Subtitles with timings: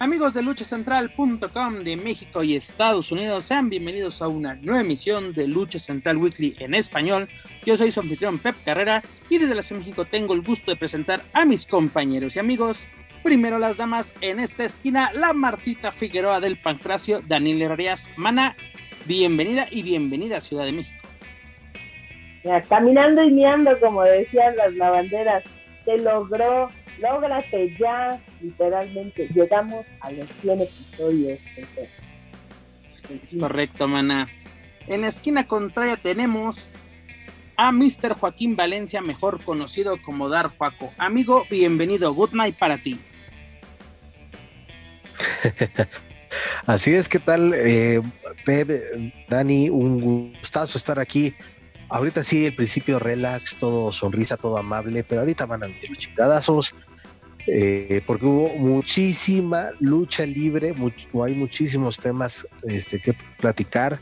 [0.00, 5.48] Amigos de luchacentral.com de México y Estados Unidos, sean bienvenidos a una nueva emisión de
[5.48, 7.26] Lucha Central Weekly en español.
[7.64, 10.70] Yo soy su anfitrión Pep Carrera y desde la Ciudad de México tengo el gusto
[10.70, 12.86] de presentar a mis compañeros y amigos.
[13.24, 18.54] Primero las damas en esta esquina, la Martita Figueroa del Pancracio, Daniel Herrías Mana.
[19.04, 21.08] Bienvenida y bienvenida a Ciudad de México.
[22.44, 25.42] Ya, caminando y mirando, como decían las lavanderas,
[25.84, 26.70] se logró
[27.00, 29.28] lógrate ya, literalmente.
[29.28, 31.38] Llegamos a los 100 episodios.
[33.22, 34.28] Es correcto, mana.
[34.86, 36.70] En la esquina contraria tenemos
[37.56, 38.14] a Mr.
[38.18, 40.92] Joaquín Valencia, mejor conocido como Dar Juaco.
[40.96, 42.14] Amigo, bienvenido.
[42.14, 43.00] Good night para ti.
[46.66, 47.52] Así es, ¿qué tal?
[47.54, 48.00] Eh,
[49.28, 51.34] Dani, un gustazo estar aquí.
[51.90, 55.98] Ahorita sí, el principio relax, todo sonrisa, todo amable, pero ahorita van a venir los
[55.98, 56.74] chingadazos,
[57.46, 60.74] eh, porque hubo muchísima lucha libre,
[61.24, 64.00] hay muchísimos temas este, que platicar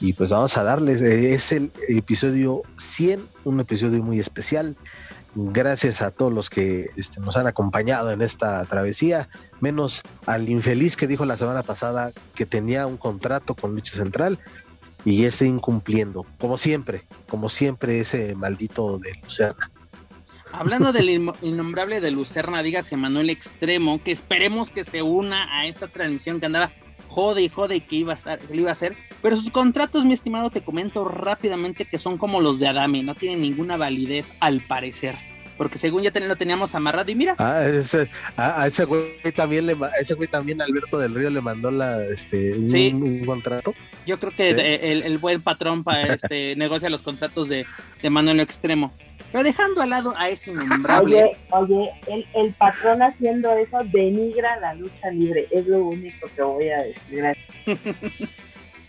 [0.00, 4.76] y pues vamos a darles, eh, es el episodio 100, un episodio muy especial.
[5.36, 9.28] Gracias a todos los que este, nos han acompañado en esta travesía,
[9.60, 14.38] menos al infeliz que dijo la semana pasada que tenía un contrato con Lucha Central
[15.04, 19.70] y está incumpliendo, como siempre, como siempre ese maldito de Lucerna.
[20.56, 21.08] Hablando del
[21.42, 26.46] innombrable de Lucerna, dígase Manuel Extremo, que esperemos que se una a esta transmisión que
[26.46, 26.70] andaba
[27.08, 30.04] jode y jode que iba a estar, que lo iba a hacer, pero sus contratos,
[30.04, 34.32] mi estimado, te comento rápidamente que son como los de Adame, no tienen ninguna validez
[34.38, 35.16] al parecer
[35.56, 37.36] porque según ya lo teníamos amarrado y mira.
[37.38, 41.70] Ah, ese, a, ese güey también le, ese güey también Alberto del Río le mandó
[41.70, 43.74] la, este, un, contrato.
[44.06, 47.66] Yo creo que el, buen patrón para este negocia los contratos de,
[48.02, 48.92] de Manuel Extremo.
[49.34, 51.24] Pero dejando al lado a ese innombrable.
[51.24, 55.48] Oye, oye, el, el patrón haciendo eso denigra la lucha libre.
[55.50, 57.36] Es lo único que voy a decir.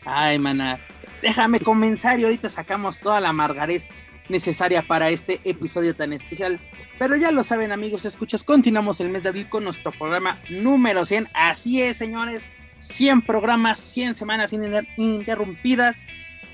[0.05, 0.77] Ay, maná.
[1.23, 3.89] Déjame comenzar y ahorita sacamos toda la margarés
[4.29, 6.59] necesaria para este episodio tan especial.
[6.99, 11.05] Pero ya lo saben amigos, escuchas, continuamos el mes de abril con nuestro programa número
[11.05, 11.27] 100.
[11.33, 16.05] Así es, señores, 100 programas, 100 semanas ininterrumpidas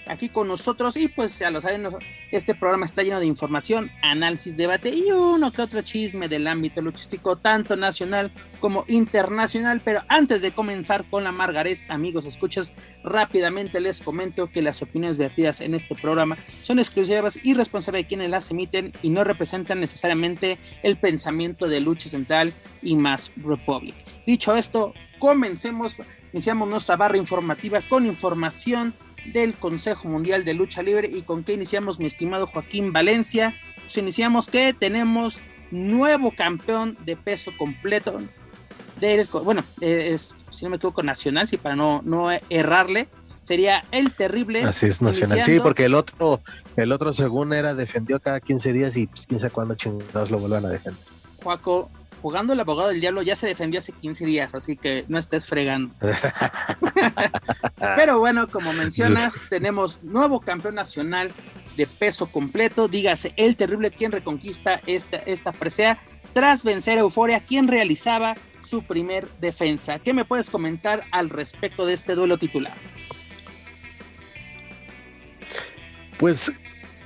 [0.08, 1.88] aquí con nosotros y pues ya lo saben,
[2.32, 6.82] este programa está lleno de información, análisis, debate y uno que otro chisme del ámbito
[6.82, 9.82] luchístico, tanto nacional como internacional.
[9.84, 12.74] Pero antes de comenzar con la Margarés, amigos, escuchas,
[13.04, 18.08] rápidamente les comento que las opiniones vertidas en este programa son exclusivas y responsables de
[18.08, 23.96] quienes las emiten y no representan necesariamente el pensamiento de Lucha Central y más Republic.
[24.26, 25.98] Dicho esto, comencemos,
[26.34, 28.94] iniciamos nuestra barra informativa con información
[29.26, 31.10] del Consejo Mundial de Lucha Libre.
[31.12, 33.56] ¿Y con qué iniciamos, mi estimado Joaquín Valencia?
[33.82, 38.20] Pues iniciamos que tenemos nuevo campeón de peso completo
[39.00, 43.08] del, bueno, es, si no me equivoco, nacional, sí, para no, no errarle,
[43.42, 44.62] sería el terrible.
[44.64, 46.42] Así es, nacional, sí, porque el otro,
[46.76, 50.40] el otro según era defendió cada 15 días y pues, quién sabe cuándo chingados lo
[50.40, 51.04] vuelvan a defender.
[51.44, 51.90] Juaco,
[52.22, 55.46] jugando el abogado del diablo ya se defendió hace 15 días, así que no estés
[55.46, 55.94] fregando.
[57.96, 61.32] Pero bueno, como mencionas, tenemos nuevo campeón nacional
[61.76, 66.00] de peso completo, dígase el terrible quien reconquista esta, esta presea
[66.34, 70.00] tras vencer a Euforia, quien realizaba su primer defensa.
[70.00, 72.76] ¿Qué me puedes comentar al respecto de este duelo titular?
[76.18, 76.52] Pues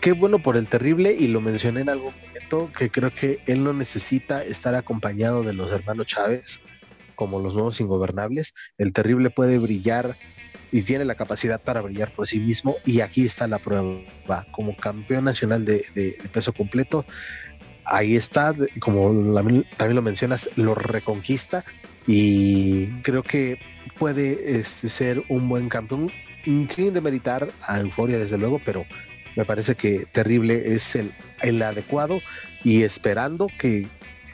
[0.01, 2.13] qué bueno por el terrible y lo mencioné en algún
[2.77, 6.61] que creo que él no necesita estar acompañado de los hermanos Chávez
[7.15, 8.53] como los nuevos ingobernables.
[8.77, 10.17] El terrible puede brillar
[10.71, 14.45] y tiene la capacidad para brillar por sí mismo y aquí está la prueba.
[14.51, 17.05] Como campeón nacional de, peso completo,
[17.85, 19.09] ahí está, como
[19.77, 21.65] también lo mencionas, lo reconquista
[22.07, 23.59] y creo que
[23.97, 26.11] puede este, ser un buen campeón
[26.43, 28.85] sin demeritar a Euforia desde luego, pero
[29.35, 31.11] me parece que Terrible es el,
[31.41, 32.21] el adecuado
[32.63, 33.87] y esperando que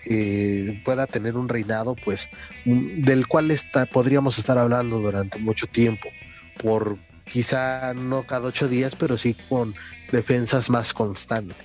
[0.05, 2.29] eh, pueda tener un reinado, pues,
[2.65, 6.09] del cual está, podríamos estar hablando durante mucho tiempo,
[6.61, 9.75] por quizá no cada ocho días, pero sí con
[10.11, 11.57] defensas más constantes.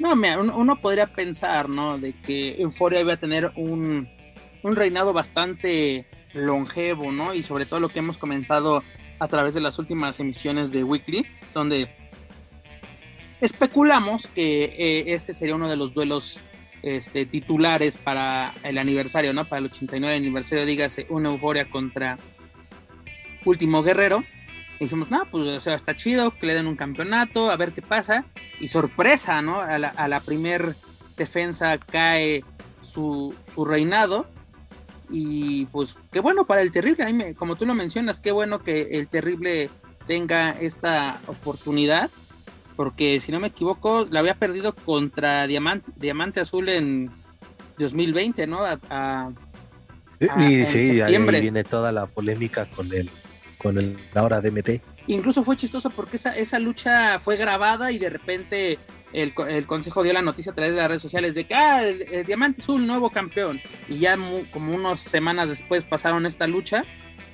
[0.00, 1.98] No, mira, uno, podría pensar, ¿no?
[1.98, 4.08] De que Euphoria iba a tener un,
[4.62, 7.34] un reinado bastante longevo, ¿no?
[7.34, 8.82] Y sobre todo lo que hemos comentado
[9.20, 11.24] a través de las últimas emisiones de Weekly,
[11.54, 11.88] donde
[13.42, 16.40] especulamos que eh, este sería uno de los duelos
[16.82, 19.44] este, titulares para el aniversario, ¿no?
[19.44, 22.18] Para el 89 aniversario, dígase, una euforia contra
[23.44, 24.24] Último Guerrero.
[24.78, 27.82] dijimos, no, pues o sea, está chido que le den un campeonato, a ver qué
[27.82, 28.24] pasa.
[28.60, 29.60] Y sorpresa, ¿no?
[29.60, 30.76] A la, a la primer
[31.16, 32.44] defensa cae
[32.80, 34.26] su, su reinado.
[35.10, 39.08] Y pues qué bueno para el terrible, como tú lo mencionas, qué bueno que el
[39.08, 39.68] terrible
[40.06, 42.10] tenga esta oportunidad,
[42.76, 47.10] porque si no me equivoco, la había perdido contra Diamante, Diamante Azul en
[47.78, 48.60] 2020, ¿no?
[48.64, 49.32] A,
[50.38, 53.10] y sí, ahí viene toda la polémica con el,
[53.58, 54.80] con el ahora DMT.
[55.08, 58.78] Incluso fue chistoso porque esa, esa lucha fue grabada y de repente
[59.12, 59.34] el,
[59.66, 62.60] consejo dio la noticia a través de las redes sociales de que ah, el, Diamante
[62.60, 63.60] Azul, nuevo campeón.
[63.88, 64.16] Y ya
[64.52, 66.84] como unas semanas después pasaron esta lucha,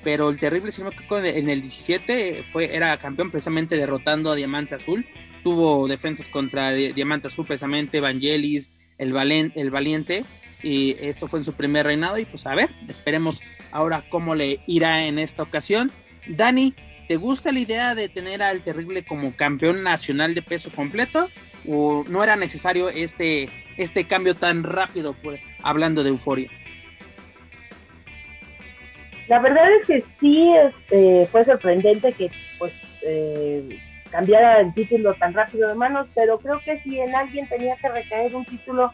[0.03, 4.75] pero el terrible, sino que en el 17 fue, era campeón precisamente derrotando a Diamante
[4.75, 5.05] Azul.
[5.43, 9.15] Tuvo defensas contra Diamante Azul, precisamente Vangelis, el,
[9.55, 10.25] el Valiente,
[10.61, 12.17] y eso fue en su primer reinado.
[12.17, 13.41] Y pues a ver, esperemos
[13.71, 15.91] ahora cómo le irá en esta ocasión.
[16.27, 16.73] Dani,
[17.07, 21.29] ¿te gusta la idea de tener al terrible como campeón nacional de peso completo?
[21.67, 26.49] o no era necesario este, este cambio tan rápido, pues, hablando de euforia.
[29.27, 33.79] La verdad es que sí este, fue sorprendente que pues eh,
[34.11, 37.89] cambiara el título tan rápido de manos, pero creo que si en alguien tenía que
[37.89, 38.91] recaer un título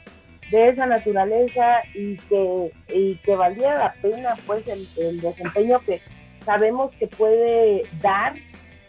[0.52, 6.02] de esa naturaleza y que, y que valiera la pena pues el, desempeño que
[6.46, 8.34] sabemos que puede dar,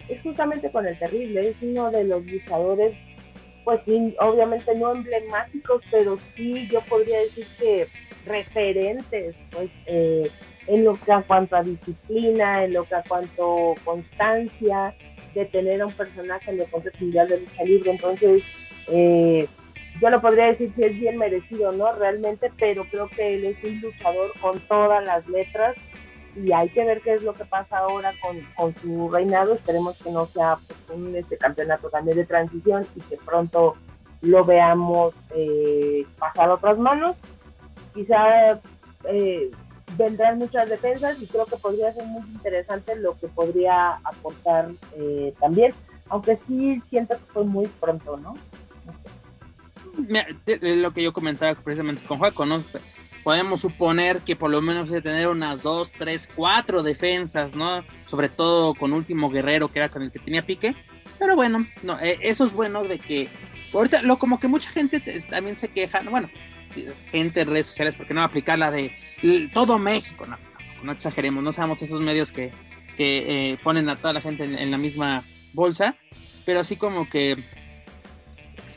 [0.09, 2.95] es justamente con el terrible, es uno de los luchadores
[3.65, 3.81] pues
[4.21, 7.89] obviamente no emblemáticos, pero sí yo podría decir que
[8.25, 10.31] referentes, pues eh,
[10.69, 14.95] en lo que a cuanto a disciplina, en lo que a cuanto constancia
[15.37, 17.91] de tener a un personaje en el Consejo Mundial de Lucha Libre.
[17.91, 18.43] Entonces,
[18.89, 19.47] eh,
[20.01, 21.93] yo lo podría decir si es bien merecido, ¿no?
[21.93, 25.77] Realmente, pero creo que él es un luchador con todas las letras
[26.35, 28.13] y hay que ver qué es lo que pasa ahora
[28.57, 29.55] con, su reinado.
[29.55, 33.75] Esperemos que no sea pues, un este campeonato también de transición y que pronto
[34.23, 37.17] lo veamos eh, pasar a otras manos.
[37.95, 38.61] Quizá
[39.05, 39.51] eh,
[39.97, 45.33] vendrán muchas defensas y creo que podría ser muy interesante lo que podría aportar eh,
[45.41, 45.73] también,
[46.09, 48.35] aunque sí siento que fue muy pronto, ¿no?
[50.61, 52.63] lo que yo comentaba precisamente con Juaco, ¿no?
[53.27, 57.83] podemos suponer que por lo menos de tener unas dos, tres, cuatro defensas, ¿no?
[58.05, 60.77] Sobre todo con último guerrero que era con el que tenía pique.
[61.19, 63.29] Pero bueno, no, eh, eso es bueno de que
[63.75, 66.31] ahorita lo como que mucha gente también se queja, bueno,
[67.11, 68.93] gente en redes sociales porque no aplicar la de
[69.53, 70.39] todo México, no,
[70.83, 72.53] no, exageremos, no seamos esos medios que,
[72.97, 75.97] que eh, ponen a toda la gente en la misma bolsa,
[76.45, 77.45] pero así como que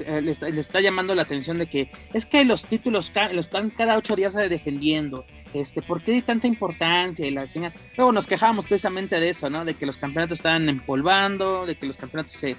[0.06, 3.98] eh, le, está, llamando la atención de que es que los títulos los están cada
[3.98, 7.30] ocho días defendiendo, este, ¿por qué hay tanta importancia?
[7.98, 9.66] Luego nos quejábamos precisamente de eso, ¿no?
[9.66, 12.56] De que los campeonatos estaban empolvando, de que los campeonatos se,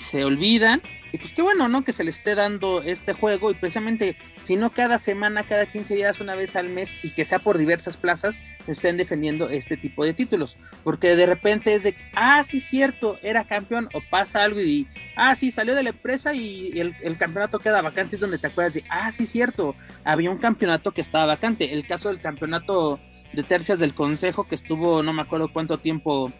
[0.00, 0.82] se olvidan.
[1.12, 1.84] Y pues qué bueno, ¿no?
[1.84, 5.94] Que se les esté dando este juego y precisamente, si no cada semana, cada 15
[5.94, 10.04] días, una vez al mes y que sea por diversas plazas, estén defendiendo este tipo
[10.04, 10.56] de títulos.
[10.84, 14.86] Porque de repente es de, ah, sí, cierto, era campeón o pasa algo y,
[15.16, 18.16] ah, sí, salió de la empresa y el, el campeonato queda vacante.
[18.16, 21.72] Es donde te acuerdas de, ah, sí, cierto, había un campeonato que estaba vacante.
[21.72, 23.00] El caso del campeonato
[23.32, 26.32] de tercias del consejo que estuvo, no me acuerdo cuánto tiempo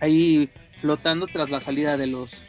[0.00, 0.50] ahí
[0.84, 2.44] flotando tras la salida de los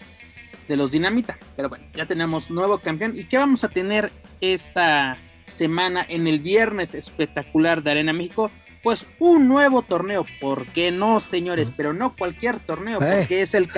[0.67, 1.39] de los Dinamita.
[1.55, 3.13] Pero bueno, ya tenemos nuevo campeón.
[3.15, 4.11] ¿Y qué vamos a tener
[4.41, 8.51] esta semana en el viernes espectacular de Arena México?
[8.83, 11.71] Pues un nuevo torneo, ¿por qué no, señores?
[11.71, 13.19] Pero no cualquier torneo, eh.
[13.19, 13.69] porque es el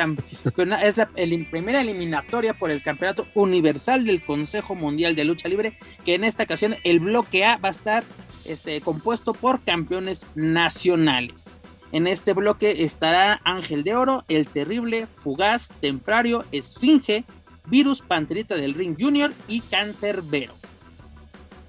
[0.81, 1.09] es la
[1.51, 6.43] primera eliminatoria por el Campeonato Universal del Consejo Mundial de Lucha Libre, que en esta
[6.43, 8.03] ocasión el bloque A va a estar
[8.45, 11.61] este, compuesto por campeones nacionales.
[11.91, 17.23] En este bloque estará Ángel de Oro, El Terrible, Fugaz, Temprario, Esfinge,
[17.65, 20.53] Virus, Panterita del Ring Junior y Cáncer Vero.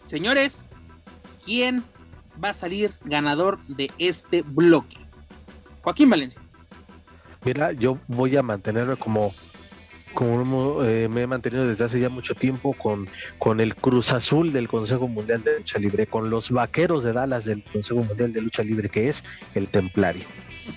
[0.05, 0.71] Señores,
[1.45, 1.85] ¿quién
[2.43, 4.97] va a salir ganador de este bloque?
[5.83, 6.41] Joaquín Valencia.
[7.45, 9.33] Mira, yo voy a mantenerme como
[10.19, 13.09] como eh, me he mantenido desde hace ya mucho tiempo con,
[13.39, 17.45] con el Cruz Azul del Consejo Mundial de Lucha Libre, con los vaqueros de Dallas
[17.45, 19.23] del Consejo Mundial de Lucha Libre, que es
[19.55, 20.25] el Templario.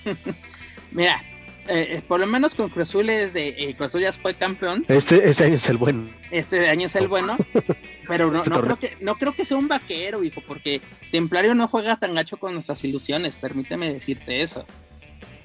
[0.92, 1.20] Mira,
[1.66, 4.84] eh, eh, por lo menos con Cruz Azul es de Cruz Azul ya fue campeón.
[4.86, 6.08] Este, este año es el bueno.
[6.30, 7.36] Este año es el bueno,
[8.06, 10.80] pero no, no, creo que, no creo que sea un vaquero, hijo, porque
[11.10, 14.64] Templario no juega tan gacho con nuestras ilusiones, permíteme decirte eso.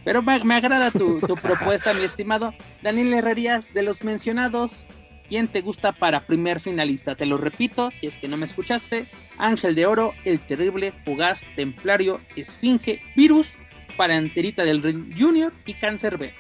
[0.08, 4.86] Pero me, agrada tu, propuesta, mi estimado Daniel Herrerías, de los mencionados,
[5.28, 7.16] ¿quién te gusta para primer finalista?
[7.16, 9.06] Te lo repito, si es que no me escuchaste,
[9.38, 13.60] Ángel de Oro, El Terrible, Fugaz, Templario, Esfinge, Virus,
[13.98, 16.32] para Enterita del Ring Junior y Cáncer B.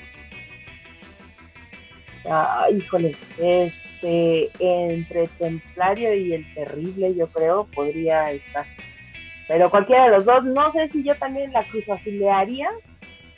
[2.23, 8.65] Ah, híjole, este, entre Templario y el Terrible, yo creo, podría estar.
[9.49, 12.69] Pero cualquiera de los dos, no sé si yo también la cruz afiliaría,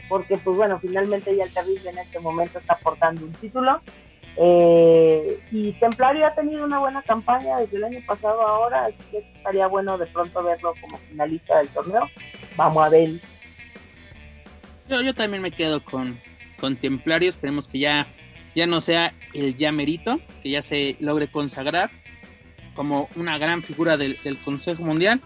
[0.10, 3.82] porque pues bueno, finalmente ya el Terrible en este momento está portando un título.
[4.42, 9.18] Eh, y Templario ha tenido una buena campaña desde el año pasado ahora, así que
[9.36, 12.10] estaría bueno de pronto verlo como finalista del torneo.
[12.58, 13.12] Vamos a ver
[14.90, 16.20] yo, yo también me quedo con,
[16.60, 17.30] con Templario.
[17.30, 18.08] Esperemos que ya,
[18.56, 21.92] ya no sea el llamerito, que ya se logre consagrar
[22.74, 25.22] como una gran figura del, Consejo Mundial.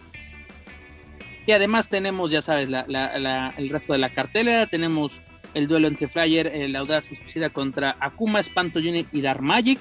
[1.46, 4.68] Y además tenemos, ya sabes, el resto de la cartelera.
[4.68, 5.22] Tenemos
[5.54, 9.80] el duelo entre Flyer, el Audaz y Suicida contra Akuma, Espanto Unit y Dark Magic.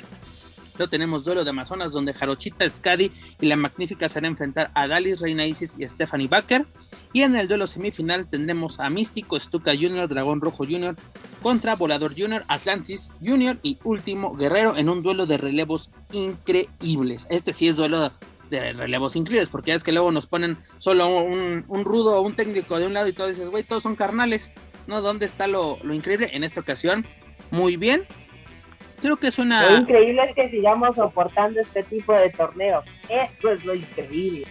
[0.79, 4.89] Luego tenemos duelo de Amazonas, donde Jarochita, Skadi y la Magnífica se a enfrentar a
[4.89, 6.67] Dalis, Reina Isis y Stephanie Baker.
[7.13, 10.97] Y en el duelo semifinal tendremos a Místico, Stuka Jr., Dragón Rojo Jr.
[11.43, 13.59] contra Volador Jr., Atlantis Jr.
[13.63, 17.27] y Último Guerrero en un duelo de relevos increíbles.
[17.29, 18.11] Este sí es duelo
[18.53, 22.35] de relevos increíbles, porque ya es que luego nos ponen solo un, rudo o un
[22.35, 24.53] técnico de un lado y todo dices, güey, todos son carnales.
[24.87, 25.01] ¿No?
[25.01, 26.31] ¿Dónde está lo, lo increíble?
[26.33, 27.07] En esta ocasión,
[27.53, 28.05] muy bien.
[29.01, 29.71] Creo que es una...
[29.71, 32.85] Lo increíble es que sigamos soportando este tipo de torneos.
[33.09, 34.45] Esto es lo increíble.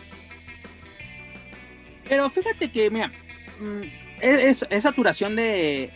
[2.07, 3.11] Pero fíjate que, mira,
[3.59, 3.81] mm,
[4.21, 5.91] es, saturación de,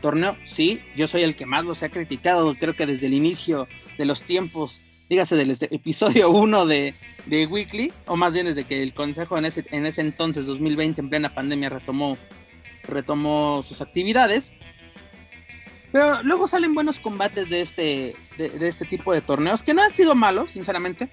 [0.00, 3.66] torneo, sí, yo soy el que más los ha criticado, creo que desde el inicio
[3.98, 6.94] de los tiempos, dígase del episodio 1 de,
[7.26, 11.00] de, Weekly, o más bien desde que el Consejo en ese, en ese entonces, 2020,
[11.00, 12.16] en plena pandemia, retomó,
[12.84, 14.52] retomó sus actividades.
[15.92, 19.94] Pero luego salen buenos combates de este, de, este tipo de torneos, que no han
[19.94, 21.10] sido malos, sinceramente.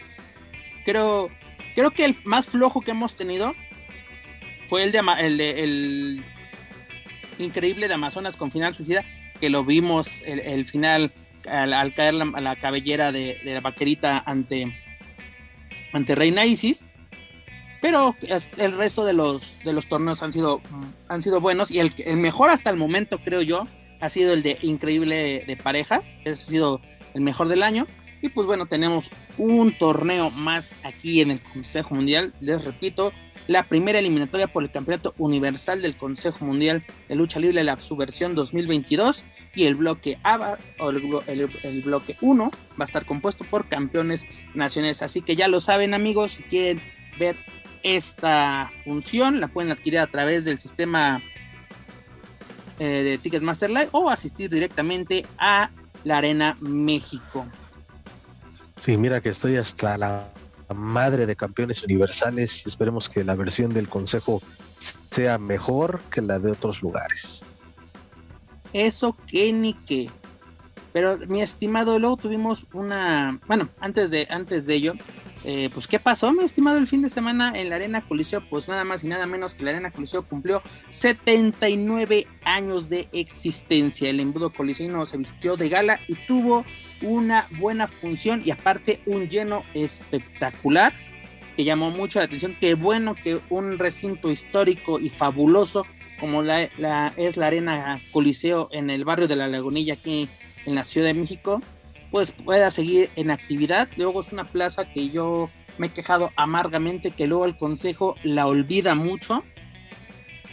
[0.86, 1.30] Creo,
[1.76, 3.54] creo que el más flojo que hemos tenido
[4.70, 6.24] fue el de, el, el
[7.40, 9.04] increíble de Amazonas con final suicida,
[9.40, 11.12] que lo vimos el, final
[11.48, 14.74] al, caer la, la cabellera de, la vaquerita ante,
[15.94, 16.88] ante Reina Isis.
[17.82, 18.16] Pero
[18.58, 20.62] el resto de los, de los torneos han sido,
[21.08, 23.68] han sido buenos y el, el mejor hasta el momento, creo yo,
[24.02, 26.82] ha sido el de Increíble de Parejas, ese ha sido
[27.14, 27.88] el mejor del año.
[28.22, 32.34] Y pues bueno, tenemos un torneo más aquí en el Consejo Mundial.
[32.42, 33.14] Les repito,
[33.48, 38.36] la primera eliminatoria por el Campeonato Universal del Consejo Mundial de Lucha Libre, la subversión
[38.36, 39.26] 2022.
[39.56, 45.02] Y el bloque A, o el, bloque 1 va a estar compuesto por campeones nacionales.
[45.02, 46.82] Así que ya lo saben amigos, si quieren
[47.18, 47.36] ver
[47.82, 51.22] esta función, la pueden adquirir a través del sistema
[52.78, 55.72] eh, de Ticketmaster Live o asistir directamente a
[56.04, 57.48] la Arena México.
[58.84, 60.32] Sí, mira que estoy hasta la
[60.74, 64.42] madre de campeones universales y esperemos que la versión del consejo
[65.12, 67.44] sea mejor que la de otros lugares.
[68.74, 70.10] Eso que ni que.
[70.94, 74.94] Pero mi estimado, luego tuvimos una, bueno, antes de, antes de ello,
[75.46, 78.42] eh, pues, ¿qué pasó, mi estimado, el fin de semana en la Arena Coliseo?
[78.50, 84.10] Pues nada más y nada menos que la Arena Coliseo cumplió 79 años de existencia.
[84.10, 86.66] El embudo coliseo se vistió de gala y tuvo
[87.02, 90.94] una buena función y aparte un lleno espectacular
[91.56, 92.58] que llamó mucho la atención.
[92.60, 95.86] Qué bueno que un recinto histórico y fabuloso
[96.20, 96.64] como la,
[97.16, 100.28] es la Arena Coliseo en el barrio de La Lagunilla aquí
[100.66, 101.62] en la Ciudad de México
[102.12, 103.88] pues pueda seguir en actividad.
[103.98, 108.48] Luego es una plaza que yo me he quejado amargamente que luego el consejo la
[108.48, 109.44] olvida mucho,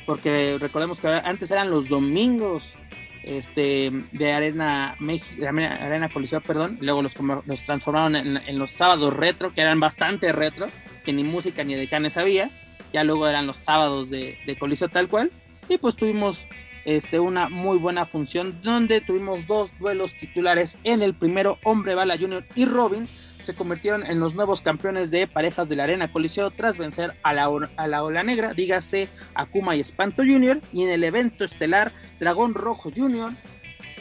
[0.06, 2.76] porque recordemos que antes eran los domingos
[3.24, 9.52] este, de Arena México, Arena Coliseo, perdón, luego los, los transformaron en, los sábados retro,
[9.52, 10.68] que eran bastante retro,
[11.04, 12.50] que ni música ni de canes había,
[12.92, 15.32] ya luego eran los sábados de, de Coliseo tal cual,
[15.68, 16.46] y pues tuvimos
[16.86, 20.78] este, una muy buena función donde tuvimos dos duelos titulares.
[20.84, 23.06] En el primero, Hombre Bala Junior y Robin
[23.42, 27.32] se convirtieron en los nuevos campeones de parejas de la Arena Coliseo tras vencer a
[27.32, 30.60] la, a la Ola Negra, dígase Akuma y Espanto Junior.
[30.72, 33.32] Y en el evento estelar, Dragón Rojo Junior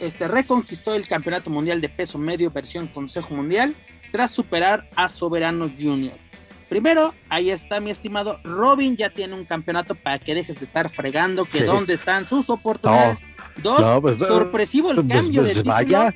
[0.00, 3.74] este, reconquistó el Campeonato Mundial de Peso Medio versión Consejo Mundial
[4.12, 6.16] tras superar a Soberano Junior.
[6.68, 10.88] Primero, ahí está mi estimado Robin, ya tiene un campeonato para que dejes de estar
[10.88, 13.20] fregando que dónde están sus oportunidades.
[13.62, 15.74] Dos, pues, sorpresivo el pues, cambio pues, de título.
[15.74, 16.14] Vaya,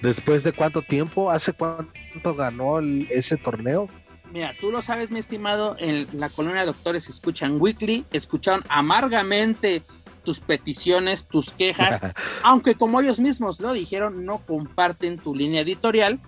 [0.00, 3.88] después de cuánto tiempo, hace cuánto ganó ese torneo.
[4.32, 9.82] Mira, tú lo sabes, mi estimado, en la colonia de doctores escuchan Weekly, escucharon amargamente
[10.24, 12.00] tus peticiones, tus quejas,
[12.42, 16.18] aunque como ellos mismos lo dijeron, no comparten tu línea editorial,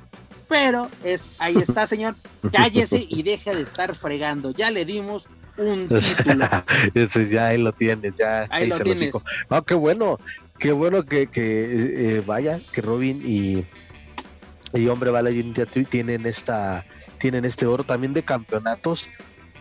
[0.48, 2.16] pero es ahí está, señor,
[2.52, 4.50] cállese y deje de estar fregando.
[4.50, 6.48] Ya le dimos un título.
[6.94, 9.14] Eso ya ahí lo tienes, ya ahí lo tienes.
[9.50, 10.18] No, qué bueno,
[10.58, 13.64] qué bueno que, que eh, vaya, que Robin y,
[14.72, 16.84] y Hombre Bala Unity tienen esta
[17.18, 19.08] tienen este oro también de campeonatos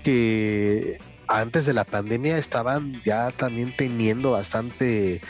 [0.04, 5.22] que antes de la pandemia estaban ya también teniendo bastante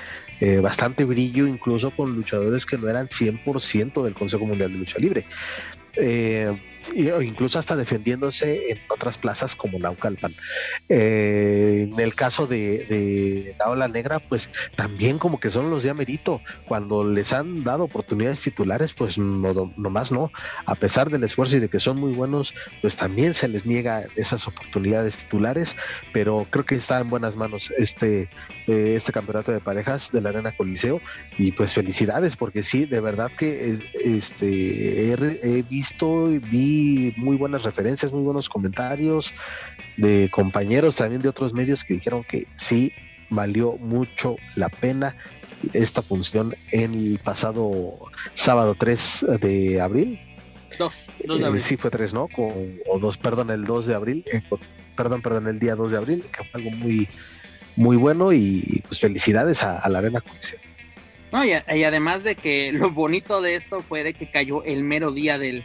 [0.43, 4.99] eh, bastante brillo, incluso con luchadores que no eran 100% del Consejo Mundial de Lucha
[4.99, 5.25] Libre.
[5.95, 6.53] Eh,
[6.95, 10.33] incluso hasta defendiéndose en otras plazas como Naucalpan.
[10.89, 15.83] Eh, en el caso de, de, la ola negra, pues también como que son los
[15.83, 16.41] de amerito.
[16.67, 20.31] Cuando les han dado oportunidades titulares, pues no, más no.
[20.65, 24.05] A pesar del esfuerzo y de que son muy buenos, pues también se les niega
[24.15, 25.75] esas oportunidades titulares.
[26.11, 28.29] Pero creo que está en buenas manos este,
[28.67, 31.01] eh, este campeonato de parejas de la Arena Coliseo.
[31.37, 36.39] Y pues felicidades, porque sí, de verdad que este, he, he visto y
[36.73, 39.33] vi muy buenas referencias, muy buenos comentarios
[39.97, 42.91] de compañeros también de otros medios que dijeron que sí
[43.29, 45.15] valió mucho la pena
[45.73, 50.19] esta función el pasado sábado 3 de abril.
[50.77, 51.61] Dos, de eh, abril.
[51.61, 52.27] sí, fue 3, ¿no?
[52.35, 54.25] o dos, perdón, el 2 de abril.
[54.31, 54.41] Eh,
[54.95, 57.07] perdón, perdón, el día 2 de abril, que fue algo muy,
[57.75, 60.23] muy bueno y pues felicidades a, la Arena
[61.31, 64.83] No, y, y, además de que lo bonito de esto fue de que cayó el
[64.83, 65.63] mero día del,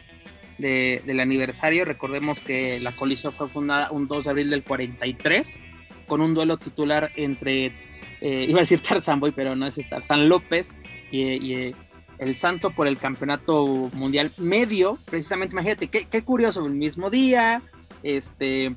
[0.58, 1.84] del aniversario.
[1.84, 5.60] Recordemos que la colisión fue fundada un 2 de abril del 43
[6.06, 7.66] con un duelo titular entre,
[8.20, 10.74] eh, iba a decir Tarzan Boy, pero no es Tarzan López
[11.10, 11.74] y, eh,
[12.18, 14.98] el Santo por el campeonato mundial medio.
[15.04, 17.62] Precisamente, imagínate, qué, qué curioso, el mismo día,
[18.02, 18.74] este,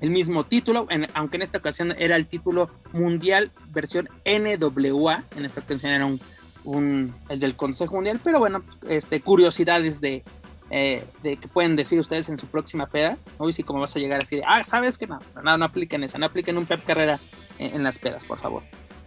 [0.00, 5.60] el mismo título, aunque en esta ocasión era el título mundial versión NWA, en esta
[5.60, 6.20] ocasión era un,
[6.64, 10.22] un, el del Consejo Mundial, pero bueno, este, curiosidades de,
[10.70, 13.98] eh, de que pueden decir ustedes en su próxima peda, hoy sí como vas a
[13.98, 16.84] llegar así, de, ah, sabes que no, no, no apliquen esa, no apliquen un Pep
[16.84, 17.18] Carrera
[17.58, 18.62] en, las pedas, por favor.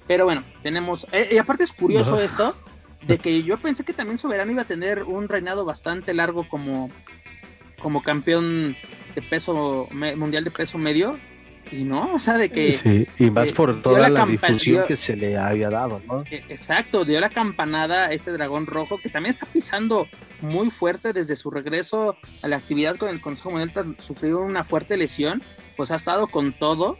[0.07, 2.55] Pero bueno, tenemos, eh, y aparte es curioso esto,
[3.05, 6.89] de que yo pensé que también Soberano iba a tener un reinado bastante largo como,
[7.81, 8.75] como campeón
[9.15, 11.17] de peso mundial de peso medio,
[11.71, 12.73] y no, o sea, de que...
[12.73, 16.23] Sí, y más por toda la, difusión que se le había dado, ¿no?
[16.29, 20.07] Exacto, dio la campanada a este dragón rojo que también está pisando
[20.41, 24.63] muy fuerte desde su regreso a la actividad con el Consejo Mundial tras sufrir una
[24.63, 25.41] fuerte lesión,
[25.75, 26.97] pues ha estado con todo.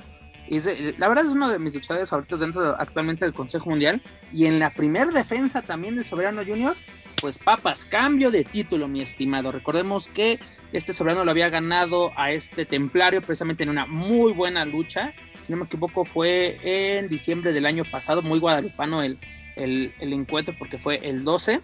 [0.50, 0.62] Y
[0.98, 4.02] la verdad es uno de mis luchadores favoritos dentro actualmente del Consejo Mundial.
[4.32, 6.76] Y en la primer defensa también de Soberano Junior,
[7.22, 9.52] pues papas, cambio de título, mi estimado.
[9.52, 10.40] Recordemos que
[10.72, 15.14] este Soberano lo había ganado a este Templario precisamente en una muy buena lucha.
[15.44, 19.18] Si no me equivoco, fue en diciembre del año pasado, muy guadalupano el,
[19.56, 21.62] el, el encuentro porque fue el 12.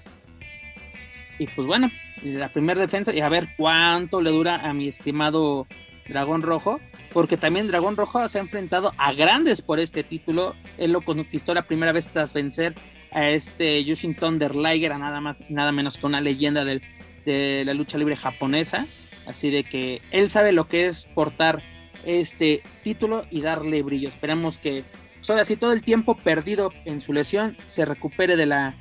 [1.40, 1.92] Y pues bueno,
[2.24, 5.68] la primera defensa y a ver cuánto le dura a mi estimado
[6.08, 6.80] Dragón Rojo,
[7.12, 10.56] porque también Dragón Rojo se ha enfrentado a grandes por este título.
[10.78, 12.76] Él lo conquistó la primera vez tras vencer
[13.14, 17.98] a este Yushin Thunder Liger, nada más, nada menos que una leyenda de la lucha
[17.98, 18.86] libre japonesa.
[19.26, 21.64] Así de que él sabe lo que es portar
[22.06, 24.10] este título y darle brillo.
[24.10, 24.84] Esperamos que,
[25.18, 28.76] pues ahora sí, todo el tiempo perdido en su lesión se recupere de la,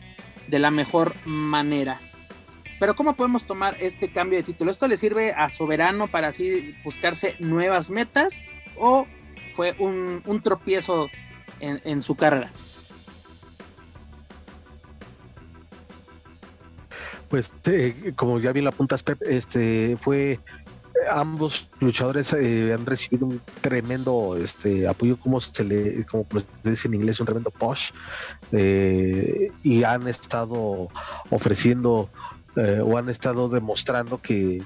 [0.48, 2.00] de la mejor manera.
[2.80, 4.72] Pero ¿cómo podemos tomar este cambio de título?
[4.72, 8.42] ¿Esto le sirve a Soberano para así buscarse nuevas metas
[8.76, 9.06] o
[9.54, 11.08] fue un, tropiezo
[11.60, 12.50] en, su carrera?
[17.32, 20.38] Pues eh, como ya bien la apuntas, Pep, este fue
[21.10, 26.26] ambos luchadores eh, han recibido un tremendo este apoyo como se le como
[26.62, 27.90] se dice en inglés un tremendo push
[28.52, 30.88] eh, y han estado
[31.30, 32.10] ofreciendo
[32.54, 34.62] eh, o han estado demostrando que,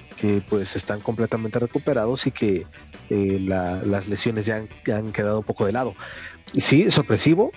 [0.48, 2.66] pues están completamente recuperados y que
[3.10, 5.94] eh, las lesiones ya han, quedado un poco de lado.
[6.52, 7.52] Sí, sorpresivo,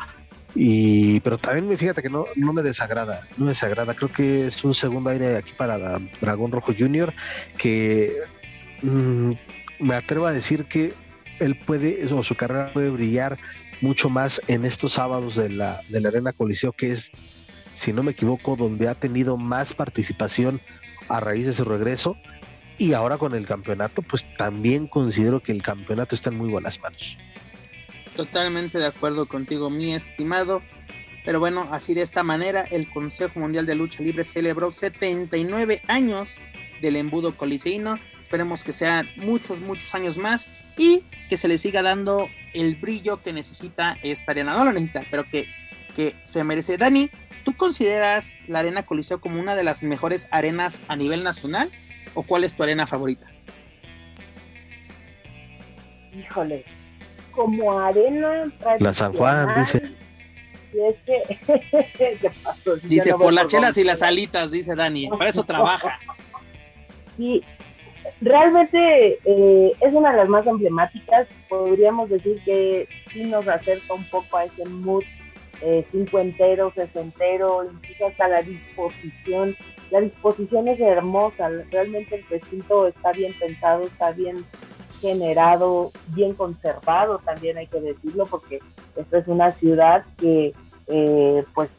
[0.55, 3.93] y, pero también fíjate que no, no me desagrada, no me desagrada.
[3.93, 7.13] Creo que es un segundo aire aquí para Dragón Rojo Junior
[7.57, 8.15] que
[8.81, 9.31] mm,
[9.79, 10.93] me atrevo a decir que
[11.39, 13.37] él puede, su carrera puede brillar
[13.81, 17.11] mucho más en estos sábados de la, de la Arena Coliseo, que es
[17.73, 20.59] si no me equivoco, donde ha tenido más participación
[21.07, 22.17] a raíz de su regreso.
[22.77, 26.79] Y ahora con el campeonato, pues también considero que el campeonato está en muy buenas
[26.81, 27.17] manos.
[28.19, 30.61] Totalmente de acuerdo contigo, mi estimado.
[31.23, 36.35] Pero bueno, así de esta manera, el Consejo Mundial de Lucha Libre celebró 79 años
[36.81, 41.81] del embudo coliseíno Esperemos que sean muchos, muchos años más y que se le siga
[41.81, 44.53] dando el brillo que necesita esta arena.
[44.53, 45.47] No lo necesita, pero que,
[45.95, 46.75] que se merece.
[46.75, 47.09] Dani,
[47.45, 51.71] ¿tú consideras la Arena Coliseo como una de las mejores arenas a nivel nacional?
[52.15, 53.27] ¿O cuál es tu arena favorita?
[56.13, 56.65] Híjole,
[57.39, 59.81] como arena La San Juan, dice.
[62.83, 65.97] dice, por las chelas y las alitas, dice Dani, para eso trabaja.
[67.17, 67.43] Sí,
[68.21, 71.27] realmente eh, es una de las más emblemáticas.
[71.49, 75.03] Podríamos decir que sí nos acerca un poco a ese mood
[75.61, 79.53] eh, cincuentero, sesentero, incluso hasta la disposición.
[79.91, 84.45] La disposición es hermosa, realmente el recinto está bien pensado, está bien
[84.99, 88.59] generado, bien conservado, también hay que decirlo, porque
[88.95, 90.53] esta es una ciudad que
[90.87, 91.69] eh, pues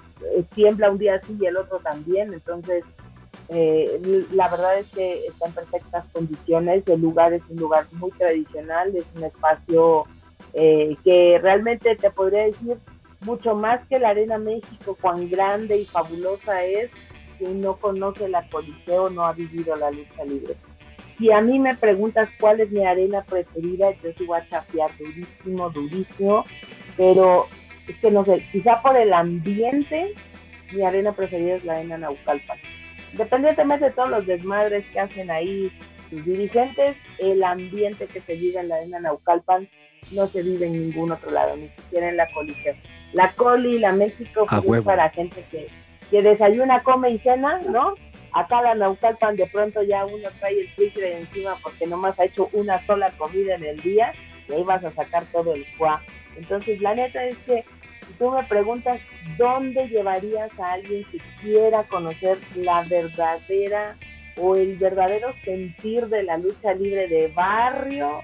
[0.54, 2.84] tiembla un día así y el otro también, entonces
[3.48, 8.10] eh, la verdad es que está en perfectas condiciones, el lugar es un lugar muy
[8.12, 10.04] tradicional, es un espacio
[10.52, 12.78] eh, que realmente te podría decir
[13.20, 16.90] mucho más que la Arena México, cuán grande y fabulosa es,
[17.38, 20.56] quien no conoce la Coliseo no ha vivido la lucha libre.
[21.20, 24.90] Si a mí me preguntas cuál es mi arena preferida, yo sí voy a chapear
[24.98, 26.44] durísimo, durísimo,
[26.96, 27.46] pero
[27.86, 30.14] es que no sé, quizá por el ambiente,
[30.72, 32.58] mi arena preferida es la arena Naucalpan
[33.12, 35.70] independientemente de todos los desmadres que hacen ahí
[36.08, 39.68] sus dirigentes, el ambiente que se vive en la arena Naucalpan
[40.12, 42.74] no se vive en ningún otro lado, ni siquiera en la Coliseo.
[43.12, 45.68] La Coli, la México, es para gente que,
[46.10, 47.94] que desayuna, come y cena, ¿no?
[48.32, 52.48] Acá la Naucalpan de pronto ya uno trae el freezer encima porque nomás ha hecho
[52.52, 54.12] una sola comida en el día
[54.48, 56.02] y ahí vas a sacar todo el cuá.
[56.36, 57.64] Entonces la neta es que
[58.06, 59.00] si tú me preguntas
[59.36, 63.96] dónde llevarías a alguien que quiera conocer la verdadera
[64.36, 68.22] o el verdadero sentir de la lucha libre de barrio,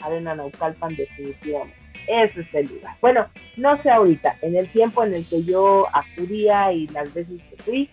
[0.00, 1.76] Arena Naucalpan definitivamente.
[2.08, 2.96] Ese es el lugar.
[3.00, 7.40] Bueno, no sé ahorita, en el tiempo en el que yo acudía y las veces
[7.48, 7.90] que fui,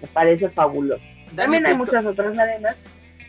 [0.00, 1.02] me parece fabuloso.
[1.34, 2.76] También hay muchas otras arenas.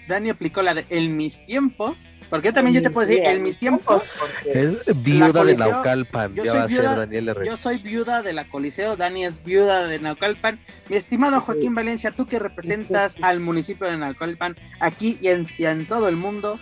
[0.07, 3.57] Dani aplicó la de en mis tiempos porque también yo te puedo decir, en mis
[3.57, 4.11] tiempos.
[4.45, 9.43] Es viuda de Naucalpan, yo soy viuda, Yo soy viuda de la Coliseo, Dani es
[9.43, 10.59] viuda de Naucalpan.
[10.89, 15.65] Mi estimado Joaquín Valencia, tú que representas al municipio de Naucalpan, aquí y en, y
[15.65, 16.59] en todo el mundo,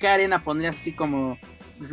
[0.00, 1.38] ¿qué arena pondrías así como,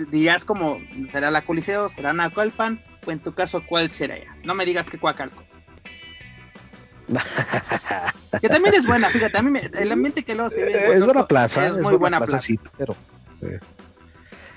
[0.09, 2.81] dirías como, será la Coliseo, será Naucalpan?
[3.05, 4.37] O en tu caso, ¿cuál será ya?
[4.45, 5.43] No me digas que Coacalco.
[8.41, 11.27] que también es buena, fíjate, a mí el ambiente que luego se ve es buena
[11.27, 12.95] plaza, es, muy buena, plaza, Sí, pero
[13.41, 13.59] eh,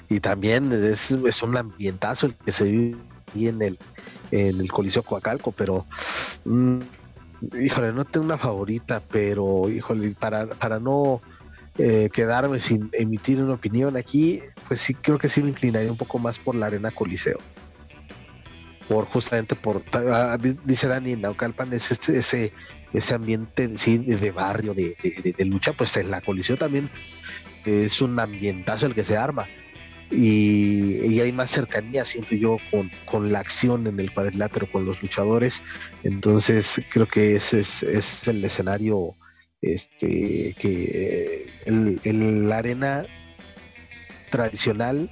[0.09, 2.99] y también es, es, un ambientazo el que se vive
[3.35, 3.79] en el
[4.31, 5.87] en el Coliseo Coacalco, pero
[6.45, 6.79] mm,
[7.61, 11.21] híjole, no tengo una favorita, pero híjole, para, para no
[11.79, 15.97] eh, quedarme sin emitir una opinión aquí, pues sí creo que sí me inclinaría un
[15.97, 17.39] poco más por la Arena Coliseo
[18.89, 22.53] por justamente por ah, dice Dani en Naucalpan es este ese
[22.93, 24.97] ese ambiente de barrio de,
[25.45, 26.89] lucha pues en la colisión también
[27.67, 29.47] es un ambientazo el que se arma.
[30.11, 35.03] Y, hay más cercanía siento yo con, con, la acción en el cuadrilátero con los
[35.03, 35.65] luchadores.
[36.05, 39.17] Entonces creo que ese es, el escenario
[39.63, 43.05] este que el, la arena
[44.31, 45.11] tradicional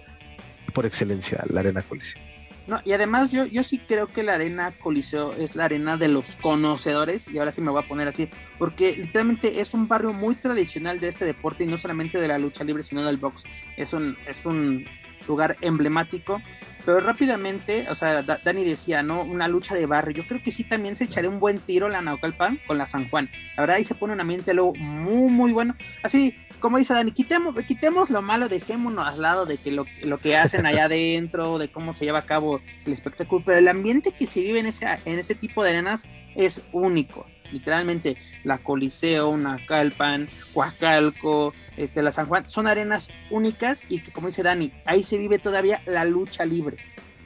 [0.75, 2.23] por excelencia la arena coliseo
[2.67, 6.09] no, y además yo, yo sí creo que la arena Coliseo es la arena de
[6.09, 10.13] los conocedores, y ahora sí me voy a poner así, porque literalmente es un barrio
[10.13, 13.45] muy tradicional de este deporte y no solamente de la lucha libre, sino del box.
[13.77, 14.87] Es un, es un
[15.27, 16.41] lugar emblemático
[16.85, 19.23] pero rápidamente, o sea, Dani decía, ¿no?
[19.23, 20.23] Una lucha de barrio.
[20.23, 23.09] Yo creo que sí también se echaré un buen tiro la Naucalpan con la San
[23.09, 23.31] Juan.
[23.57, 25.77] La verdad, ahí se pone un ambiente luego muy, muy bueno.
[26.03, 30.19] Así, como dice Dani, quitemos, quitemos lo malo, dejémonos al lado de que lo, lo
[30.19, 33.43] que hacen allá adentro, de cómo se lleva a cabo el espectáculo.
[33.45, 37.27] Pero el ambiente que se vive en ese, en ese tipo de arenas es único
[37.53, 44.27] literalmente la Coliseo, Nacalpan, Coacalco, este, la San Juan, son arenas únicas y que como
[44.27, 46.77] dice Dani, ahí se vive todavía la lucha libre.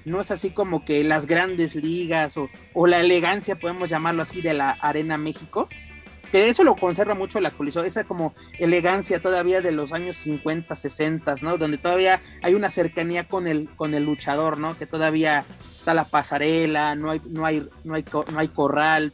[0.04, 4.40] No es así como que las grandes ligas o, o la elegancia, podemos llamarlo así,
[4.40, 5.68] de la Arena México,
[6.30, 10.76] que eso lo conserva mucho la Coliseo, esa como elegancia todavía de los años 50,
[10.76, 11.58] 60, ¿no?
[11.58, 14.76] Donde todavía hay una cercanía con el, con el luchador, ¿no?
[14.76, 15.44] Que todavía
[15.78, 19.12] está la pasarela, no hay, no hay, no hay, no hay corral,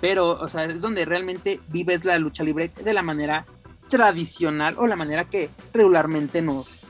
[0.00, 3.46] pero, o sea, es donde realmente vives la lucha libre de la manera
[3.88, 6.80] tradicional o la manera que regularmente nos,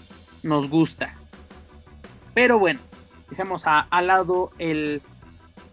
[0.43, 1.17] nos gusta.
[2.35, 2.81] Pero bueno,
[3.31, 5.03] dejemos a, al lado el,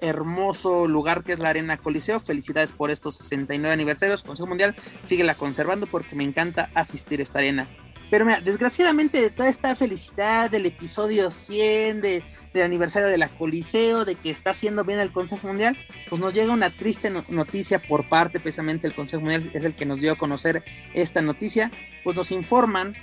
[0.04, 2.20] hermoso lugar que es la Arena Coliseo.
[2.20, 4.24] Felicidades por estos 69 aniversarios.
[4.24, 7.68] Consejo Mundial sigue la conservando porque me encanta asistir a esta arena.
[8.14, 13.30] Pero mira, desgraciadamente de toda esta felicidad del episodio 100, de, del aniversario de la
[13.30, 15.76] Coliseo, de que está haciendo bien el Consejo Mundial,
[16.10, 19.88] pues nos llega una triste noticia por parte precisamente del Consejo Mundial, es el que
[19.88, 20.64] nos dio a conocer
[20.94, 21.72] esta noticia,
[22.04, 22.94] pues nos informan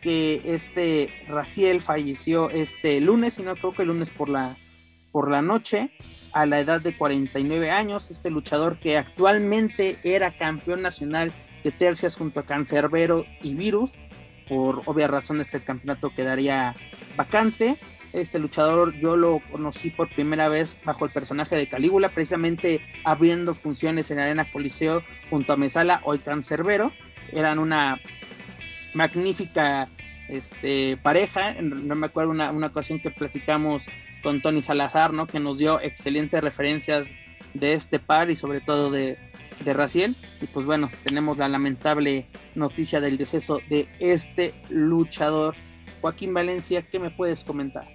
[0.00, 4.56] que este Raciel falleció este lunes, y no creo que el lunes por la,
[5.12, 5.92] por la noche,
[6.36, 11.32] a la edad de 49 años, este luchador que actualmente era campeón nacional
[11.64, 13.92] de tercias junto a Cancerbero y Virus,
[14.46, 16.76] por obvias razones el campeonato quedaría
[17.16, 17.78] vacante.
[18.12, 23.54] Este luchador yo lo conocí por primera vez bajo el personaje de Calígula, precisamente abriendo
[23.54, 26.92] funciones en Arena Coliseo junto a Mesala, hoy Cancerbero.
[27.32, 27.98] Eran una
[28.92, 29.88] magnífica
[30.28, 31.54] este, pareja.
[31.60, 33.86] No me acuerdo una, una ocasión que platicamos
[34.22, 35.26] con Tony Salazar, ¿no?
[35.26, 37.14] Que nos dio excelentes referencias
[37.54, 39.18] de este par y sobre todo de,
[39.64, 40.14] de Raciel.
[40.40, 45.54] Y pues bueno, tenemos la lamentable noticia del deceso de este luchador.
[46.00, 47.86] Joaquín Valencia, ¿qué me puedes comentar?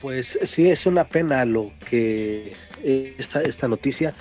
[0.00, 2.54] Pues sí, es una pena lo que
[2.84, 4.14] esta, esta noticia.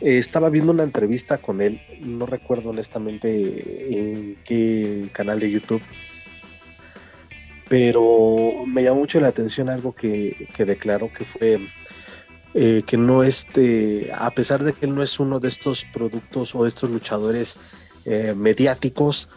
[0.00, 5.82] Eh, estaba viendo una entrevista con él, no recuerdo honestamente en qué canal de YouTube,
[7.68, 11.60] pero me llamó mucho la atención algo que, que declaró que fue
[12.52, 16.52] eh, que no este, a pesar de que él no es uno de estos productos
[16.56, 17.56] o de estos luchadores
[18.04, 19.28] eh, mediáticos,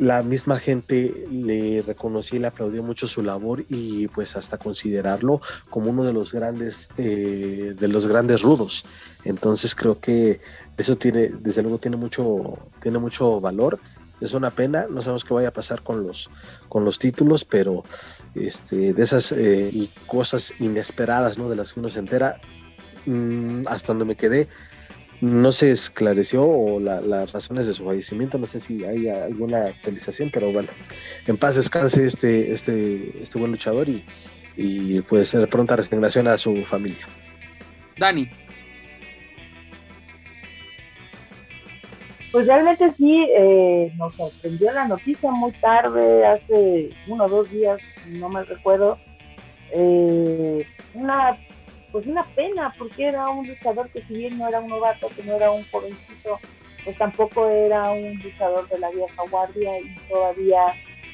[0.00, 5.40] la misma gente le reconocía y le aplaudió mucho su labor y pues hasta considerarlo
[5.70, 8.84] como uno de los grandes eh, de los grandes rudos
[9.24, 10.40] entonces creo que
[10.76, 13.78] eso tiene desde luego tiene mucho tiene mucho valor
[14.22, 16.30] es una pena, no sabemos qué vaya a pasar con los,
[16.68, 17.84] con los títulos, pero
[18.36, 21.48] este, de esas eh, cosas inesperadas, ¿no?
[21.48, 22.40] De las que uno se entera,
[23.04, 24.48] mm, hasta donde me quedé,
[25.22, 30.30] no se esclareció o las razones de su fallecimiento, no sé si hay alguna actualización,
[30.32, 30.68] pero bueno,
[31.28, 34.04] en paz descanse este, este, este buen luchador y,
[34.56, 37.06] y pues pronta resignación a su familia.
[37.96, 38.28] Dani.
[42.32, 47.80] Pues realmente sí, eh, nos sorprendió la noticia muy tarde, hace uno o dos días,
[48.08, 48.98] no me recuerdo.
[49.70, 51.38] Eh, una,
[51.92, 55.22] pues una pena, porque era un luchador que si bien no era un novato, que
[55.22, 56.40] no era un jovencito,
[56.84, 60.62] pues tampoco era un luchador de la vieja guardia y todavía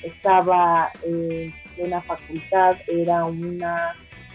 [0.02, 3.94] estaba en una facultad, era una,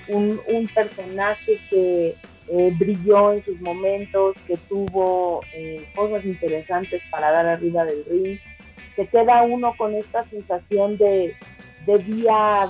[0.10, 2.16] un, un personaje que
[2.50, 8.40] eh, brilló en sus momentos, que tuvo eh, cosas interesantes para dar arriba del ring.
[8.96, 11.36] Se queda uno con esta sensación de
[11.86, 12.70] debía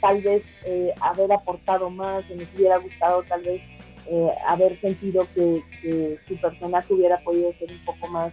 [0.00, 3.62] tal vez eh, haber aportado más, me hubiera gustado tal vez
[4.46, 8.32] haber sentido que, que, su personaje hubiera podido ser un poco más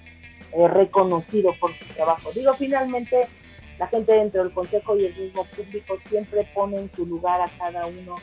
[0.72, 2.32] reconocido por su trabajo.
[2.36, 3.28] Digo, finalmente
[3.80, 7.48] la gente dentro del consejo y el mismo público siempre pone en su lugar a
[7.58, 8.16] cada uno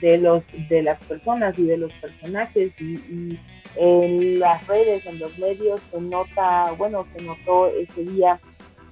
[0.00, 3.38] de los de las personas y de los personajes y,
[3.76, 8.40] en las redes, en los medios se nota, bueno, se notó ese día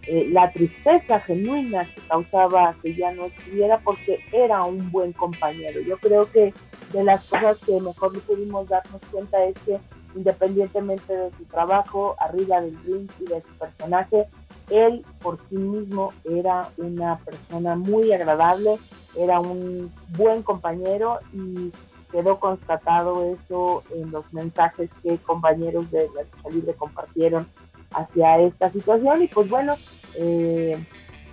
[0.07, 5.81] eh, la tristeza genuina que causaba que ya no estuviera porque era un buen compañero.
[5.81, 6.55] Yo creo que
[6.93, 9.79] de las cosas que mejor no pudimos darnos cuenta es que
[10.15, 14.27] independientemente de su trabajo, arriba del ring y de su personaje,
[14.71, 18.79] él por sí mismo era una persona muy agradable,
[19.17, 21.73] era un buen compañero y
[22.11, 27.47] quedó constatado eso en los mensajes que compañeros de la lucha libre compartieron
[27.93, 29.23] hacia esta situación.
[29.23, 29.75] Y pues bueno,
[30.19, 30.77] eh,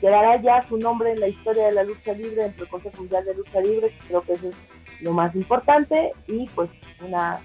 [0.02, 3.26] quedará ya su nombre en la historia de la lucha libre dentro del Consejo Mundial
[3.26, 4.56] de Lucha Libre, creo que eso es
[5.02, 6.12] lo más importante.
[6.28, 6.70] Y pues
[7.02, 7.40] una,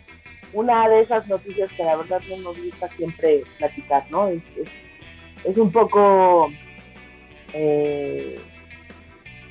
[0.53, 4.29] una de esas noticias que la verdad no nos gusta siempre platicar, ¿no?
[4.29, 4.43] Es,
[5.45, 6.51] es, un poco...
[7.55, 8.39] Eh,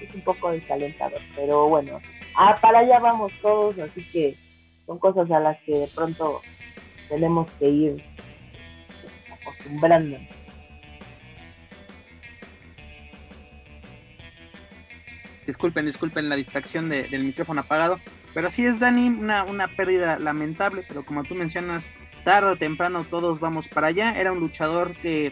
[0.02, 2.00] es un poco desalentador, pero bueno,
[2.36, 4.36] ah, para allá vamos todos, así que
[4.86, 6.42] son cosas a las que de pronto
[7.10, 8.04] tenemos que ir
[9.50, 10.18] acostumbrando.
[15.46, 18.02] Disculpen, disculpen la distracción del micrófono apagado,
[18.34, 21.94] pero sí es Dani, una, pérdida lamentable, pero como tú mencionas,
[22.26, 24.20] tarde o temprano todos vamos para allá.
[24.20, 25.32] Era un luchador que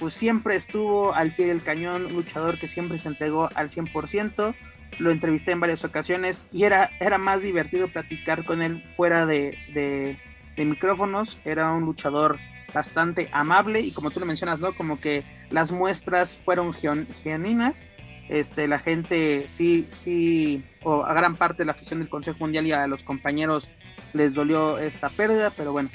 [0.00, 4.54] pues siempre estuvo al pie del cañón, un luchador que siempre se entregó al 100%,
[4.98, 9.56] lo entrevisté en varias ocasiones y era, era más divertido platicar con él fuera de,
[9.72, 12.38] de, micrófonos, era un luchador
[12.72, 14.74] bastante amable y como tú lo mencionas, ¿no?
[14.74, 17.86] Como que las muestras fueron genuinas,
[18.28, 22.66] este, la gente sí, sí, o a gran parte de la afición del Consejo Mundial
[22.66, 23.70] y a los compañeros
[24.12, 25.90] les dolió esta pérdida, pero bueno,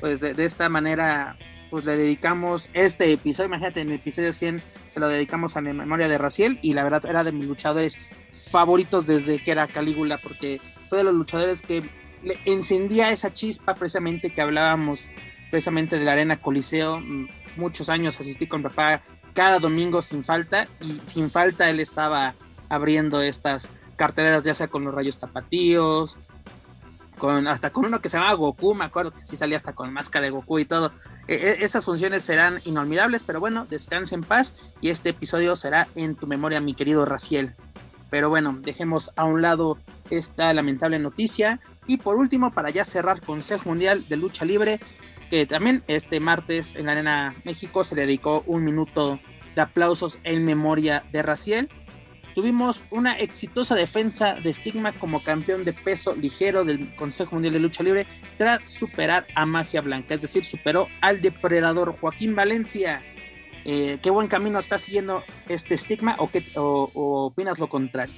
[0.00, 1.36] pues de, esta manera
[1.70, 5.72] pues le dedicamos este episodio, imagínate, en el episodio 100 se lo dedicamos a la
[5.72, 7.98] memoria de Raciel y la verdad era de mis luchadores
[8.50, 11.82] favoritos desde que era Calígula, porque fue de los luchadores que
[12.44, 15.10] encendía esa chispa precisamente que hablábamos
[15.50, 20.66] precisamente de la Arena Coliseo, mm, muchos años asistí con papá cada domingo sin falta
[20.80, 22.34] y sin falta él estaba
[22.68, 26.18] abriendo estas carteleras ya sea con los rayos tapatíos,
[27.18, 29.92] con hasta con uno que se llamaba Goku, me acuerdo que sí salía hasta con
[29.92, 30.92] máscara de Goku y todo.
[31.28, 35.88] E, e, esas funciones serán inolvidables, pero bueno, descanse en paz y este episodio será
[35.94, 37.54] en tu memoria, mi querido Raciel.
[38.10, 39.78] Pero bueno, dejemos a un lado
[40.10, 41.60] esta lamentable noticia.
[41.86, 44.80] Y por último, para ya cerrar Consejo Mundial de Lucha Libre,
[45.30, 49.18] que también este martes en la Arena México se le dedicó un minuto
[49.54, 51.68] de aplausos en memoria de Raciel.
[52.34, 57.60] Tuvimos una exitosa defensa de Stigma como campeón de peso ligero del Consejo Mundial de
[57.60, 63.02] Lucha Libre tras superar a Magia Blanca, es decir, superó al depredador Joaquín Valencia.
[63.64, 66.90] Eh, ¿Qué buen camino está siguiendo este estigma o, qué, o
[67.26, 68.14] opinas lo contrario?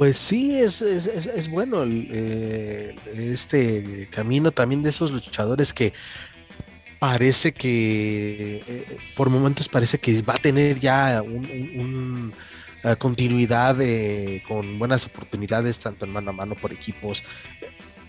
[0.00, 5.92] Pues sí, es, es, es, bueno eh, este camino también de esos luchadores que
[6.98, 12.32] parece que eh, por momentos parece que va a tener ya eh,
[12.98, 13.76] continuidad
[14.48, 17.22] con buenas oportunidades tanto en mano a mano por equipos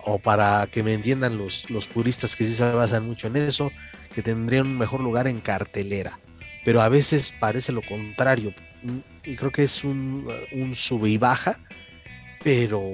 [0.05, 3.69] o para que me entiendan los, los puristas que sí se basan mucho en eso,
[4.15, 6.21] que tendrían un mejor lugar en cartelera.
[6.63, 8.53] Pero a veces parece lo contrario.
[9.25, 11.59] Y creo que es un, un sube y baja
[12.43, 12.91] pero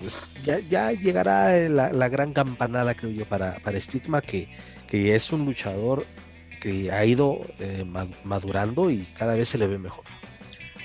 [0.00, 4.48] pues, ya, llegará la, gran campanada, creo yo, para, para Stigma, que,
[4.86, 6.06] que es un luchador
[6.60, 7.84] que ha ido eh,
[8.24, 10.04] madurando y cada vez se le ve mejor.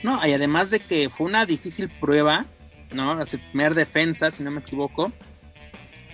[0.03, 2.45] No, y además de que fue una difícil prueba,
[2.93, 3.15] ¿no?
[3.15, 5.11] La primera defensa, si no me equivoco,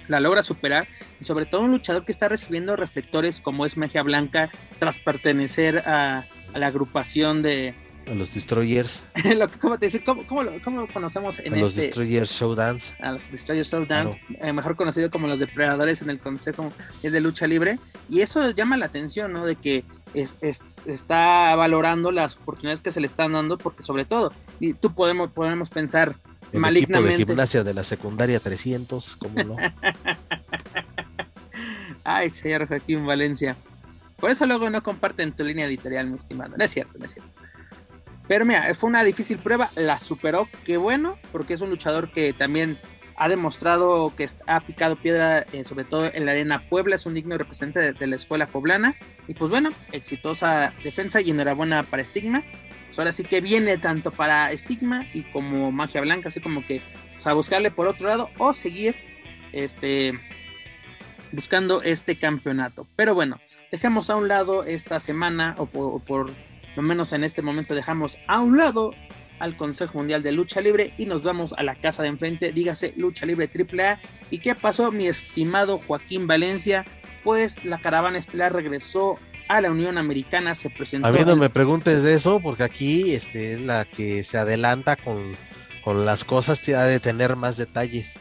[0.07, 0.87] la logra superar
[1.19, 5.79] y sobre todo un luchador que está recibiendo reflectores como es Magia Blanca tras pertenecer
[5.87, 7.73] a la agrupación de,
[8.07, 9.01] a los Destroyers.
[9.61, 10.03] ¿Cómo te?
[10.03, 10.25] ¿Cómo,
[10.63, 12.93] cómo, conocemos en a los este Destroyers Showdance?
[12.99, 17.47] A los Destroyers Showdance, eh, mejor conocido como los depredadores en el Consejo de Lucha
[17.47, 17.79] Libre.
[18.09, 19.45] Y eso llama la atención, ¿no?
[19.45, 20.35] De que es,
[20.85, 25.31] está valorando las oportunidades que se le están dando, porque sobre todo, y tú podemos,
[25.31, 26.15] podemos pensar
[26.51, 27.15] el malignamente.
[27.15, 29.57] Equipo de gimnasia de la secundaria 300, ¿cómo no?
[32.03, 33.57] Ay, señor Joaquín Valencia.
[34.17, 36.55] Por eso luego no comparten tu línea editorial, mi estimado.
[36.55, 37.31] No es cierto, no es cierto.
[38.27, 42.33] Pero mira, fue una difícil prueba, la superó, qué bueno, porque es un luchador que
[42.33, 42.79] también
[43.17, 47.13] ha demostrado que ha picado piedra, eh, sobre todo en la arena Puebla, es un
[47.13, 48.95] digno representante de, la escuela poblana.
[49.27, 52.43] Y pues bueno, exitosa defensa y enhorabuena para Stigma.
[52.87, 56.81] Pues ahora sí que viene tanto para Stigma y como Magia Blanca, así como que
[57.13, 58.95] pues, a buscarle por otro lado o seguir
[59.53, 60.19] este,
[61.31, 62.85] buscando este campeonato.
[62.95, 63.39] Pero bueno,
[63.71, 66.31] dejemos a un lado esta semana o por
[66.75, 68.93] lo menos en este momento dejamos a un lado
[69.39, 72.93] al Consejo Mundial de Lucha Libre y nos vamos a la casa de enfrente, dígase
[72.97, 73.99] Lucha Libre AAA.
[74.31, 76.85] ¿Y qué pasó, mi estimado Joaquín Valencia?
[77.23, 81.07] Pues la caravana estelar regresó a la Unión Americana, se presentó.
[81.07, 85.35] A mí no me preguntes de eso, porque aquí este, la que se adelanta con,
[85.83, 88.19] con las cosas tiene de tener más detalles.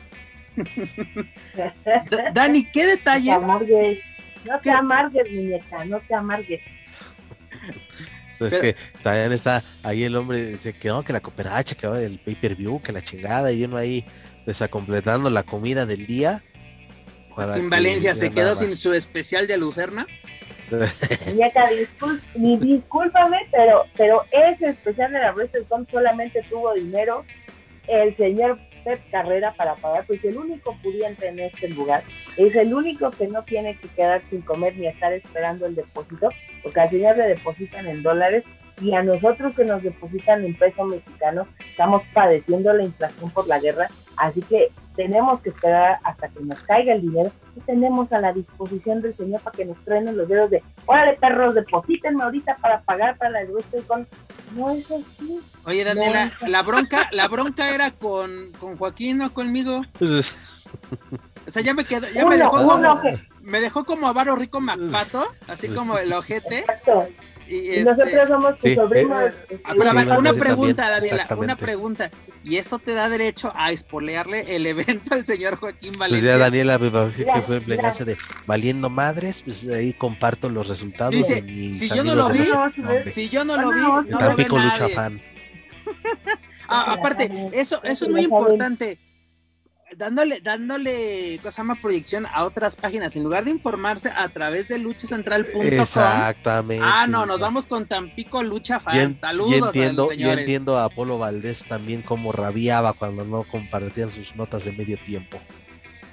[2.35, 3.35] Dani, ¿qué detalles?
[3.35, 3.99] No te amargues,
[4.45, 6.61] no te amargues, muñeca, no te amargues.
[8.40, 12.18] Es que también está ahí el hombre, dice que no, que la cooperacha, que el
[12.18, 14.05] pay-per-view, que la chingada, y uno ahí
[14.47, 16.42] desacompletando la comida del día.
[17.37, 20.07] en Valencia se quedó sin su especial de Lucerna.
[22.37, 27.25] ni discúlpame, pero, pero ese especial de la WrestleCon solamente tuvo dinero
[27.87, 28.59] el señor
[29.11, 32.03] Carrera para pagar, pues el único pudiente en este lugar
[32.37, 36.29] es el único que no tiene que quedar sin comer ni estar esperando el depósito,
[36.62, 38.44] porque al señor le depositan en dólares
[38.81, 43.61] y a nosotros que nos depositan en peso mexicano estamos padeciendo la inflación por la
[43.61, 48.20] guerra, así que tenemos que esperar hasta que nos caiga el dinero y tenemos a
[48.20, 52.57] la disposición del señor para que nos truenen los dedos de, órale perros, deposítenme ahorita
[52.61, 53.40] para pagar para la
[53.87, 54.07] con
[54.57, 55.40] no es así.
[55.65, 59.83] Oye Daniela, la bronca, la bronca era con, con Joaquín, no conmigo.
[61.46, 63.00] O sea, ya me quedó, ya me dejó como,
[63.42, 66.65] me dejó como a Rico Macpato, así como el ojete.
[67.34, 69.23] Y, Y este, nosotros somos tus Sí, sobrinos.
[69.23, 72.11] eh, este, Ah, pero a Sí, una pregunta, también, Daniela, una pregunta.
[72.42, 76.31] Y eso te da derecho a espolearle el evento al señor Joaquín Pues Valencia.
[76.33, 78.17] ya Daniela que fue en plegarse de
[78.47, 82.38] valiendo madres, pues ahí comparto los resultados Dice, de mis si yo no lo vi,
[82.40, 82.73] no
[83.05, 83.13] sé.
[83.13, 84.88] Si yo no lo vi, No, no lo Tampico Lucha.
[84.88, 85.21] Fan.
[86.67, 88.99] Ah, aparte, eso, eso es muy importante.
[89.97, 94.79] Dándole, dándole, cosa más proyección a otras páginas, en lugar de informarse a través de
[94.79, 95.63] luchacentral.com.
[95.63, 96.85] Exactamente.
[96.87, 98.97] Ah, no, nos vamos con Tampico Lucha Fan.
[98.97, 100.38] Y, en- Saludos y a los entiendo, y señores.
[100.38, 105.38] entiendo a Apolo Valdés también cómo rabiaba cuando no compartían sus notas de medio tiempo.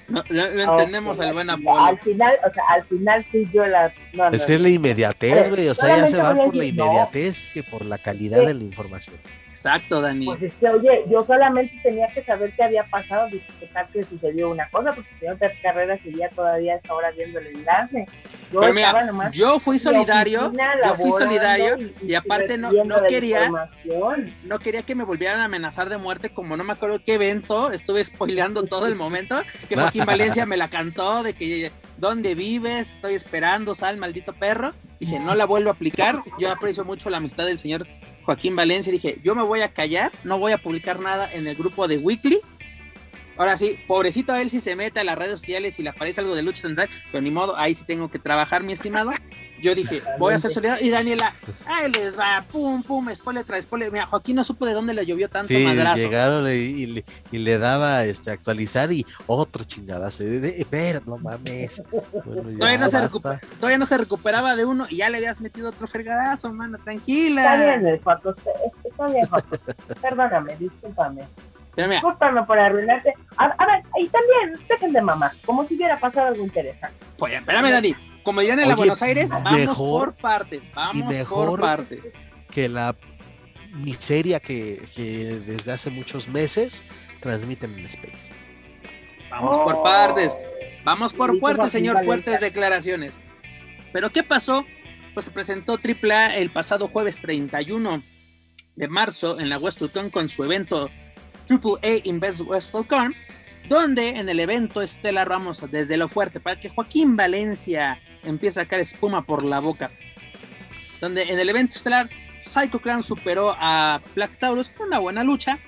[0.08, 1.98] No, lo, lo entendemos Ok, al buen Al Apolo.
[2.04, 3.88] final, o sea, al final sí yo la.
[4.12, 5.68] No, no, Es que es la inmediatez, A güey.
[5.68, 8.40] O sea, ya se solamente van voy a por la inmediatez que por la calidad
[8.40, 8.46] Sí.
[8.46, 9.16] de la información.
[9.62, 10.26] Exacto, Dani.
[10.26, 13.28] Pues es que, oye, yo solamente tenía que saber qué había pasado,
[13.72, 17.38] tal que sucedió una cosa, porque el señor Pep Carrera seguía todavía esta hora viendo
[17.38, 18.06] el enlace.
[18.52, 23.02] Yo Pero mira, nomás yo fui solidario, oficina yo fui solidario y aparte no- no
[23.06, 23.50] quería-
[24.42, 27.70] no quería que me volvieran a amenazar de muerte, como no me acuerdo qué evento,
[27.70, 32.94] estuve spoileando todo el momento, que Joaquín Valencia me la cantó, de que ¿dónde vives?
[32.96, 34.72] Estoy esperando, sal, maldito perro.
[34.98, 37.88] Dije, no la vuelvo a aplicar, yo aprecio mucho la amistad del señor
[38.24, 41.56] Joaquín Valencia, dije, yo me voy a callar, no voy a publicar nada en el
[41.56, 42.38] grupo de Weekly.
[43.36, 46.20] Ahora sí, pobrecito a él si se mete a las redes sociales y le aparece
[46.20, 49.10] algo de lucha central, pero ni modo, ahí sí tengo que trabajar, mi estimado.
[49.62, 50.84] Yo dije, voy a ser solidario.
[50.84, 51.34] Y Daniela,
[51.66, 53.92] ahí les va, pum, pum, spoiler tras spoiler.
[53.92, 55.96] Mira, Joaquín no supo de dónde le llovió tanto Sí, madrazo.
[55.98, 60.24] llegaron y, y le, y le daba este actualizar y otro chingadazo.
[60.24, 61.80] Espera, no mames.
[62.24, 63.18] Bueno, ya, Todavía no se.
[63.60, 66.90] Todavía no se recuperaba de uno y ya le habías metido otro fregadazo, mano, Está
[66.90, 67.56] tranquila.
[67.56, 68.34] bien, el Joaco,
[68.84, 69.56] está bien, Joaco.
[70.00, 71.22] Perdóname, discúlpame.
[71.76, 73.14] Discúlpame por arruinarte.
[73.36, 76.94] A, a ver, y también, dejen de mamá, como si hubiera pasado algo interesante.
[77.16, 77.94] pues espérame, Dani.
[78.22, 82.12] Como dirían en la Oye, Buenos Aires, vamos mejor- por partes, vamos mejor- por partes.
[82.50, 82.96] Que la
[83.72, 86.84] miseria que, que desde hace muchos meses
[87.20, 88.32] transmiten en Space.
[89.30, 90.36] Vamos por partes.
[90.84, 93.18] Vamos por fuertes, señor, fuertes declaraciones.
[93.92, 94.64] Pero ¿qué pasó?
[95.14, 98.02] Pues se presentó AAA el pasado jueves 31
[98.76, 100.90] de marzo en la WrestleCon con su evento
[101.48, 103.14] AAA Invest WrestleCon,
[103.68, 108.64] donde en el evento estelar vamos desde lo fuerte para que Joaquín Valencia empiece a
[108.64, 109.90] sacar espuma por la boca.
[111.00, 112.08] Donde en el evento estelar
[112.38, 115.58] Psycho Clown superó a Black Taurus una buena lucha.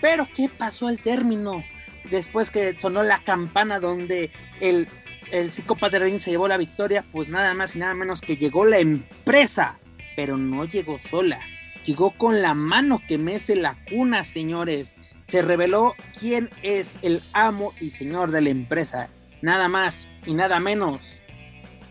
[0.00, 1.64] Pero ¿qué pasó al término?
[2.10, 4.30] Después que sonó la campana donde
[4.60, 4.88] el,
[5.30, 8.78] el de se llevó la victoria, pues nada más y nada menos que llegó la
[8.78, 9.78] empresa.
[10.16, 11.40] Pero no llegó sola.
[11.84, 14.96] Llegó con la mano que mece la cuna, señores.
[15.22, 19.08] Se reveló quién es el amo y señor de la empresa.
[19.42, 21.20] Nada más y nada menos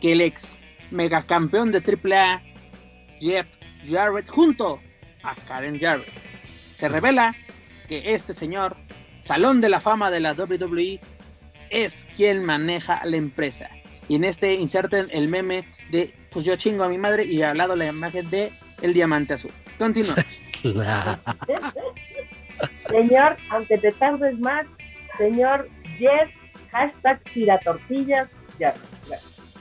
[0.02, 0.58] que el ex
[0.92, 2.42] megacampeón de AAA,
[3.20, 3.48] Jeff
[3.86, 4.80] Jarrett, junto
[5.24, 6.12] a Karen Jarrett.
[6.76, 7.36] Se revela
[7.88, 8.78] que este señor,
[9.22, 11.00] Salón de la Fama de la WWE,
[11.70, 13.70] es quien maneja la empresa.
[14.08, 17.58] Y en este inserten el meme de pues yo chingo a mi madre y al
[17.58, 19.52] lado la imagen de el diamante azul.
[19.78, 20.16] Continúa.
[22.90, 24.66] Señor, aunque te tardes más,
[25.18, 26.30] señor Jeff,
[26.72, 28.30] hashtag tiratortillas,
[28.60, 28.74] ya.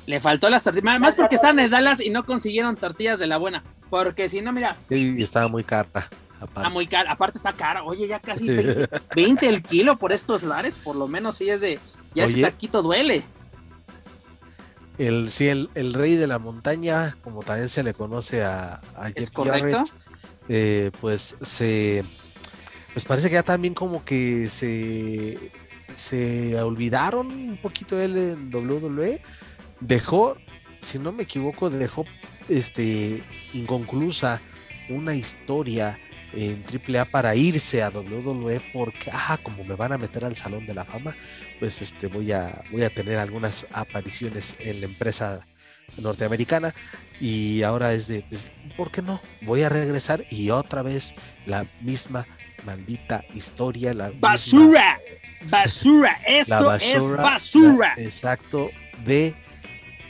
[0.06, 3.38] Le faltó las tortillas, más porque están en Dallas y no consiguieron tortillas de la
[3.38, 3.64] buena.
[3.90, 5.88] Porque si no, mira, Y estaba muy cara.
[5.88, 6.08] está
[6.40, 6.70] Aparte.
[6.70, 7.12] muy cara.
[7.12, 7.82] Aparte está cara.
[7.82, 10.76] Oye, ya casi 20, 20 el kilo por estos lares.
[10.76, 11.80] Por lo menos si es de.
[12.14, 12.42] Ya ese Oye.
[12.42, 13.24] taquito duele.
[14.98, 19.08] El, sí, el, el rey de la montaña, como también se le conoce a, a
[19.10, 19.78] ¿Es Jeff correcto?
[19.78, 19.92] Jarrett,
[20.48, 22.02] eh, pues se
[22.94, 25.52] pues parece que ya también como que se
[25.96, 29.20] se olvidaron un poquito de él en WWE
[29.80, 30.36] dejó
[30.80, 32.04] si no me equivoco dejó
[32.48, 33.22] este
[33.54, 34.40] inconclusa
[34.88, 35.98] una historia
[36.32, 40.66] en AAA para irse a WWE porque ah como me van a meter al salón
[40.66, 41.14] de la fama
[41.58, 45.40] pues este voy a voy a tener algunas apariciones en la empresa
[45.98, 46.74] norteamericana
[47.20, 49.20] y ahora es de pues, ¿por qué no?
[49.42, 51.14] Voy a regresar y otra vez
[51.46, 52.26] la misma
[52.64, 54.98] maldita historia, la misma- ¡Basura!
[55.48, 56.18] ¡Basura!
[56.26, 57.94] la Esto es basura, basura.
[57.96, 58.70] la- exacto,
[59.04, 59.34] de,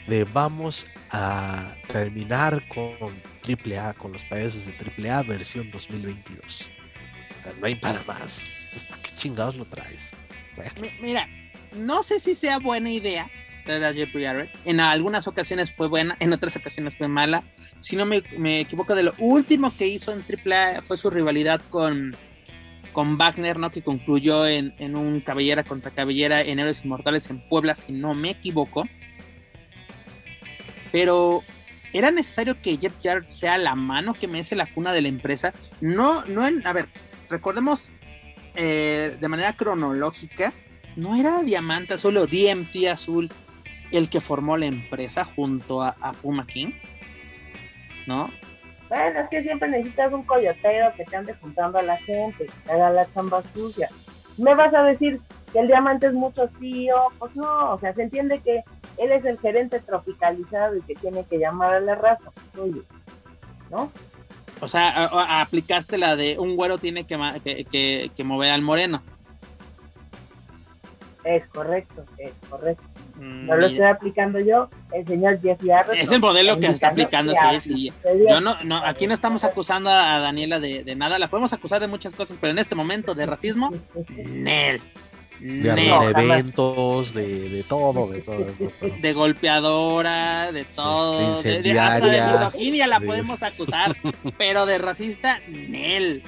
[0.07, 3.15] de vamos a terminar con
[3.47, 6.45] AAA, con los payasos de AAA versión 2022.
[6.45, 8.43] O sea, no hay para más.
[8.65, 10.11] Entonces, ¿para qué chingados lo traes?
[11.01, 11.29] Mira,
[11.77, 13.29] no sé si sea buena idea
[13.67, 14.47] traer a.
[14.65, 17.43] En algunas ocasiones fue buena, en otras ocasiones fue mala.
[17.81, 21.61] Si no me, me equivoco, de lo último que hizo en AAA fue su rivalidad
[21.69, 22.17] con,
[22.93, 23.71] con Wagner, ¿no?
[23.71, 28.15] Que concluyó en, en un cabellera contra cabellera en Héroes Inmortales en Puebla, si no
[28.15, 28.85] me equivoco.
[30.93, 31.43] Pero
[31.93, 35.55] ¿Era necesario que Jeff Jarrett sea la mano que mece la cuna de la empresa?
[35.81, 36.89] No, no en, a ver,
[37.31, 37.91] recordemos
[38.55, 40.53] eh, de manera cronológica,
[40.97, 43.31] no era Diamante Azul o DMT Azul
[43.93, 46.73] el que formó la empresa junto a, Puma King,
[48.07, 48.29] ¿no?
[48.91, 52.73] Bueno, es que siempre necesitas un coyotero que te ande juntando a la gente, que
[52.73, 53.89] haga la chamba sucia.
[54.37, 55.19] ¿Me vas a decir
[55.53, 56.95] que el diamante es mucho tío?
[57.19, 58.63] Pues no, o sea, se entiende que
[58.99, 62.31] él es el gerente tropicalizado y que tiene que llamar a la raza,
[63.71, 63.91] ¿no?
[64.61, 69.03] O sea, aplicaste la de un güero tiene que, que mover al moreno.
[71.25, 72.85] Es correcto, es correcto.
[73.17, 76.01] Mm, no lo estoy aplicando yo, el señor Jeff Jarrett.
[76.01, 77.93] Es el modelo que se está aplicando, sí,
[78.29, 81.87] Yo no, no, aquí no estamos acusando a Daniela de, nada, la podemos acusar de
[81.87, 83.73] muchas cosas, pero en este momento de racismo,
[84.09, 84.81] Nel.
[85.41, 85.69] De
[86.17, 88.47] eventos, de, de, todo, de todo,
[89.01, 93.97] de golpeadora, de todo, de, hasta de misoginia la podemos acusar,
[94.39, 96.23] pero de racista, Nel.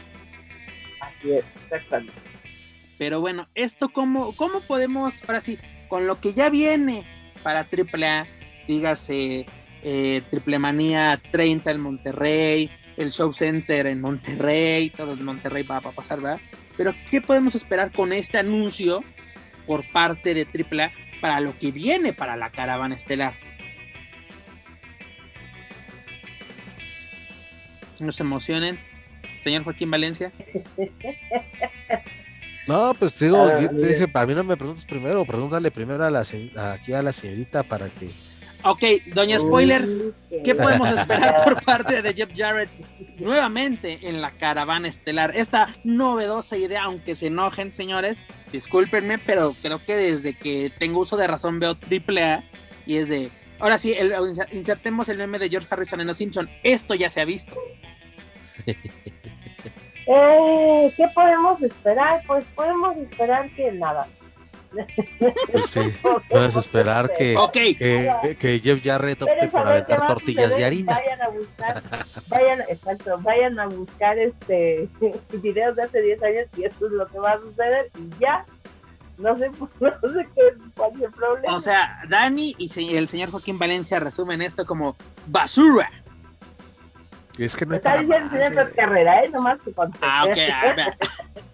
[1.00, 2.12] Así es, exactamente.
[2.98, 7.04] Pero bueno, esto cómo, cómo podemos, ahora sí, con lo que ya viene
[7.42, 8.26] para AAA,
[8.66, 9.46] dígase
[9.82, 15.76] eh, Triple Manía 30 en Monterrey, el Show Center en Monterrey, todo en Monterrey va,
[15.76, 16.40] a pasar, ¿verdad?
[16.78, 19.02] Pero ¿qué podemos esperar con este anuncio
[19.66, 23.34] por parte de AAA para lo que viene para la caravana estelar?
[27.98, 28.78] No se emocionen,
[29.40, 30.32] señor Joaquín Valencia.
[32.68, 36.20] No, pues digo, te dije, para mí no me preguntes primero, pregúntale primero a la,
[36.20, 38.08] aquí a la señorita para que...
[38.64, 38.82] Ok,
[39.14, 39.86] doña Spoiler,
[40.44, 42.70] ¿qué podemos esperar por parte de Jeff Jarrett
[43.18, 45.32] nuevamente en la caravana estelar?
[45.36, 51.16] Esta novedosa idea, aunque se enojen, señores, discúlpenme, pero creo que desde que tengo uso
[51.16, 52.44] de razón veo triple A
[52.84, 53.30] y es de...
[53.60, 53.94] Ahora sí,
[54.52, 56.48] insertemos el meme de George Harrison en Los Simpson.
[56.62, 57.56] Esto ya se ha visto.
[60.10, 62.22] Eh, ¿Qué podemos esperar?
[62.26, 64.08] Pues podemos esperar que nada.
[64.70, 65.80] Pues sí,
[66.30, 67.36] puedes esperar que,
[68.38, 70.94] que, Jeff Jarrett opte por aventar tortillas de harina.
[70.94, 71.82] Vayan a buscar,
[72.28, 74.88] vayan, exacto, vayan a buscar este
[75.32, 78.44] videos de hace 10 años y esto es lo que va a suceder y ya.
[79.16, 79.50] No sé,
[79.80, 80.42] no sé qué
[80.76, 81.54] cuál es el problema.
[81.54, 84.96] O sea, Dani y el señor Joaquín Valencia resumen esto como
[85.26, 85.90] basura.
[87.36, 89.28] Es que no Está diciendo señor Carrera, ¿eh?
[89.28, 90.38] Nomás que Ah, ok.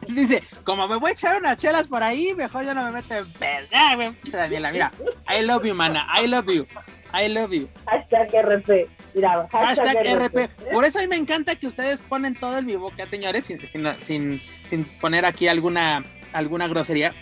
[0.09, 3.15] Dice, como me voy a echar unas chelas por ahí, mejor yo no me meto
[3.15, 4.73] en verdad, Daniela.
[4.73, 4.93] Mira,
[5.29, 6.07] I love you, mana.
[6.15, 6.67] I love you.
[7.13, 7.69] I love you.
[7.87, 8.89] Hashtag RP.
[9.15, 10.49] Mira, hashtag, RP.
[10.73, 13.61] Por eso a mí me encanta que ustedes ponen todo en mi boca, señores, sin,
[14.01, 17.15] sin, sin, poner aquí alguna, alguna grosería.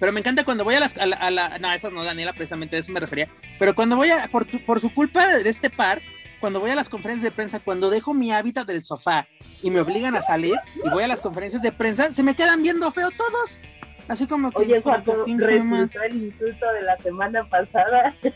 [0.00, 0.98] Pero me encanta cuando voy a las.
[0.98, 3.28] A la, no, eso no, Daniela, precisamente a eso me refería.
[3.60, 4.26] Pero cuando voy a.
[4.26, 6.02] Por, por su culpa de este par,
[6.42, 9.28] cuando voy a las conferencias de prensa, cuando dejo mi hábitat del sofá
[9.62, 12.64] y me obligan a salir y voy a las conferencias de prensa, se me quedan
[12.64, 13.60] viendo feo todos.
[14.08, 14.58] Así como que.
[14.58, 18.16] Oye, cuando resultó el insulto de la semana pasada.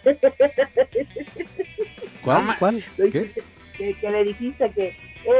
[2.22, 2.56] ¿Cuál?
[2.60, 2.84] ¿Cuál?
[2.96, 3.34] ¿Qué?
[3.76, 4.96] Que, le dijiste que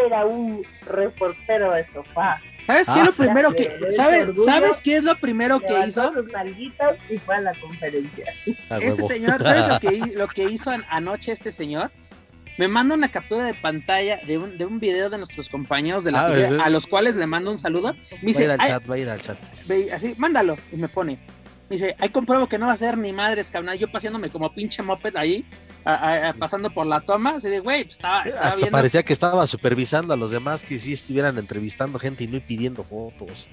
[0.09, 2.41] era un reportero de sofá.
[2.67, 3.17] ¿Sabes qué es lo ah.
[3.17, 6.13] primero que sabes sabes qué es lo primero que hizo?
[6.13, 6.27] Sus
[7.09, 8.25] y fue a la conferencia.
[8.81, 11.93] este señor, ¿sabes lo que lo que hizo anoche este señor?
[12.59, 16.13] Me manda una captura de pantalla de un, de un video de nuestros compañeros de
[16.13, 17.95] la ah, a los cuales le mando un saludo.
[18.23, 19.39] Me dice, va a ir al chat, va a ir al chat.
[19.93, 20.57] Así, mándalo.
[20.73, 21.19] Y me pone.
[21.69, 23.77] Me dice, ahí compruebo que no va a ser ni madres, cabrón.
[23.77, 25.45] Yo paseándome como pinche moped ahí,
[26.39, 27.37] pasando por la toma.
[27.37, 30.79] Así de, güey, pues estaba, estaba Hasta parecía que estaba supervisando a los demás que
[30.79, 33.49] sí estuvieran entrevistando gente y no pidiendo fotos.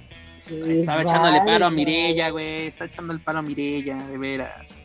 [0.47, 2.67] estaba echando el paro a Mirella, güey.
[2.67, 4.79] Está echando el paro a Mirella, de veras.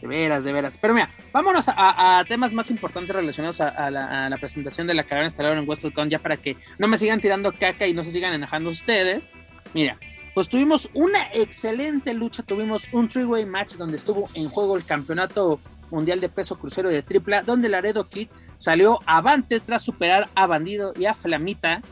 [0.00, 0.78] De veras, de veras.
[0.78, 5.58] Pero mira, vámonos a, temas más importantes relacionados a, la, presentación de la carrera instalada
[5.58, 8.70] en WrestleCon, ya para que no me sigan tirando caca y no se sigan enojando
[8.70, 9.30] ustedes.
[9.74, 9.98] Mira,
[10.34, 15.60] pues tuvimos una excelente lucha, tuvimos un three-way match donde estuvo en juego el campeonato
[15.90, 20.92] mundial de peso crucero de tripla, donde Laredo Kid salió avante tras superar a Bandido
[20.96, 21.82] y a Flamita.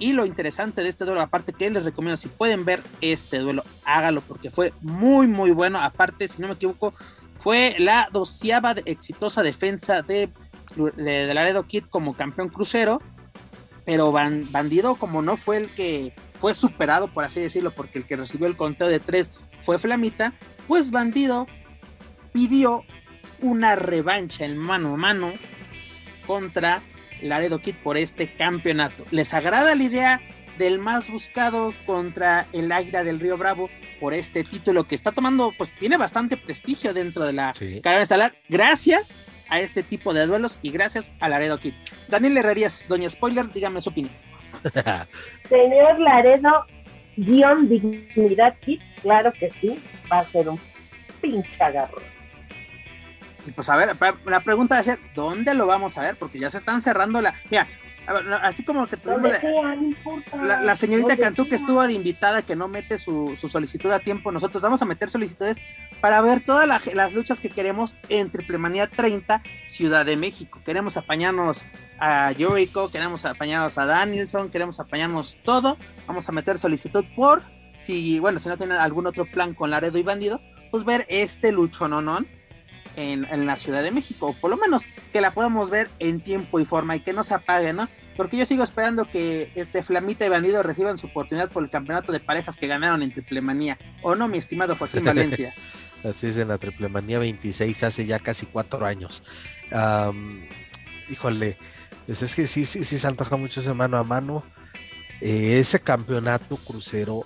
[0.00, 3.64] Y lo interesante de este duelo, aparte que les recomiendo, si pueden ver este duelo,
[3.84, 5.80] hágalo porque fue muy, muy bueno.
[5.80, 6.94] Aparte, si no me equivoco,
[7.38, 10.30] fue la doceava exitosa defensa de,
[10.96, 13.00] de, Laredo Kid como campeón crucero,
[13.84, 18.16] pero Bandido como no fue el que fue superado, por así decirlo, porque el que
[18.16, 20.34] recibió el conteo de tres fue Flamita,
[20.66, 21.46] pues Bandido
[22.32, 22.84] pidió
[23.40, 25.32] una revancha en mano a mano
[26.26, 26.82] contra
[27.22, 29.04] Laredo Kid por este campeonato.
[29.10, 30.20] ¿Les agrada la idea
[30.58, 35.52] del más buscado contra el Águila del Río Bravo por este título que está tomando,
[35.56, 37.52] pues tiene bastante prestigio dentro de la
[37.82, 39.16] carrera estelar, gracias
[39.48, 41.74] a este tipo de duelos y gracias a Laredo Kid.
[42.08, 44.12] Daniel Herrerías, doña Spoiler, dígame su opinión.
[45.48, 46.66] Señor Laredo,
[47.16, 49.78] guion dignidad Kid, claro que sí,
[50.10, 50.60] va a ser un
[51.20, 52.02] pinche agarro.
[53.46, 53.96] Y pues a ver,
[54.26, 56.16] la pregunta va a ser, ¿dónde lo vamos a ver?
[56.16, 57.34] Porque ya se están cerrando la...
[57.50, 57.66] Mira,
[58.42, 59.32] así como que tuvimos
[60.42, 64.62] la, señorita Cantú que estuvo de invitada que no mete su, solicitud a tiempo, nosotros
[64.62, 65.58] vamos a meter solicitudes
[66.00, 70.60] para ver todas las luchas que queremos en Triplemanía 30 Ciudad de México.
[70.64, 71.66] Queremos apañarnos
[71.98, 75.76] a Jericho, queremos apañarnos a Danielson, queremos apañarnos todo.
[76.06, 77.42] Vamos a meter solicitud por,
[77.78, 80.40] si, bueno, si no tienen algún otro plan con Laredo y Bandido,
[80.70, 82.20] pues ver este lucho no, no
[82.96, 86.60] en, la Ciudad de México, o por lo menos que la podamos ver en tiempo
[86.60, 87.88] y forma y que no se apague, ¿no?
[88.16, 92.10] Porque yo sigo esperando que este Flamita y Bandido reciban su oportunidad por el campeonato
[92.10, 95.54] de parejas que ganaron en Triplemanía, ¿o no, mi estimado Joaquín Valencia?
[96.04, 99.22] Así es, en la Triplemanía 26 hace ya casi cuatro años.
[101.10, 101.56] híjole,
[102.06, 104.42] pues es que sí, sí, sí se antoja mucho ese mano a mano.
[105.20, 107.24] Eh, ese campeonato crucero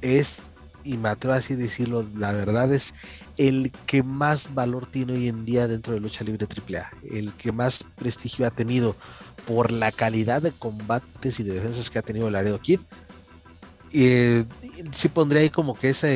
[0.00, 0.50] es,
[0.82, 2.94] y me atrevo así decirlo, la verdad es
[3.36, 7.52] el que más valor tiene hoy en día dentro de lucha libre AAA, el que
[7.52, 8.96] más prestigio ha tenido
[9.46, 12.80] por la calidad de combates y de defensas que ha tenido el Laredo Kid.
[13.90, 14.44] Y eh,
[14.92, 16.08] sí pondría ahí como que ese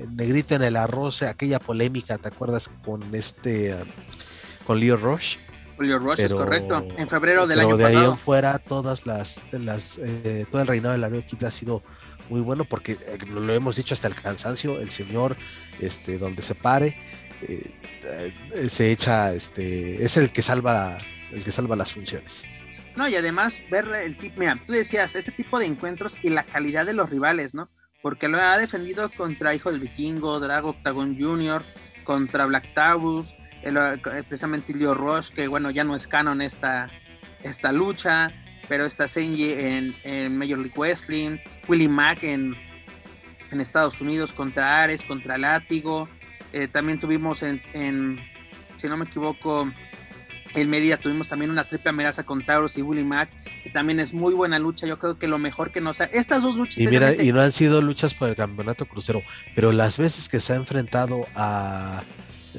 [0.00, 3.76] eh, negrito en el arroz, aquella polémica, ¿te acuerdas con este,
[4.66, 5.36] con Leo Rush?
[5.78, 8.04] Leo Rush es correcto, en febrero del año de pasado.
[8.04, 11.82] ahí en fuera, todas las, las eh, todo el reinado del Laredo Kid ha sido
[12.28, 15.36] muy bueno porque eh, lo hemos dicho hasta el cansancio, el señor,
[15.80, 16.96] este, donde se pare,
[17.42, 17.70] eh,
[18.04, 20.98] eh, se echa, este, es el que salva,
[21.32, 22.44] el que salva las funciones.
[22.96, 26.44] No, y además ver el tipo, mira, tú decías, este tipo de encuentros y la
[26.44, 27.68] calidad de los rivales, ¿no?
[28.02, 31.62] Porque lo ha defendido contra Hijo del Vikingo, Drago Octagon Jr.,
[32.04, 33.34] contra Black Taurus,
[34.28, 36.88] precisamente Leo Rush, que bueno, ya no es canon esta,
[37.42, 38.32] esta lucha,
[38.68, 41.38] pero está Senji en, Major League Wrestling,
[41.68, 42.56] Willie Mack en,
[43.52, 46.10] Estados Unidos contra Ares, contra Látigo.
[46.52, 48.20] Eh, también tuvimos en,
[48.76, 49.72] si no me equivoco,
[50.54, 53.30] en Mérida tuvimos también una triple amenaza con Taurus y Willie Mack,
[53.62, 54.86] que también es muy buena lucha.
[54.86, 56.04] Yo creo que lo mejor que nos ha.
[56.04, 56.78] Estas dos luchas.
[56.78, 59.22] Y mira, y no han sido luchas por el campeonato crucero,
[59.54, 62.02] pero las veces que se ha enfrentado a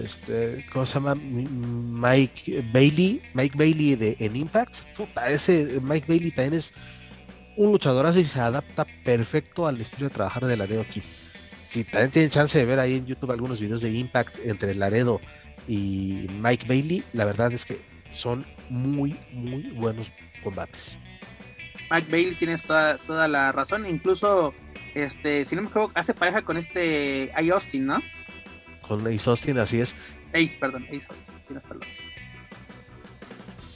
[0.03, 1.15] este, ¿cómo se llama?
[1.15, 4.81] Mike Bailey, Mike Bailey de, en Impact.
[4.95, 6.73] Puta, ese Mike Bailey también es
[7.55, 11.03] un luchadorazo y se adapta perfecto al estilo de trabajar de Laredo Kid.
[11.67, 15.19] Si también tienen chance de ver ahí en YouTube algunos videos de Impact entre Laredo
[15.67, 17.81] y Mike Bailey, la verdad es que
[18.13, 20.11] son muy, muy buenos
[20.43, 20.97] combates.
[21.91, 24.53] Mike Bailey tienes toda, toda la razón, incluso
[24.95, 28.01] este, si no me equivoco, hace pareja con este I Austin, ¿no?
[28.87, 29.95] Con Ace Austin, así es.
[30.33, 31.87] Ace, perdón, Ace Austin, hasta los.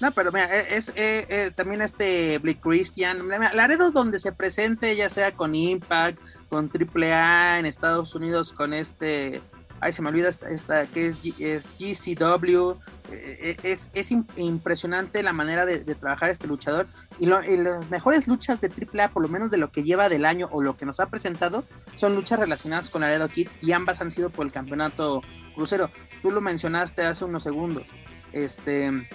[0.02, 4.96] No, pero mira, e, es, eh, eh, también este Blake Christian, Laredo donde se presente,
[4.96, 9.42] ya sea con Impact, con AAA en Estados Unidos, con este,
[9.82, 12.76] ay se me olvida esta, que es, GCW,
[13.12, 16.88] eh, es, es impresionante la manera de, trabajar este luchador
[17.20, 20.26] y, y, las mejores luchas de AAA, por lo menos de lo que lleva del
[20.26, 21.66] año o lo que nos ha presentado,
[21.98, 25.22] son luchas relacionadas con Laredo Kid y ambas han sido por el campeonato
[25.56, 25.90] crucero.
[26.22, 27.88] Tú lo mencionaste hace unos segundos.
[28.32, 29.08] Este,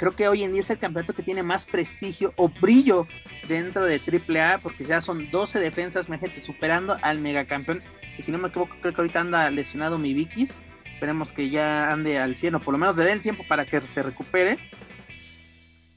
[0.00, 3.06] creo que hoy en día es el campeonato que tiene más prestigio o brillo
[3.48, 7.82] dentro de AAA, porque ya son 12 defensas, gente, superando al megacampeón,
[8.20, 10.60] que si no me equivoco, creo que ahorita anda lesionado mi Vikis.
[10.92, 13.64] Esperemos que ya ande al 100 o por lo menos le den el tiempo para
[13.64, 14.58] que se recupere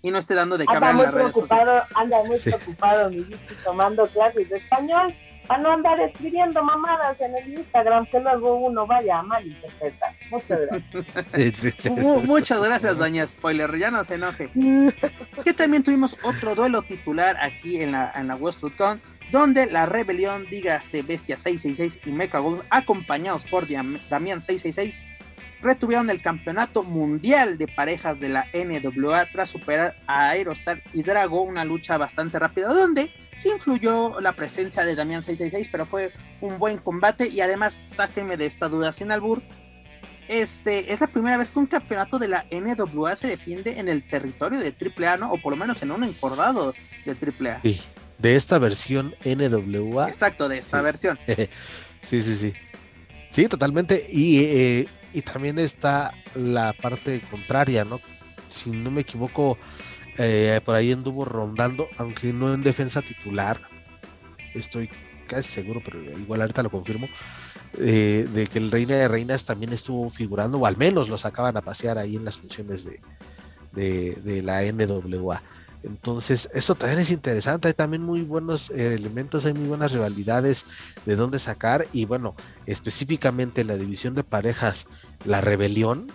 [0.01, 1.84] y no esté dando de cabeza en las redes sociales.
[1.95, 5.13] Anda muy preocupado mi Vikis tomando clases de español
[5.49, 10.15] a no andar escribiendo mamadas en el Instagram que luego uno vaya a malinterpretar.
[10.32, 11.91] Muchas gracias.
[12.26, 14.49] Muchas gracias, doña Spoiler, ya no se enoje.
[15.43, 18.61] que también tuvimos otro duelo titular aquí en la, en la West
[19.34, 25.01] donde la rebelión, dígase Bestia 666 y Mecha Gold, acompañados por Damián 666,
[25.59, 31.41] retuvieron el campeonato mundial de parejas de la NWA tras superar a Aerostar y Drago,
[31.41, 36.59] una lucha bastante rápida, donde sí influyó la presencia de Damián 666, pero fue un
[36.59, 39.41] buen combate y además sáquenme de esta duda sin albur.
[40.27, 44.07] Este es la primera vez que un campeonato de la NWA se defiende en el
[44.07, 45.31] territorio de AAA, ¿no?
[45.31, 47.61] O por lo menos en un encordado de AAA.
[47.63, 47.81] Sí,
[48.24, 50.07] de esta versión NWA.
[50.07, 51.19] Exacto, de esta versión.
[52.01, 52.53] sí, sí, sí.
[53.30, 54.07] Sí, totalmente.
[54.09, 58.01] Y eh, y también está la parte contraria, ¿no?
[58.47, 59.57] Si no me equivoco,
[60.17, 63.61] eh, por ahí anduvo rondando, aunque no en defensa titular,
[64.55, 64.89] estoy
[65.28, 67.07] casi seguro, pero igual ahorita lo confirmo.
[67.80, 71.57] eh, de que el Reina de Reinas también estuvo figurando, o al menos lo sacaban
[71.57, 72.99] a pasear ahí en las funciones de,
[74.21, 75.41] de, la NWA.
[75.84, 80.65] Entonces, eso también es interesante, hay también muy buenos eh, elementos, hay muy buenas rivalidades
[81.05, 84.88] de dónde sacar y bueno, específicamente la división de parejas,
[85.25, 86.11] la rebelión,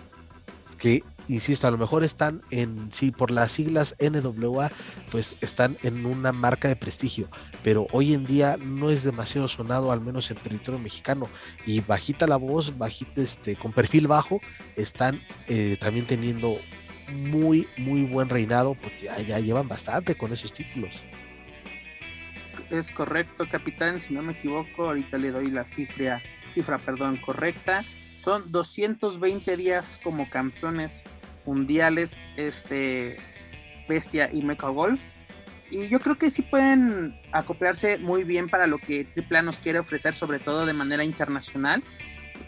[0.77, 4.71] que insisto, a lo mejor están en, sí, por las siglas NWA,
[5.11, 7.29] pues están en una marca de prestigio,
[7.63, 11.29] pero hoy en día no es demasiado sonado, al menos en territorio mexicano,
[11.65, 14.39] y bajita la voz, bajita, este, con perfil bajo,
[14.75, 16.57] están eh, también teniendo
[17.09, 20.95] muy, muy buen reinado, porque ya, llevan bastante con esos títulos.
[22.69, 26.21] Es correcto, capitán, si no me equivoco, ahorita le doy la cifra,
[26.53, 27.83] cifra, perdón, correcta.
[28.23, 31.03] Son 220 días como campeones
[31.45, 33.17] mundiales, este
[33.87, 35.01] Bestia y Mecha Golf.
[35.71, 39.79] Y yo creo que sí pueden acoplarse muy bien para lo que Triple nos quiere
[39.79, 41.83] ofrecer, sobre todo de manera internacional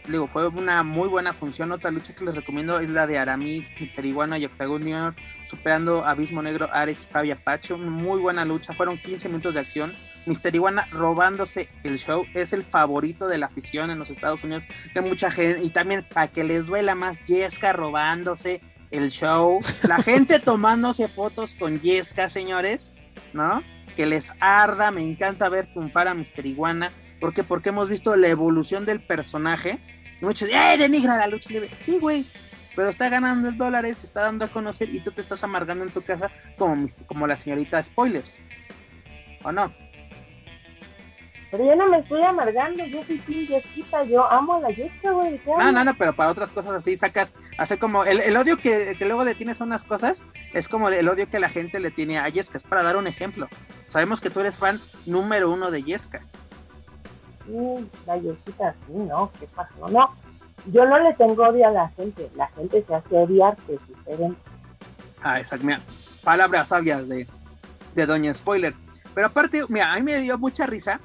[0.08, 1.72] digo, fue una muy buena función.
[1.72, 5.16] Otra lucha que les recomiendo es la de Aramis, Mister Iguana y Octagon Junior,
[5.46, 7.78] superando Abismo Negro, Ares y Fabia Pacho.
[7.78, 9.94] Muy buena lucha, fueron 15 minutos de acción.
[10.26, 14.64] Mister Iguana robándose el show, es el favorito de la afición en los Estados Unidos,
[14.94, 18.62] de mucha gente, y también para que les duela más, Yesca robándose
[18.92, 22.94] el show, la gente tomándose fotos con Yesca, señores,
[23.34, 23.64] ¿no?
[23.96, 27.43] Que les arda, me encanta ver triunfar a Mister Iguana ¿Por qué?
[27.43, 29.80] Porque hemos visto la evolución del personaje.
[30.22, 31.69] Muchos, ¡eh, denigra la lucha libre!
[31.78, 32.26] Sí, güey,
[32.76, 35.84] pero está ganando el dólares, se está dando a conocer y tú te estás amargando
[35.84, 38.39] en tu casa como, como la señorita Spoilers.
[39.43, 39.72] ¿O no?
[41.51, 45.11] Pero yo no me estoy amargando, yo soy Tim Yesquita, yo amo a la Yesca,
[45.11, 45.39] güey.
[45.45, 48.95] No, no, no, pero para otras cosas así sacas, hace como, el, el odio que,
[48.97, 51.91] que, luego le tienes a unas cosas es como el odio que la gente le
[51.91, 53.47] tiene a Yesca, es para dar un ejemplo.
[53.86, 56.26] Sabemos que tú eres fan número uno de Yesca
[58.06, 59.88] la Yesita sí, no, ¿qué pasó?
[59.89, 60.16] No,
[60.68, 63.88] yo no le tengo odio a la gente, la gente se hace odiar, que es
[63.88, 64.39] diferente.
[65.24, 65.80] Ah, exacto, mira,
[66.24, 67.28] palabras sabias de,
[67.96, 68.74] de Doña Spoiler.
[69.14, 71.00] Pero aparte, mira, a mí me dio mucha risa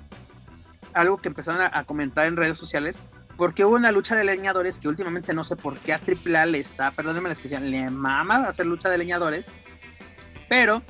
[0.97, 3.01] algo que empezaron a, comentar en redes sociales,
[3.37, 6.59] porque hubo una lucha de leñadores que últimamente no sé por qué a AAA le
[6.59, 9.53] está, perdónenme la expresión, le mama hacer lucha de leñadores,
[10.49, 10.83] pero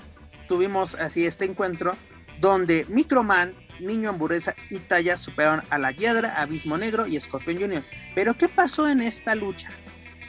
[0.47, 1.97] tuvimos así este encuentro
[2.41, 7.85] donde Microman Niño Hamburguesa y Talla superaron a la Hiedra, Abismo Negro y Scorpion Jr.
[8.15, 9.71] Pero ¿qué pasó en esta lucha?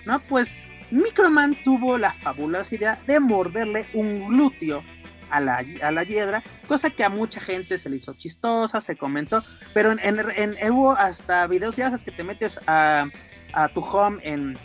[0.05, 0.57] No, pues
[0.91, 4.83] Microman tuvo la fabulosa idea de morderle un glúteo
[5.29, 8.95] a la, a la hiedra, cosa que a mucha gente se le hizo chistosa, se
[8.95, 9.43] comentó,
[9.73, 13.07] pero en, en, hubo hasta videos, ya sabes que te metes a,
[13.53, 14.57] a tu home en,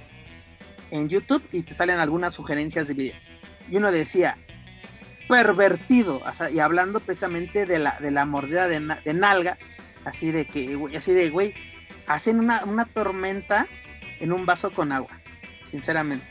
[0.91, 3.33] en YouTube y te salen algunas sugerencias de videos.
[3.69, 4.39] Y uno decía,
[5.29, 6.21] pervertido,
[6.53, 8.81] y hablando precisamente de la, de la mordida de,
[9.15, 9.59] nalga,
[10.05, 11.55] así de que, así de, güey,
[12.07, 13.67] hacen una, una tormenta
[14.21, 15.21] en un vaso con agua,
[15.71, 16.27] sinceramente.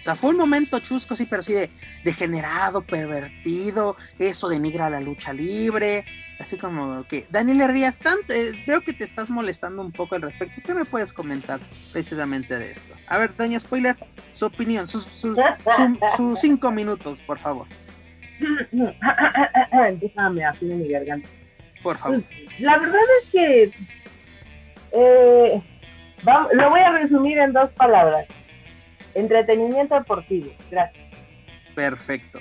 [0.00, 1.70] O sea, fue un momento chusco, sí, pero sí de
[2.04, 6.04] degenerado, pervertido, eso denigra la lucha libre,
[6.38, 10.20] así como que, Daniel Herrías, tanto, eh, veo que te estás molestando un poco al
[10.20, 10.60] respecto.
[10.62, 11.58] ¿Qué me puedes comentar
[11.90, 12.94] precisamente de esto?
[13.06, 13.96] A ver, doña Spoiler,
[14.30, 17.66] su opinión, sus, sus cinco minutos, por favor.
[20.00, 21.28] Déjame en mi garganta.
[21.82, 22.22] Por favor.
[22.58, 23.72] La verdad es que
[24.92, 25.62] eh,
[26.52, 28.26] lo voy a resumir en dos palabras.
[29.14, 30.50] Entretenimiento deportivo.
[30.70, 31.04] Gracias.
[31.74, 32.40] Perfecto.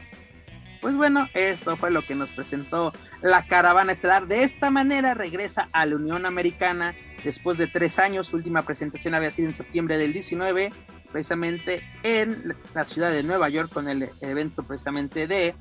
[0.82, 2.92] Pues bueno, esto fue lo que nos presentó
[3.22, 4.28] la caravana estelar.
[4.28, 8.28] De esta manera regresa a la Unión Americana después de tres años.
[8.28, 10.74] Su última presentación había sido en septiembre del 19,
[11.12, 15.56] precisamente en la ciudad de Nueva York, con el evento precisamente de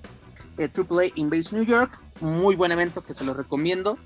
[0.59, 3.99] eh, AAA in Base New York, muy buen evento que se lo recomiendo.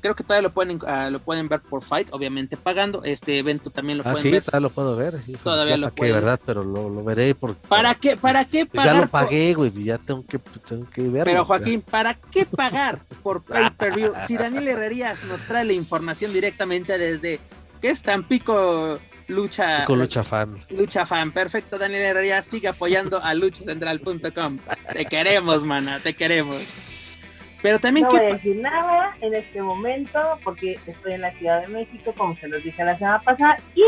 [0.00, 3.02] Creo que todavía lo pueden uh, lo pueden ver por Fight, obviamente pagando.
[3.04, 4.42] Este evento también lo ah, pueden sí, ver.
[4.42, 5.22] todavía lo puedo ver.
[5.42, 6.14] todavía lo puedo.
[6.14, 7.54] verdad, pero lo, lo veré por.
[7.54, 8.14] ¿Para qué?
[8.14, 8.84] ¿Para qué pagar?
[8.84, 11.24] Pues ya lo pagué, güey, ya tengo que, tengo que verlo.
[11.24, 14.12] Pero Joaquín, ¿para qué pagar por pay per view?
[14.26, 17.40] Si Daniel Herrerías nos trae la información directamente desde
[17.80, 18.98] que es Tampico
[19.28, 20.54] Lucha, lucha fan.
[20.70, 21.78] Lucha fan, perfecto.
[21.78, 24.58] Daniel Herrera sigue apoyando a luchacentral.com.
[24.92, 27.16] Te queremos, mana, te queremos.
[27.62, 28.04] Pero también.
[28.04, 32.12] No voy a decir nada en este momento porque estoy en la Ciudad de México,
[32.14, 33.82] como se los dije la semana pasada, y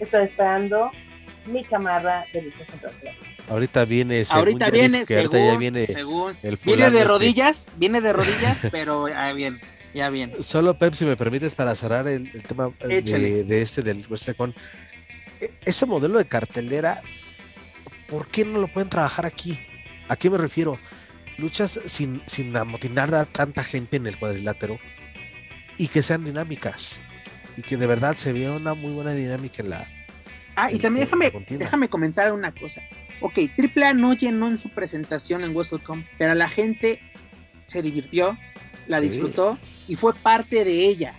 [0.00, 0.90] estoy esperando
[1.46, 2.92] mi camarada de Lucha Central.
[3.48, 5.86] Ahorita viene, ahorita viene, según, viene,
[6.64, 7.04] viene de este.
[7.04, 9.60] rodillas, viene de rodillas, pero ah, bien.
[9.94, 10.32] Ya bien.
[10.42, 14.54] Solo Pep, si me permites, para cerrar el, tema eh, de, este del WrestleCon.
[15.40, 17.02] E, ese modelo de cartelera,
[18.08, 19.58] ¿por qué no lo pueden trabajar aquí?
[20.08, 20.78] ¿A qué me refiero?
[21.38, 24.78] Luchas sin, sin amotinar a tanta gente en el cuadrilátero
[25.78, 27.00] y que sean dinámicas.
[27.56, 29.86] y que de verdad se vio una muy buena dinámica en la.
[30.54, 32.82] Ah, y también déjame, déjame comentar una cosa.
[33.20, 37.00] Ok, AAA no llenó en su presentación en WrestleCon, pero la gente
[37.64, 38.36] se divirtió,
[38.88, 39.08] la Sí.
[39.08, 39.58] disfrutó
[39.88, 41.14] y fue parte de ella.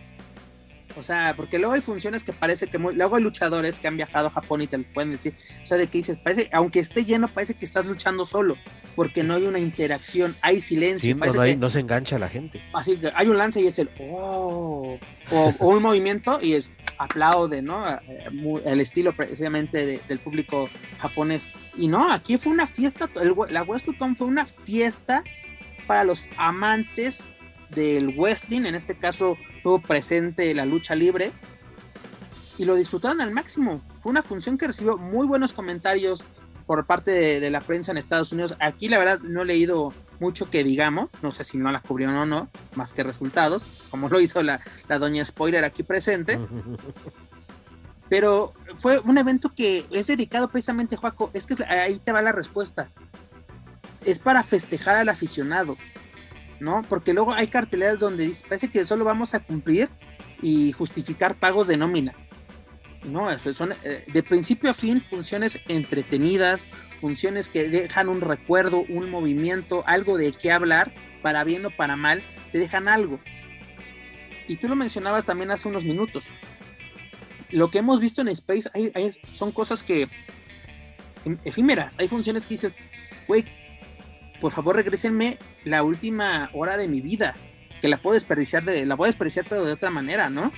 [0.96, 3.98] O sea, porque luego hay funciones que parece que muy, luego hay luchadores que han
[3.98, 5.34] viajado a Japón y te lo pueden decir.
[5.64, 8.58] O sea, de que dices, parece, aunque esté lleno, parece que estás luchando solo,
[8.96, 11.10] porque no hay una interacción, hay silencio.
[11.10, 12.62] Sí, no, no, hay- que- no se engancha la gente.
[12.76, 15.00] así que hay un lance y es el oh,
[15.32, 17.90] o, o un movimiento y es aplaude, ¿no?
[17.90, 18.30] Eh,
[18.64, 21.50] El estilo precisamente de- del público japonés.
[21.76, 25.24] Y no, aquí fue una fiesta, el la WrestleCon fue una fiesta
[25.88, 27.28] para los amantes
[27.76, 31.32] del wrestling, en este caso tuvo presente la lucha libre
[32.58, 33.82] y lo disfrutaron al máximo.
[34.02, 36.26] Fue una función que recibió muy buenos comentarios
[36.66, 38.56] por parte de, de la prensa en Estados Unidos.
[38.60, 42.16] Aquí la verdad no he leído mucho que digamos, no sé si no la cubrieron
[42.16, 46.40] o no, más que resultados, como lo hizo la, la doña spoiler aquí presente,
[48.10, 52.32] pero fue un evento que es dedicado precisamente, Joaco, es que ahí te va la
[52.32, 52.90] respuesta.
[54.06, 55.78] Es para festejar al aficionado,
[56.64, 56.82] ¿no?
[56.88, 59.90] Porque luego hay carteleras donde dice, parece que solo vamos a cumplir
[60.42, 62.14] y justificar pagos de nómina.
[63.04, 66.62] No, eso son eh, de principio a fin funciones entretenidas,
[67.02, 71.98] funciones que dejan un recuerdo, un movimiento, algo de qué hablar, para bien o para
[71.98, 73.20] mal, te dejan algo.
[74.48, 76.26] Y tú lo mencionabas también hace unos minutos.
[77.52, 80.08] Lo que hemos visto en Space hay- hay- son cosas que
[81.26, 81.96] em- efímeras.
[82.00, 82.78] Hay funciones que dices,
[83.28, 83.44] güey,
[84.44, 87.34] por favor regrésenme la última hora de mi vida,
[87.80, 90.52] que la puedo desperdiciar de, la puedo desperdiciar pero de otra manera, ¿no?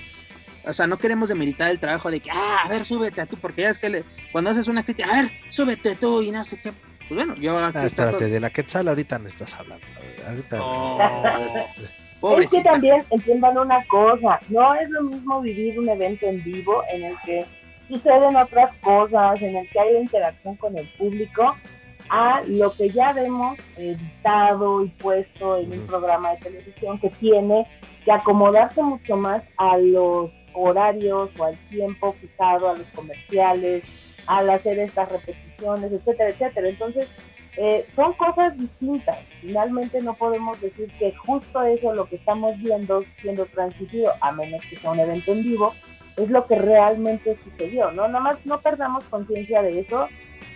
[0.66, 3.38] O sea, no queremos demeritar el trabajo de que, ah, a ver, súbete a tú,
[3.38, 6.44] porque ya es que le- cuando haces una crítica, a ver, súbete tú y no
[6.44, 6.74] sé qué.
[7.08, 9.86] Pues bueno, yo aquí Ah, trato- espérate, de la Quetzal ahorita no estás hablando.
[10.28, 10.58] Ahorita.
[10.64, 11.00] Oh,
[11.78, 12.64] Es pobrecita.
[12.64, 17.04] que también entiendan una cosa, no es lo mismo vivir un evento en vivo en
[17.04, 17.46] el que
[17.88, 21.56] suceden otras cosas, en el que hay interacción con el público,
[22.10, 27.68] a lo que ya vemos editado y puesto en un programa de televisión que tiene
[28.04, 33.84] que acomodarse mucho más a los horarios o al tiempo fijado, a los comerciales,
[34.28, 36.70] al hacer estas repeticiones, etcétera, etcétera.
[36.70, 37.08] Entonces,
[37.58, 39.18] eh, son cosas distintas.
[39.42, 44.62] Finalmente no podemos decir que justo eso, lo que estamos viendo, siendo transmitido, a menos
[44.70, 45.74] que sea un evento en vivo,
[46.18, 48.08] es lo que realmente sucedió, ¿no?
[48.08, 50.08] Nada más no perdamos conciencia de eso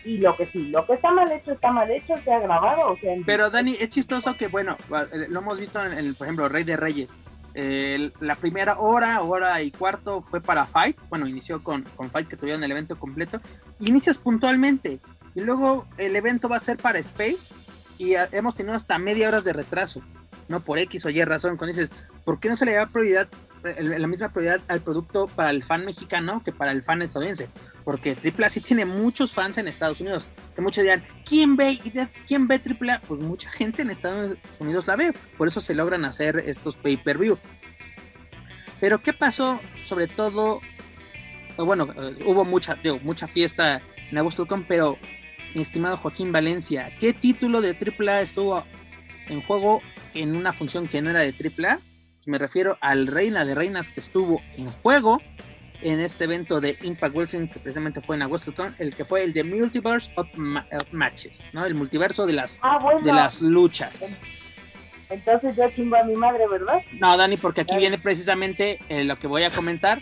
[0.03, 2.97] y lo que sí, lo que está mal hecho está mal hecho, sea grabado o
[2.97, 3.15] sea.
[3.25, 4.77] Pero Dani, es chistoso que, bueno,
[5.11, 7.19] eh, lo hemos visto en, el, por ejemplo, Rey de Reyes.
[7.55, 10.97] La primera hora, hora y cuarto fue para Fight.
[11.09, 13.41] Bueno, inició con, con Fight que tuvieron el evento completo.
[13.81, 14.99] Inicias puntualmente.
[15.35, 17.53] Y luego el evento va a ser para Space.
[17.97, 20.01] Y hemos tenido hasta media hora de retraso.
[20.47, 21.57] No por X o Y razón.
[21.57, 21.91] Cuando dices,
[22.23, 23.27] ¿por qué no se le da prioridad,
[23.63, 27.49] la misma prioridad al producto para el fan mexicano que para el fan estadounidense?
[27.83, 30.27] Porque AAA sí tiene muchos fans en Estados Unidos.
[30.55, 31.79] Que muchos dirán, ¿quién ve,
[32.27, 33.01] ¿quién ve AAA?
[33.01, 35.13] Pues mucha gente en Estados Unidos la ve.
[35.37, 37.37] Por eso se logran hacer estos pay-per-view.
[38.79, 39.59] Pero ¿qué pasó?
[39.85, 40.61] Sobre todo,
[41.57, 43.81] bueno, eh, hubo mucha, digo, mucha fiesta
[44.11, 44.97] en AgostoCon, pero
[45.53, 48.63] mi estimado Joaquín Valencia, ¿qué título de AAA estuvo
[49.27, 49.81] en juego
[50.13, 51.79] en una función que no era de AAA?
[52.29, 55.19] Me refiero al Reina de Reinas que estuvo en juego
[55.81, 59.33] en este evento de Impact Wrestling que precisamente fue en AgostoCon, el que fue el
[59.33, 61.65] de Multiverse of, Ma- of Matches, ¿no?
[61.65, 64.19] El multiverso de las, ah, bueno, de las luchas.
[65.09, 66.83] entonces yo chimbo a mi madre, ¿verdad?
[66.99, 67.79] No, Dani, porque aquí Dale.
[67.81, 69.99] viene precisamente eh, lo que voy a comentar.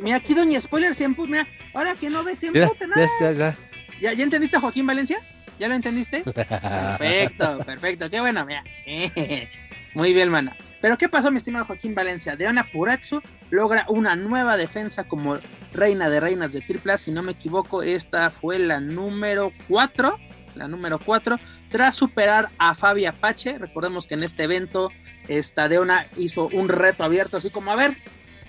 [0.00, 1.30] Mira, aquí Doña Spoiler se emputa.
[1.32, 2.86] Mira, ahora que no ves, se emputa.
[2.86, 3.34] ya, nada.
[3.34, 3.56] ya,
[4.00, 5.20] ¿Ya, ¿Ya entendiste a Joaquín Valencia?
[5.58, 6.22] ¿Ya lo entendiste?
[6.24, 8.08] Perfecto, perfecto.
[8.08, 8.64] Qué bueno, mira.
[9.94, 10.56] Muy bien, mana.
[10.80, 12.36] Pero ¿qué pasó, mi estimado Joaquín Valencia?
[12.36, 13.20] Deona Puratsu
[13.50, 15.36] logra una nueva defensa como
[15.72, 16.96] reina de reinas de AAA.
[16.96, 20.18] Si no me equivoco, esta fue la número 4.
[20.54, 21.38] La número 4.
[21.68, 23.58] Tras superar a Fabi Apache.
[23.58, 24.90] Recordemos que en este evento,
[25.28, 27.96] esta Deona hizo un reto abierto, así como, a ver,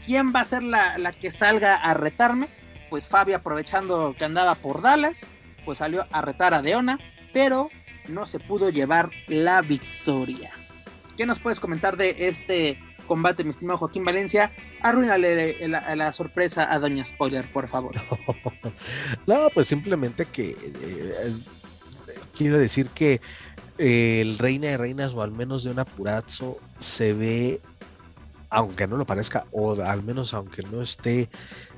[0.06, 2.48] ¿quién va a ser la, la que salga a retarme?
[2.90, 5.28] Pues Fabi, aprovechando que andaba por Dallas,
[5.66, 6.98] pues salió a retar a Deona,
[7.34, 7.70] pero
[8.08, 10.52] no se pudo llevar la victoria.
[11.22, 14.54] ¿Qué nos puedes comentar de este combate, mi estimado Joaquín Valencia?
[14.82, 17.94] Arruínale la, la sorpresa a Doña Spoiler, por favor.
[19.28, 21.34] No, pues simplemente que eh,
[22.36, 23.22] quiero decir que
[23.78, 27.62] eh, el Reina de Reinas, o al menos de una Purazzo, se ve,
[28.50, 31.30] aunque no lo parezca, o al menos aunque no esté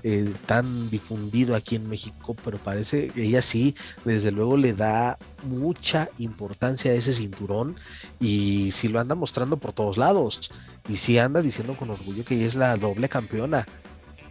[0.06, 3.74] eh, tan difundido aquí en México, pero parece que ella sí,
[4.04, 7.78] desde luego le da mucha importancia a ese cinturón
[8.20, 10.51] y sí lo anda mostrando por todos lados.
[10.89, 13.66] y sí anda diciendo con orgullo que ella es la doble campeona.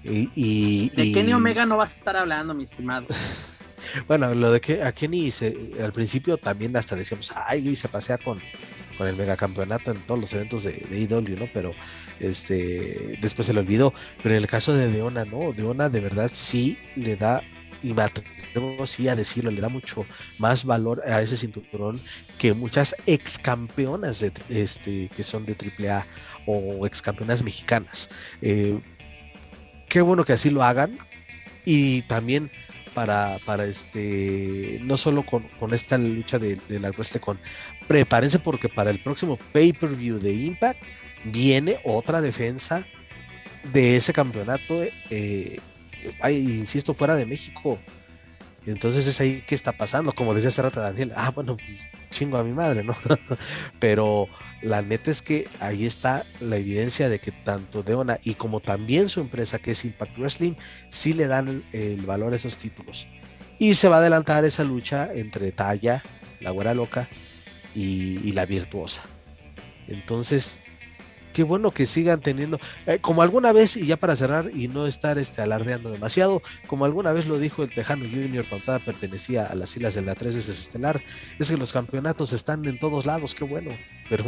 [0.05, 3.07] Y, de Kenny Omega no vas a estar hablando, mi estimado.
[4.09, 5.33] bueno, lo de que a Kenny
[5.83, 8.39] al principio también hasta decíamos, ay, se pasea con,
[8.99, 11.49] con el megacampeonato en todos los eventos de, de IW, ¿no?
[11.55, 11.73] Pero
[12.23, 13.93] este después se le olvidó.
[14.23, 17.43] Pero en el caso de Deona, no, Deona de verdad sí le da
[17.83, 20.07] y me atrevo sí a decirlo, le da mucho
[20.39, 22.01] más valor a ese cinturón
[22.39, 26.07] que muchas ex campeonas de, este, que son de AAA
[26.47, 28.09] o ex campeonas mexicanas.
[28.41, 28.81] Eh,
[29.89, 30.99] qué bueno que así lo hagan
[31.65, 32.51] y también
[32.95, 37.41] para, para este, no solo con, esta lucha de, la wrestling con,
[37.89, 40.83] prepárense porque para el próximo pay-per-view de Impact
[41.25, 42.87] viene otra defensa
[43.73, 45.61] de ese campeonato eh,
[46.31, 47.79] insisto, fuera de México.
[48.67, 51.57] Entonces es ahí que está pasando, como decía hace rato Daniel, ah, bueno,
[52.11, 52.95] chingo a mi madre, ¿no?
[53.81, 54.29] Pero
[54.63, 59.09] la neta es que ahí está la evidencia de que tanto Deona y como también
[59.09, 60.55] su empresa que es Impact Wrestling,
[60.91, 63.07] sí le dan el, valor a esos títulos.
[63.59, 66.03] Y se va a adelantar esa lucha entre Talla,
[66.41, 67.09] la güera loca,
[67.75, 69.03] y la virtuosa.
[69.89, 70.61] Entonces,
[71.33, 74.87] qué bueno que sigan teniendo, eh, como alguna vez, y ya para cerrar y no
[74.87, 79.55] estar este, alardeando demasiado, como alguna vez lo dijo el Tejano Junior cuando pertenecía a
[79.55, 81.01] las islas de la tres veces estelar,
[81.39, 83.71] es que los campeonatos están en todos lados, qué bueno,
[84.09, 84.25] pero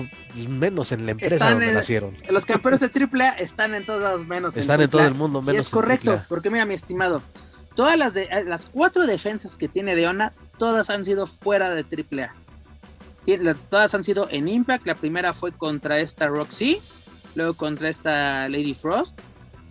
[0.49, 2.17] menos en la empresa donde nacieron.
[2.29, 4.57] Los campeones de AAA están en todos menos.
[4.57, 5.67] Están en, todo el mundo, menos.
[5.67, 7.23] es correcto, porque mira, mi estimado,
[7.75, 11.83] todas las, de, eh, las cuatro defensas que tiene Deona, todas han sido fuera de
[11.83, 12.44] AAA
[13.71, 14.87] todas han sido en Impact.
[14.87, 16.79] La primera fue contra esta Roxy,
[17.35, 19.19] luego contra esta Lady Frost,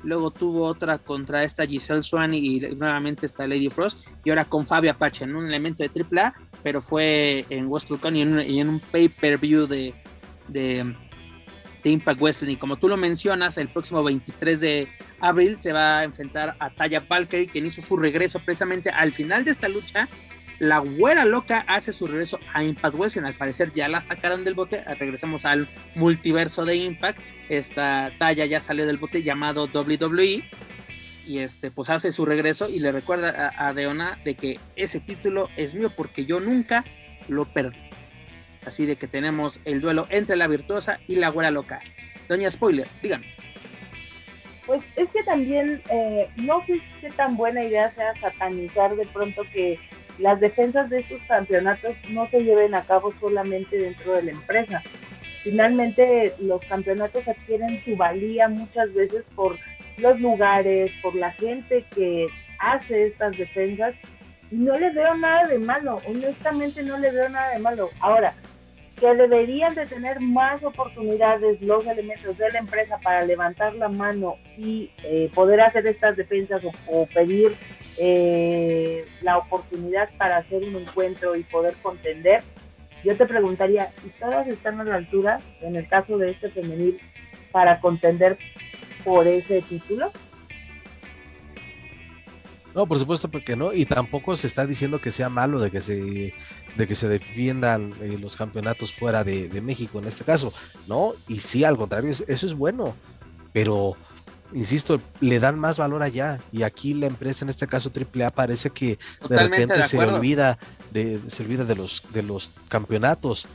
[0.03, 4.67] luego tuvo otra contra esta Giselle Swan y, nuevamente esta Lady Frost, y ahora con
[4.67, 8.69] Fabio Apache en un elemento de AAA, pero fue en WrestleCon y en un, en
[8.69, 9.93] un pay-per-view de,
[10.47, 10.95] de,
[11.85, 12.53] Impact Wrestling.
[12.53, 14.87] Y como tú lo mencionas, el próximo 23 de
[15.19, 19.43] abril se va a enfrentar a Taya Valkyrie, quien hizo su regreso precisamente al final
[19.43, 20.07] de esta lucha
[20.59, 23.23] la güera loca hace su regreso a Impact Wrestling.
[23.23, 24.83] Al parecer ya la sacaron del bote.
[24.99, 27.19] Regresamos al multiverso de Impact.
[27.49, 30.43] Esta talla ya salió del bote llamado WWE.
[31.25, 35.49] Y este, pues hace su regreso y le recuerda a, Deona de que ese título
[35.55, 36.83] es mío porque yo nunca
[37.27, 37.79] lo perdí.
[38.65, 41.81] Así de que tenemos el duelo entre la virtuosa y la güera loca.
[42.27, 43.27] Doña Spoiler, díganme.
[44.65, 49.43] Pues es que también eh, no sé qué tan buena idea sea satanizar de pronto
[49.51, 49.77] que
[50.19, 54.81] las defensas de estos campeonatos no se lleven a cabo solamente dentro de la empresa.
[55.43, 59.57] Finalmente los campeonatos adquieren su valía muchas veces por
[59.97, 62.27] los lugares, por la gente que
[62.59, 63.93] hace estas defensas
[64.51, 67.89] y no le veo nada de malo, honestamente no le veo nada de malo.
[67.99, 68.33] Ahora,
[69.03, 74.37] que deberían de tener más oportunidades los elementos de la empresa para levantar la mano
[74.57, 77.53] y eh, poder hacer estas defensas o pedir
[77.97, 82.45] eh, la oportunidad para hacer un encuentro y poder contender,
[83.03, 86.97] yo te preguntaría, ¿y todas están a la altura, en el caso de este femenil,
[87.51, 88.37] para contender
[89.03, 90.13] por ese título?
[92.73, 95.81] No, por supuesto porque no, y tampoco se está diciendo que sea malo de que
[95.81, 96.33] se
[96.75, 100.51] de que se defiendan eh, los campeonatos fuera de, de, México en este caso,
[100.87, 101.13] ¿no?
[101.27, 102.95] Y sí, al contrario, eso es bueno,
[103.51, 103.95] pero
[104.53, 106.39] insisto, le dan más valor allá.
[106.51, 108.97] Y aquí la empresa, en este caso AAA, parece que
[109.27, 110.57] de repente se olvida
[110.91, 113.47] de, se olvida de los de los campeonatos.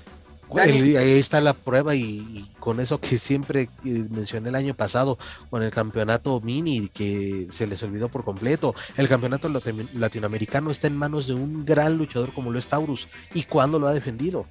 [0.57, 5.18] Ahí está la prueba y, con eso que siempre eh, mencioné el año pasado
[5.51, 8.74] con el campeonato mini que se les olvidó por completo.
[8.96, 9.51] El campeonato
[9.94, 13.88] latinoamericano está en manos de un gran luchador como lo es Taurus y cuando lo
[13.88, 14.46] ha defendido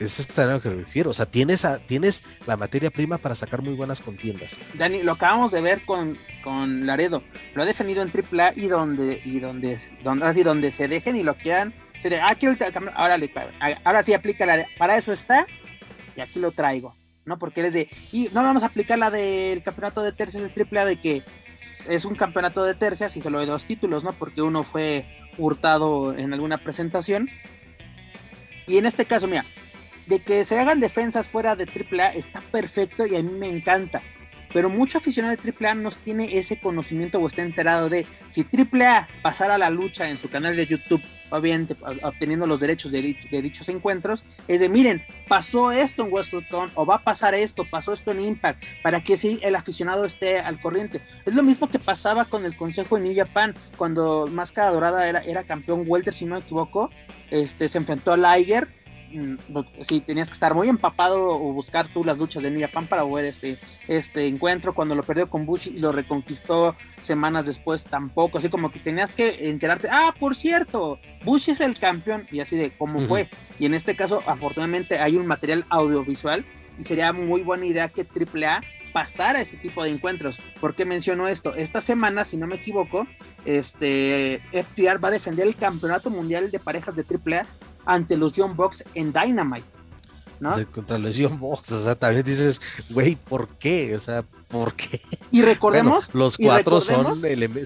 [0.00, 1.10] es a lo que me refiero.
[1.10, 4.58] O sea, tienes, a, tienes la materia prima para sacar muy buenas contiendas.
[4.74, 7.22] Dani, lo acabamos de ver con, con Laredo.
[7.54, 11.22] Lo ha defendido en AAA y donde, y donde, donde, así, donde se dejen y
[11.22, 11.74] lo quieran.
[12.10, 12.36] De, ah,
[12.94, 13.18] ahora,
[13.84, 15.46] ahora sí aplica la para eso está
[16.16, 16.94] y aquí lo traigo.
[17.24, 17.38] ¿no?
[17.38, 20.66] Porque él es de, y no vamos a aplicar la del campeonato de tercias de
[20.66, 21.24] AAA de que
[21.88, 24.12] es un campeonato de tercias y solo hay dos títulos, ¿no?
[24.12, 27.28] Porque uno fue hurtado en alguna presentación.
[28.66, 29.44] Y en este caso, mira,
[30.06, 34.02] de que se hagan defensas fuera de AAA está perfecto y a mí me encanta.
[34.52, 39.08] Pero mucho aficionado de AAA no tiene ese conocimiento o está enterado de si AAA
[39.22, 41.02] pasara la lucha en su canal de YouTube,
[41.36, 46.86] obviamente obteniendo los derechos de, dichos encuentros, es de miren, pasó esto en WrestleCon o
[46.86, 50.60] va a pasar esto, pasó esto en Impact, para que sí el aficionado esté al
[50.60, 51.00] corriente.
[51.24, 55.20] Es lo mismo que pasaba con el Consejo en New Japan, cuando Máscara Dorada era,
[55.20, 56.90] era campeón Welter, si no me equivoco,
[57.30, 58.83] este, se enfrentó a Liger
[59.82, 63.04] sí, tenías que estar muy empapado o buscar tú las luchas de New Japan para
[63.04, 63.58] ver este,
[63.88, 64.74] este encuentro.
[64.74, 68.38] Cuando lo perdió con Bushi y lo reconquistó semanas después, tampoco.
[68.38, 72.56] Así como que tenías que enterarte, ah, por cierto, Bushi es el campeón, y así
[72.56, 73.28] de cómo fue.
[73.58, 76.44] Y en este caso, afortunadamente, hay un material audiovisual
[76.78, 78.62] y sería muy buena idea que AAA
[78.92, 80.40] pasara este tipo de encuentros.
[80.60, 81.54] ¿Por qué menciono esto?
[81.54, 83.06] Esta semana, si no me equivoco,
[83.44, 87.46] este FTR va a defender el campeonato mundial de parejas de AAA
[87.86, 89.66] ante los Young Bucks en Dynamite.
[90.40, 90.54] ¿no?
[90.72, 92.60] contra los Young Bucks, o sea, también dices,
[92.90, 93.94] güey, ¿por qué?
[93.96, 95.00] O sea, ¿por qué?
[95.30, 97.16] Y recordemos, los cuatro son,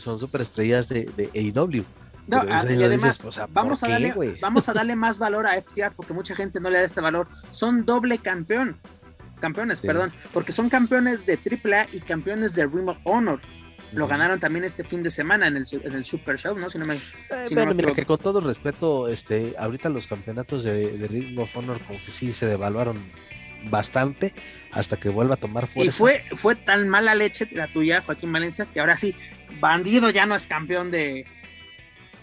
[0.01, 1.85] son superestrellas de, de AEW.
[2.29, 6.13] No, ah, y además, vamos, a darle, vamos a darle más valor a FTR porque
[6.13, 7.27] mucha gente no le da este valor.
[7.51, 8.79] Son doble campeón,
[9.41, 13.41] campeones, perdón, porque son campeones de AAA y campeones de Ring of Honor.
[13.93, 16.69] Lo ganaron también este fin de semana en el, en el Super Show, ¿no?
[16.69, 17.01] Si no me, eh,
[17.51, 21.99] mira, que con todo respeto, este, ahorita los campeonatos de, de Ring of Honor como
[21.99, 23.11] que sí se devaluaron
[23.71, 24.35] bastante
[24.73, 25.89] hasta que vuelva a tomar fuerza.
[25.89, 29.15] Y fue, fue tan mala leche la tuya, Joaquín Valencia, que ahora sí,
[29.61, 31.25] Bandido ya no es campeón de,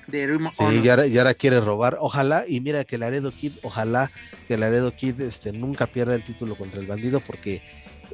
[0.07, 1.07] de Ring of sí, Honor.
[1.07, 1.97] Y ahora, quiere robar.
[1.99, 4.11] Ojalá, y mira que Laredo Kid, ojalá
[4.47, 7.61] que Laredo Kid este, nunca pierda el título contra el bandido porque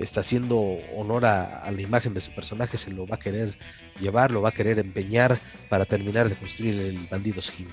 [0.04, 0.60] está haciendo
[0.96, 3.58] honor a, la imagen de su personaje, se lo va a querer
[4.00, 5.40] llevar, lo va a querer empeñar
[5.70, 7.68] para terminar de construir el bandido Skin.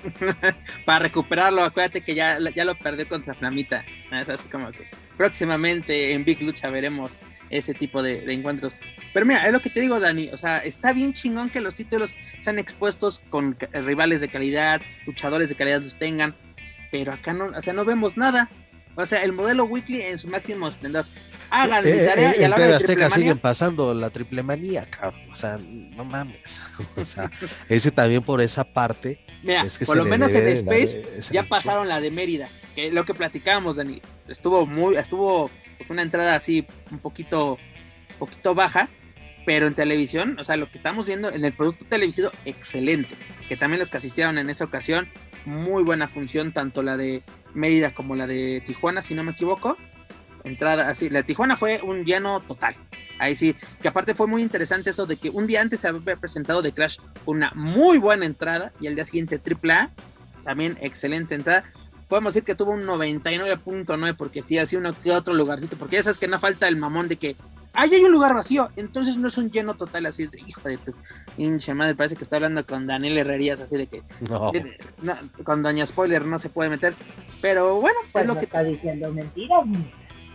[0.84, 3.84] para recuperarlo, acuérdate que ya, ya lo perdió contra Flamita.
[4.12, 4.70] Es así como
[5.16, 7.18] próximamente en Big Lucha veremos
[7.50, 8.78] ese tipo de, encuentros.
[9.12, 10.30] Pero mira, es lo que te digo, Dani.
[10.30, 15.48] O sea, está bien chingón que los títulos sean expuestos con rivales de calidad, luchadores
[15.48, 16.34] de calidad los tengan.
[16.90, 18.50] Pero acá no, o sea, no vemos nada.
[19.00, 21.04] O sea, el modelo weekly en su máximo esplendor
[21.50, 24.86] hagan mi eh, tarea y a la hora de Azteca siguen pasando la triple manía,
[24.86, 25.30] cabrón.
[25.32, 26.60] O sea, no mames.
[26.96, 27.30] O sea,
[27.68, 29.20] ese también por esa parte.
[29.42, 32.48] Mira, por lo menos en Space ya pasaron la de Mérida.
[32.74, 34.00] Que lo que platicábamos, Dani.
[34.28, 37.58] Estuvo muy, estuvo pues, una entrada así un poquito,
[38.18, 38.88] poquito baja.
[39.46, 43.16] Pero en televisión, o sea, lo que estamos viendo en el producto televisivo, excelente.
[43.48, 45.08] Que también los que asistieron en esa ocasión,
[45.46, 47.22] muy buena función, tanto la de
[47.54, 49.76] Mérida como la de Tijuana, si no me equivoco
[50.44, 51.10] entrada así.
[51.10, 52.74] La Tijuana fue un lleno total.
[53.18, 56.16] Ahí sí, que aparte fue muy interesante eso de que un día antes se había
[56.16, 59.90] presentado de Crash una muy buena entrada y el día siguiente AAA,
[60.44, 61.64] también excelente entrada.
[62.08, 66.02] Podemos decir que tuvo un 99.9 porque sí, así uno que otro lugarcito, porque ya
[66.02, 67.36] sabes que no falta el mamón de que
[67.72, 70.78] ahí hay un lugar vacío, entonces no es un lleno total, así es, hijo de
[70.78, 70.94] tu
[71.36, 74.02] hincha madre, parece que está hablando con Daniel Herrerías, así de que
[75.44, 76.94] con Doña Spoiler no se puede meter,
[77.40, 79.64] pero bueno, pues, lo que está diciendo mentiras.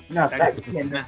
[0.08, 1.00] No, está diciendo.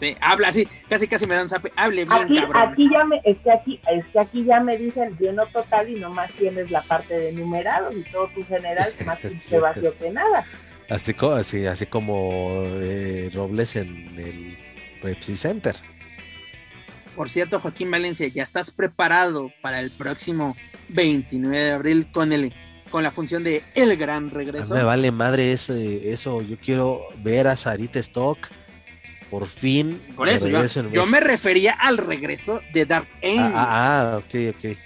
[0.00, 1.70] Sí, habla así, casi casi me dan zape.
[1.76, 2.72] Hable bien, aquí, cabrón.
[2.72, 6.00] Aquí ya me, es que aquí, es que aquí ya me dicen lleno total y
[6.00, 10.46] nomás tienes la parte de numerados y todo tu general más se vacío que nada.
[10.88, 14.56] Así, así, así como eh, Robles en el
[15.02, 15.76] Pepsi Center.
[17.16, 20.56] Por cierto, Joaquín Valencia, ¿ya estás preparado para el próximo
[20.90, 22.54] 29 de abril con el
[22.90, 24.74] con la función de El Gran Regreso.
[24.74, 28.38] me vale madre eso, eso, yo quiero ver a Sarita Stock
[29.30, 30.00] por fin.
[30.16, 33.40] Por eso, yo, me refería al regreso de Dark Angel.
[33.40, 34.78] Ah, ah, ah ok, ok.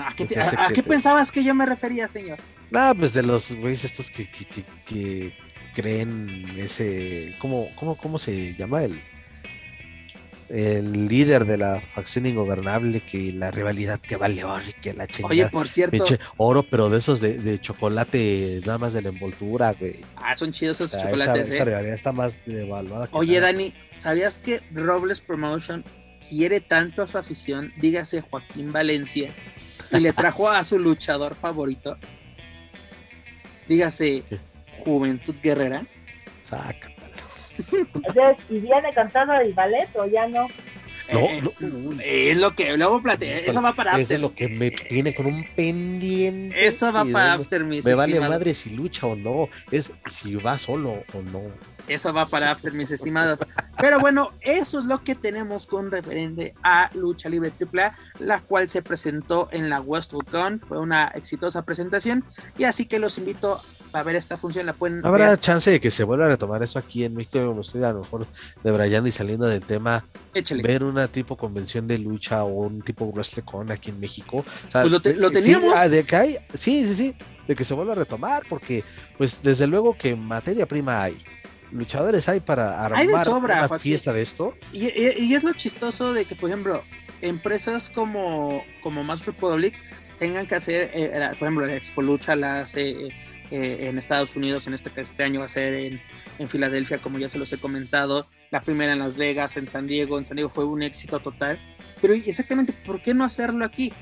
[0.00, 2.38] ¿A, qué, pensabas que yo me refería, señor?
[2.70, 5.36] No, pues de los güeyes estos que, que, que,
[5.74, 9.00] creen ese, ¿cómo, cómo, cómo se llama el?
[10.48, 15.06] El líder de la facción ingobernable, que la rivalidad que vale oro y que la
[15.06, 15.32] chingada.
[15.32, 16.04] Oye, por cierto.
[16.36, 20.00] oro, pero de esos de, chocolate, nada más de la envoltura, güey.
[20.16, 21.50] Ah, son chidos esos chocolates.
[21.50, 21.64] Esa, ¿eh?
[21.66, 23.08] rivalidad está más devaluada.
[23.12, 25.84] Oye, Dani, ¿sabías que Robles Promotion
[26.28, 29.30] quiere tanto a su afición, dígase Joaquín Valencia,
[29.90, 31.96] y le trajo a su luchador favorito?
[33.68, 34.24] Dígase
[34.84, 35.86] Juventud Guerrera.
[36.42, 36.97] Saca.
[38.48, 40.48] ¿Y viene cantando el ballet o ya no?
[41.12, 41.20] No,
[42.00, 44.16] eh, es lo que luego plate, eso va para After.
[44.16, 46.66] Es lo que me tiene con un pendiente.
[46.66, 50.58] Eso va para After, mis Me vale madre si lucha o no, es si va
[50.58, 51.42] solo o no.
[51.86, 53.38] Eso va para After, mis estimados.
[53.78, 58.68] Pero bueno, eso es lo que tenemos con referente a Lucha Libre AAA, la cual
[58.68, 60.60] se presentó en la Westwood Con.
[60.60, 62.22] Fue una exitosa presentación
[62.58, 63.62] y así que los invito
[63.92, 64.66] a ver esta función.
[64.66, 67.54] La pueden Habrá chance de que se vuelva a retomar eso aquí en México.
[67.54, 68.26] Me estoy a lo mejor
[68.62, 70.04] debrayando y saliendo del tema.
[70.62, 74.44] Ver una tipo convención de lucha o un tipo WrestleCon aquí en México.
[74.72, 75.72] pues lo, teníamos.
[75.72, 77.14] Sí, ah, de que hay, sí, sí, sí,
[77.46, 78.84] de que se vuelva a retomar, porque
[79.16, 81.18] pues desde luego que materia prima hay
[81.70, 84.54] luchadores hay para armar una fiesta de esto.
[84.72, 86.82] Y, y, es lo chistoso de que, por ejemplo,
[87.20, 89.74] empresas como, como Master Republic
[90.18, 93.08] tengan que hacer, eh, por ejemplo, la Expo Lucha la hace
[93.50, 96.00] eh, en Estados Unidos, en este, este año va a ser en,
[96.38, 99.86] en, Filadelfia, como ya se los he comentado, la primera en Las Vegas, en San
[99.86, 101.58] Diego, en San Diego fue un éxito total,
[102.00, 103.92] pero exactamente, ¿por qué no hacerlo aquí?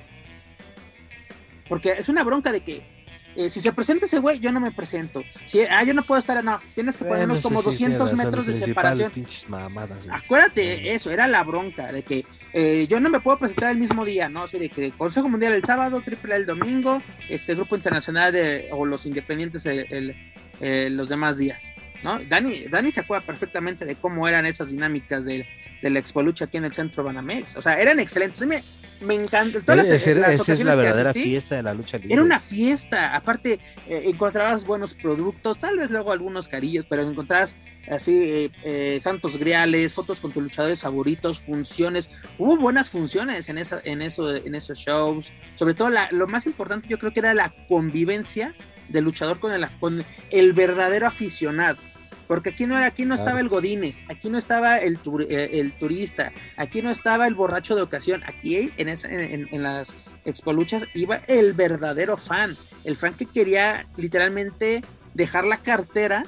[1.69, 2.96] Porque es una bronca de que
[3.37, 5.23] eh, si se presenta ese güey, yo no me presento.
[5.45, 9.13] Si, ah, yo no puedo estar, no, tienes que ponernos como 200 metros de separación.
[9.49, 13.79] Mamadas, Acuérdate, eso, era la bronca, de que eh, yo no me puedo presentar el
[13.79, 14.45] mismo día, ¿no?
[14.45, 18.87] Así de que Consejo Mundial el sábado, Triple el domingo, este Grupo Internacional de, o
[18.87, 20.17] los independientes el,
[20.61, 21.73] eh, los demás días,
[22.03, 22.19] ¿no?
[22.25, 25.47] Dani, Dani se acuerda perfectamente de cómo eran esas dinámicas de,
[25.87, 27.57] de la Expo Lucha aquí en el centro Banamex.
[27.57, 28.47] O sea, eran excelentes.
[28.47, 28.63] Me,
[29.01, 29.61] me encanta.
[29.61, 32.15] Todas las, esa es la verdadera fiesta de la lucha libre.
[32.15, 33.15] Era una fiesta.
[33.15, 37.55] Aparte, eh, encontrabas buenos productos, tal vez luego algunos carillos, pero encontrabas
[37.89, 42.11] así eh, eh, santos griales, fotos con tus luchadores favoritos, funciones.
[42.39, 45.33] Hubo buenas funciones en, esa, en, eso, en esos shows.
[45.55, 48.55] Sobre todo, la, lo más importante yo creo que era la convivencia
[48.89, 51.79] del luchador con el, con el verdadero aficionado
[52.27, 54.99] porque aquí no era, aquí no estaba el Godínez, aquí no estaba el,
[55.29, 59.95] eh, el turista, aquí no estaba el borracho de ocasión, aquí en, en, las
[60.25, 64.83] expoluchas iba el verdadero fan, el fan que quería literalmente
[65.15, 66.27] dejar la cartera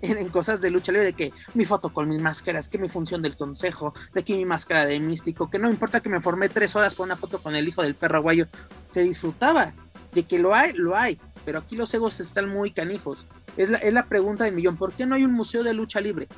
[0.00, 3.22] en, cosas de lucha libre, de que mi foto con mis máscaras, que mi función
[3.22, 6.76] del consejo, de que mi máscara de místico, que no importa que me formé tres
[6.76, 8.46] horas con una foto con el hijo del perro aguayo,
[8.90, 9.72] se disfrutaba,
[10.12, 11.18] de que lo hay, lo hay,
[11.48, 13.24] pero aquí los egos están muy canijos.
[13.56, 14.76] Es la, es la pregunta del millón.
[14.76, 16.28] ¿Por qué no hay un museo de lucha libre?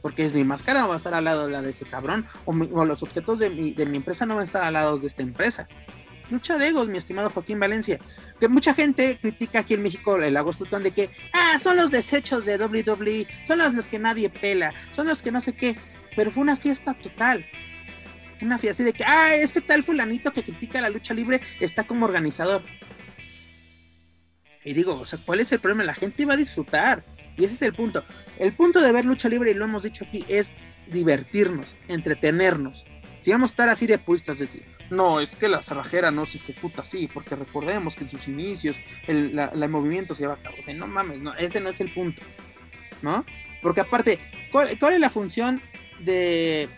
[0.00, 2.24] Porque es mi máscara no va a estar al lado de la de ese cabrón.
[2.46, 2.54] O,
[2.86, 5.22] los objetos de mi, de mi, empresa no van a estar al lado de esta
[5.22, 5.68] empresa.
[6.30, 7.98] Lucha de egos, mi estimado Joaquín Valencia.
[8.40, 12.46] Que mucha gente critica aquí en México el agosto de que, ah, son los desechos
[12.46, 15.76] de WWE, son los, los que nadie pela, son los que no sé qué.
[16.16, 17.44] Pero fue una fiesta total
[18.42, 21.84] una fiesta así de que, ah, este tal fulanito que critica la lucha libre está
[21.84, 22.62] como organizador.
[24.64, 25.84] Y digo, o sea, ¿cuál es el problema?
[25.84, 27.04] La gente va a disfrutar.
[27.36, 28.04] Y ese es el punto.
[28.38, 30.54] El punto de ver lucha libre, y lo hemos dicho aquí, es
[30.90, 32.84] divertirnos, entretenernos.
[33.20, 36.26] Si vamos a estar así de puestas, es decir, no, es que la cerrajera no
[36.26, 39.34] se ejecuta así, porque recordemos que en sus inicios el,
[39.68, 40.56] movimiento se lleva a cabo.
[40.74, 42.22] no mames, no, ese no es el punto,
[43.02, 43.24] ¿no?
[43.62, 44.18] Porque aparte,
[44.50, 45.60] ¿cuál, es la función
[46.00, 46.68] de,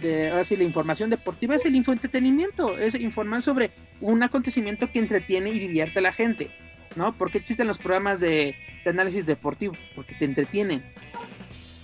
[0.00, 1.56] de la información deportiva?
[1.56, 6.50] Es el infoentretenimiento, es informar sobre un acontecimiento que entretiene y divierte a la gente
[6.96, 7.16] ¿no?
[7.16, 8.56] ¿Por qué existen los programas de,
[8.86, 9.74] análisis deportivo?
[9.94, 10.84] Porque te entretienen,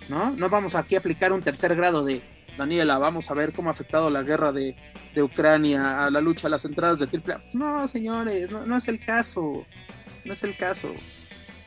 [0.09, 0.31] ¿no?
[0.31, 2.23] No vamos aquí a aplicar un tercer grado de,
[2.57, 4.77] Daniela, vamos a ver cómo ha afectado la guerra de,
[5.19, 8.87] Ucrania a la lucha a las entradas de triple pues no, señores, no, no es
[8.87, 9.65] el caso,
[10.27, 10.93] no es el caso.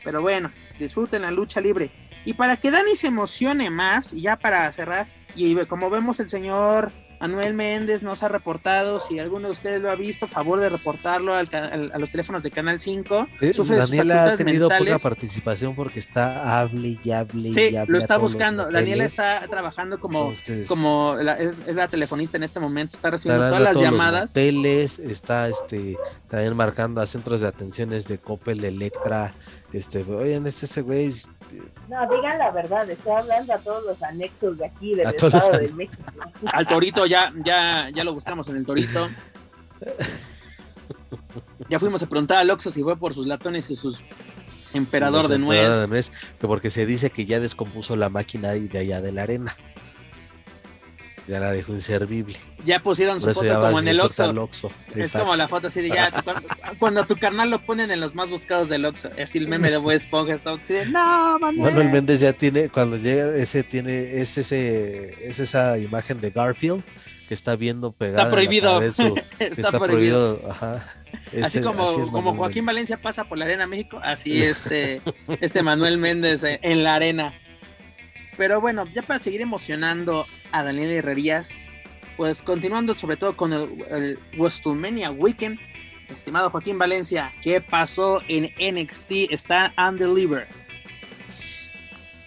[0.04, 1.90] Pero bueno, disfruten la lucha libre.
[2.24, 6.28] Y para que Dani se emocione más, y ya para cerrar, y como vemos el
[6.28, 10.70] señor Manuel Méndez nos ha reportado, si alguno de ustedes lo ha visto, favor de
[10.70, 13.28] reportarlo al, a los teléfonos de Canal 5.
[13.68, 18.70] Daniela ha tenido poca participación porque está hable y hable sí, lo está buscando.
[18.70, 20.32] Daniela está trabajando como,
[20.66, 24.34] como es, la telefonista en este momento, está recibiendo todas las llamadas.
[24.34, 25.98] Los está este,
[26.28, 29.34] también marcando a centros de atenciones de Coppel, Electra,
[29.72, 31.14] este, oigan, este, este güey.
[31.90, 35.68] No, digan la verdad, estoy hablando a todos los anexos de aquí, del Estado de
[35.70, 36.02] México.
[36.52, 39.08] Al Torito, ya, ya, ya lo buscamos en el Torito.
[41.68, 44.04] Ya fuimos a preguntar al Oxxo si fue por sus latones y sus
[44.72, 46.12] emperador de nuez.
[46.38, 49.56] Porque se dice que ya descompuso la máquina de allá de la arena
[51.30, 52.34] ya la dejó inservible.
[52.64, 54.70] Ya pusieron su foto como en el Oxxo.
[54.94, 56.12] Es como la foto así de ya,
[56.78, 59.76] cuando, tu carnal lo ponen en los más buscados del Oxxo, así el meme de
[59.76, 61.78] Bob Esponja está así de, no, Manuel.
[61.78, 66.82] el Méndez ya tiene, cuando llega, ese tiene, es ese, es esa imagen de Garfield
[67.28, 68.22] que está viendo pegada.
[68.24, 68.82] Está prohibido.
[69.38, 70.42] está, prohibido.
[71.42, 75.00] así como, como Joaquín Valencia pasa por la Arena México, así este,
[75.40, 77.32] este Manuel Méndez en la arena.
[78.36, 81.50] Pero bueno, ya para seguir emocionando a Daniel Herrerías,
[82.16, 85.58] pues continuando sobre todo con el, el WrestleMania Weekend,
[86.08, 89.30] estimado Joaquín Valencia, ¿qué pasó en NXT?
[89.30, 90.48] Está undelivered.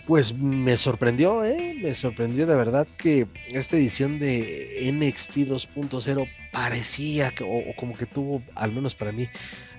[0.06, 1.76] Pues me sorprendió, ¿eh?
[1.82, 8.06] Me sorprendió de verdad que esta edición de NXT 2.0 parecía que, o, como que
[8.06, 9.30] tuvo, al menos para mí,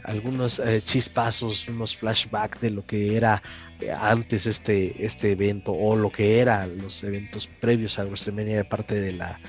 [0.04, 3.42] algunos eh, chispazos, unos flashbacks de lo que era
[3.80, 8.64] eh, antes este, este evento o lo que eran los eventos previos a WrestleMania de
[8.64, 9.40] parte de la,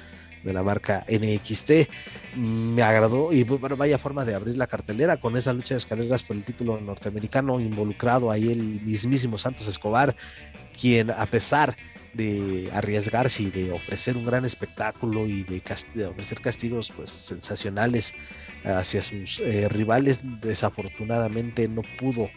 [0.44, 1.72] de la marca NXT.
[2.38, 6.24] Me agradó y bueno, vaya forma de abrir la cartelera con esa lucha de escaleras
[6.24, 10.16] por el título norteamericano involucrado ahí el mismísimo Santos Escobar,
[10.80, 11.76] quien a pesar
[12.14, 15.62] de arriesgarse y de ofrecer un gran espectáculo y de,
[15.94, 18.14] de ofrecer castigos pues sensacionales
[18.66, 22.30] hacia sus eh, rivales, desafortunadamente no pudo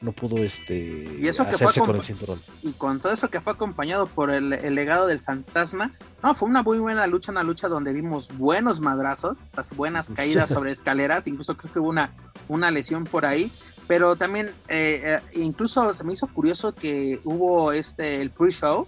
[0.00, 2.40] no pudo este y eso que hacerse fue con el cinturón.
[2.62, 6.48] Y con todo eso que fue acompañado por el, el, legado del fantasma, no, fue
[6.48, 11.26] una muy buena lucha, una lucha donde vimos buenos madrazos, las buenas caídas sobre escaleras,
[11.26, 12.14] incluso creo que hubo una,
[12.48, 13.50] una lesión por ahí,
[13.86, 18.86] pero también eh, eh, incluso se me hizo curioso que hubo este el pre-show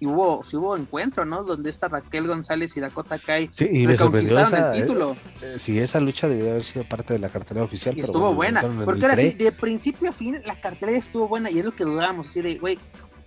[0.00, 1.44] y hubo, sí hubo encuentro, ¿no?
[1.44, 5.14] Donde está Raquel González y Dakota Kai sí, y sorprendió esa, el título.
[5.42, 7.96] Eh, sí, esa lucha debió haber sido parte de la cartelera oficial.
[7.96, 11.58] Y estuvo buena, porque ahora sí, de principio a fin la cartelera estuvo buena y
[11.58, 12.78] es lo que dudábamos, así de, güey,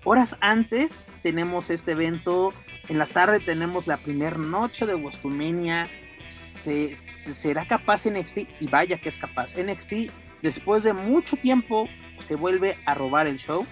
[0.03, 2.51] horas antes tenemos este evento,
[2.89, 5.87] en la tarde tenemos la primera noche de WrestleMania,
[6.25, 9.55] se, será capaz NXT y vaya que es capaz.
[9.55, 11.87] NXT después de mucho tiempo
[12.19, 13.67] se vuelve a robar el show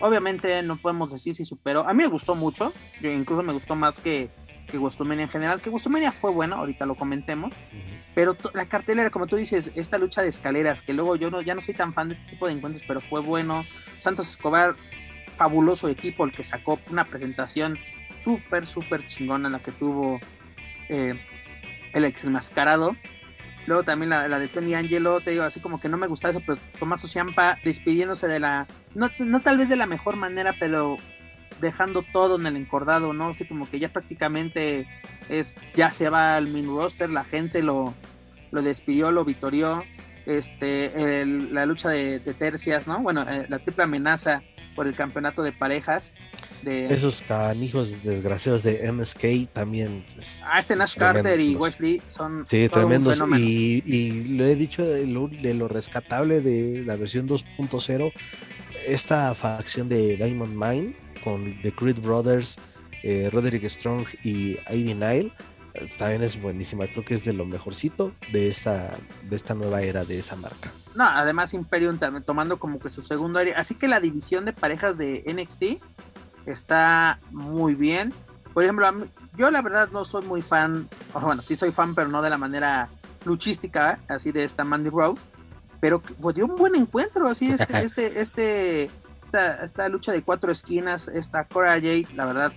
[0.00, 1.88] Obviamente no podemos decir si superó.
[1.88, 4.30] A mí me gustó mucho, yo incluso me gustó más que,
[4.66, 7.52] que en general, que Gustumenia fue bueno, ahorita lo comentemos,
[8.14, 11.54] pero la cartelera, como tú dices, esta lucha de escaleras, que luego yo no, ya
[11.54, 13.64] no soy tan fan de este tipo de encuentros, pero fue bueno.
[13.98, 14.76] Santos Escobar,
[15.34, 17.78] fabuloso equipo, el que sacó una presentación
[18.22, 20.20] súper, súper chingona la que tuvo
[20.88, 21.14] eh,
[21.92, 22.96] el exmascarado.
[23.66, 26.42] Luego también la, de Tony Angelo, te digo, así como que no me gusta eso,
[26.46, 30.98] pero Tomás Ciampa despidiéndose de la, no, no tal vez de la mejor manera, pero
[31.60, 33.28] dejando todo en el encordado, ¿no?
[33.28, 34.86] Así como que ya prácticamente
[35.28, 37.94] es, ya se va al main roster, la gente lo,
[38.50, 39.82] lo despidió, lo vitorió,
[40.26, 43.00] este, la lucha de, tercias, ¿no?
[43.00, 44.42] Bueno, eh, la triple amenaza
[44.74, 46.12] por el campeonato de parejas.
[46.62, 46.86] De...
[46.86, 50.04] Esos canijos desgraciados de MSK también.
[50.44, 52.46] Ah, este Nash Carter y Wesley son.
[52.46, 53.22] Sí, tremendos.
[53.38, 58.12] Y, y, lo he dicho de lo, de lo rescatable de la versión 2.0.
[58.86, 62.58] Esta facción de Diamond Mine con The Creed Brothers,
[63.02, 65.32] eh, Roderick Strong y Ivy Nile
[65.98, 66.86] también es buenísima.
[66.86, 70.72] Creo que es de lo mejorcito de esta, de esta nueva era de esa marca.
[70.94, 73.58] No, además Imperium también tomando como que su segundo área.
[73.58, 75.82] Así que la división de parejas de NXT
[76.46, 78.12] está muy bien.
[78.52, 78.88] Por ejemplo,
[79.36, 82.30] yo la verdad no soy muy fan, o bueno, sí soy fan, pero no de
[82.30, 82.88] la manera
[83.24, 85.24] luchística, así de esta Mandy Rose.
[85.80, 88.90] Pero pues, dio un buen encuentro, así este, este, este,
[89.24, 92.52] esta, esta lucha de cuatro esquinas, esta Cora Jade, la verdad,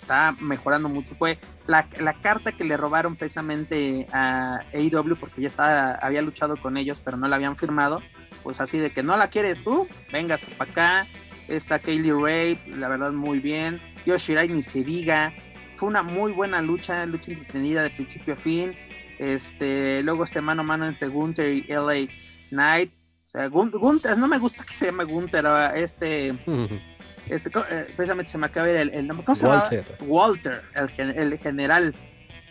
[0.00, 1.14] está mejorando mucho.
[1.14, 6.56] Fue la, la, carta que le robaron precisamente a AEW porque ya estaba, había luchado
[6.56, 8.02] con ellos, pero no la habían firmado.
[8.42, 11.06] Pues así de que no la quieres tú, vengas para acá.
[11.48, 13.80] Está Kaylee Ray, la verdad muy bien.
[14.04, 15.32] Yoshirai ni se diga.
[15.76, 18.74] Fue una muy buena lucha, lucha entretenida de principio a fin.
[19.18, 22.08] Este, luego este mano a mano entre Gunther y LA
[22.50, 22.92] Knight.
[23.24, 26.34] O sea, Gunther, no me gusta que se llame Gunther, este
[27.28, 29.24] Este, eh, precisamente se me acaba el, el nombre.
[29.24, 29.84] ¿Cómo se Walter.
[29.84, 30.10] llama?
[30.10, 31.94] Walter, el, el general.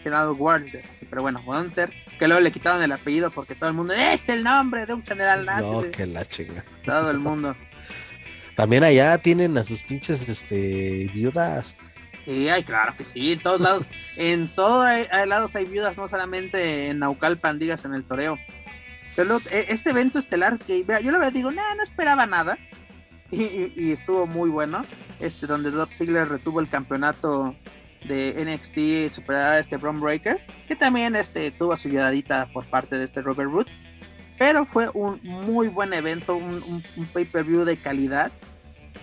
[0.04, 0.84] General Walter.
[0.94, 1.90] Sí, pero bueno, Walter.
[2.20, 3.94] Que luego le quitaron el apellido porque todo el mundo.
[3.94, 5.70] Es el nombre de un general nazi.
[5.70, 6.64] No, que la chinga.
[6.84, 7.56] Todo el mundo.
[8.56, 11.76] También allá tienen a sus pinches este, viudas.
[12.26, 14.90] Sí, ay, claro que sí, en todos lados, en todos
[15.28, 18.40] lados hay viudas, no solamente en Naucalpan, digas en el toreo.
[19.16, 22.58] Pero e, este evento estelar, que yo la verdad digo, no esperaba nada
[23.32, 24.86] y, estuvo muy bueno.
[25.20, 27.56] Este, donde Doug Ziggler retuvo el campeonato
[28.08, 32.98] de NXT superar a este Bron Breaker, que también este, tuvo su ayudadita por parte
[32.98, 33.68] de este Robert Root.
[34.38, 36.84] Pero fue un muy buen evento, un,
[37.14, 38.32] pay-per-view de calidad.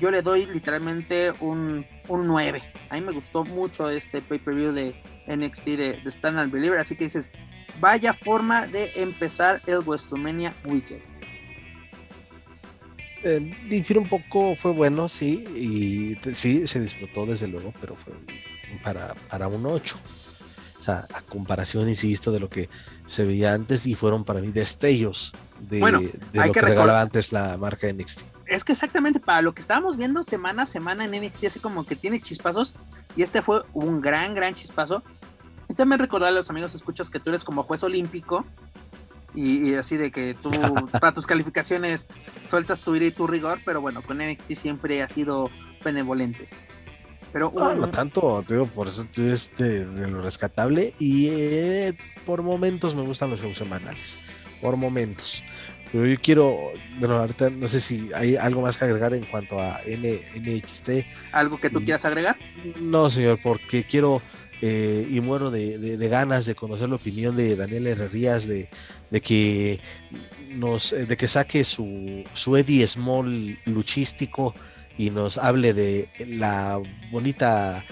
[0.01, 2.63] Yo le doy literalmente un, un 9.
[2.91, 4.95] A mí me gustó mucho este pay-per-view de
[5.27, 6.79] NXT de, de Stand and Believer.
[6.79, 7.31] Así que dices,
[7.81, 11.12] vaya forma de empezar el WrestleMania Weekend.
[13.25, 18.15] Eh, difiere un poco, fue bueno, sí, y sí, se disfrutó desde luego, pero fue
[18.83, 19.97] para, para un 8.
[20.79, 22.69] O sea, a comparación, insisto, de lo que
[23.07, 27.31] se veía antes y fueron para mí destellos de, bueno, de lo que, regalaba antes
[27.31, 28.25] la marca NXT.
[28.47, 31.87] Es que exactamente para lo que estábamos viendo semana a semana en NXT, así como
[31.87, 32.75] que tiene chispazos,
[33.15, 35.05] y este fue un gran, gran chispazo.
[35.69, 38.45] Y también recordar a los amigos escuchas que tú eres como juez olímpico
[39.35, 40.51] y, así de que tú
[40.93, 42.09] para tus calificaciones
[42.47, 45.51] sueltas tu ira y tu rigor, pero bueno, con NXT siempre ha sido
[45.85, 46.49] benevolente.
[47.33, 51.97] Pero no, no tanto, digo, por eso es de, lo rescatable y eh,
[52.27, 54.19] por momentos me gustan los shows semanales,
[54.61, 55.43] por momentos.
[55.91, 59.61] Pero yo quiero, bueno, ahorita no sé si hay algo más que agregar en cuanto
[59.61, 60.91] a NXT.
[61.33, 62.37] ¿Algo que tú mm, quieras agregar?
[62.81, 64.23] No, señor, porque quiero
[64.65, 68.71] eh, y muero de, ganas de conocer la opinión de Daniel Herrerías de,
[69.11, 69.81] de que
[70.51, 74.55] nos de que saque su, su Eddie Small luchístico
[74.97, 76.81] y nos hable de la
[77.11, 77.85] bonita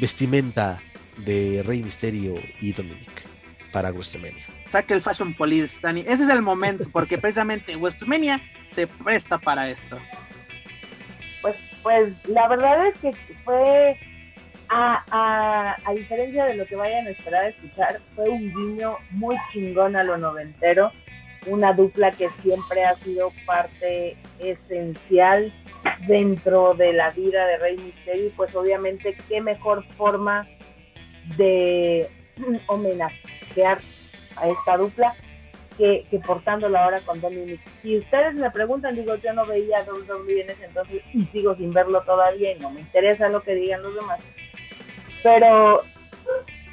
[0.00, 0.82] vestimenta
[1.24, 3.22] de Rey Misterio y Dominic.
[3.72, 4.44] para WrestleMania.
[4.66, 6.00] Saque el Fashion Police, Dani.
[6.00, 8.40] Ese es el momento, porque precisamente WrestleMania
[8.70, 9.98] se presta para esto.
[11.40, 13.12] Pues, pues la verdad es que
[13.44, 13.96] fue,
[14.68, 18.96] a, a, a diferencia de lo que vayan a esperar a escuchar, fue un guiño
[19.10, 20.92] muy chingón a lo noventero
[21.46, 25.52] una dupla que siempre ha sido parte esencial
[26.06, 30.46] dentro de la vida de Rey Mysterio, pues obviamente qué mejor forma
[31.36, 32.08] de
[32.66, 33.78] homenajear
[34.36, 35.14] a esta dupla
[35.78, 37.60] que, portándola ahora con Dominic.
[37.82, 41.72] Si ustedes me preguntan, digo, yo no veía WWE en ese entonces y sigo sin
[41.72, 44.20] verlo todavía y no me interesa lo que digan los demás.
[45.26, 45.82] Pero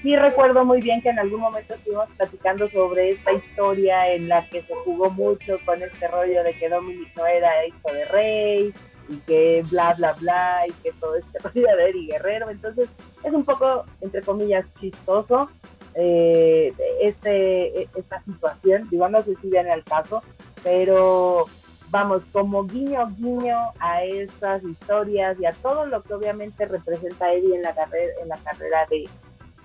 [0.03, 4.47] sí recuerdo muy bien que en algún momento estuvimos platicando sobre esta historia en la
[4.47, 8.73] que se jugó mucho con este rollo de que Dominic no era hijo de rey
[9.09, 12.51] y que bla, bla, bla, y que todo este rollo de Eddie Guerrero.
[12.51, 12.87] Entonces
[13.23, 15.49] es un poco, entre comillas, chistoso
[15.95, 16.71] eh,
[17.01, 18.87] este, esta situación.
[18.91, 20.21] Digo, no sé si viene al caso,
[20.63, 21.47] pero
[21.93, 27.55] vamos, como guiño guiño a estas historias y a todo lo que obviamente representa Eddie
[27.55, 29.07] en la carrera, en la carrera de,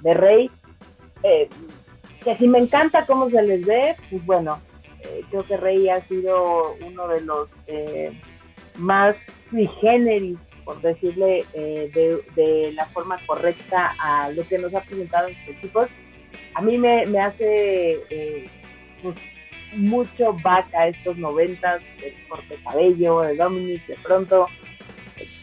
[0.02, 0.50] de Rey,
[1.22, 1.48] eh,
[2.22, 4.60] que si me encanta cómo se les ve, pues bueno,
[5.00, 8.12] eh, creo que Rey ha sido uno de los eh,
[8.76, 9.16] más
[9.48, 10.36] sui generis,
[10.66, 15.48] por decirle de, de, la forma correcta a lo que nos ha presentado en sus
[15.54, 15.88] equipos.
[16.52, 18.50] A mí me, me hace
[19.02, 19.16] pues,
[19.74, 24.46] mucho back a estos noventas, el corte de cabello, de Dominic, de pronto.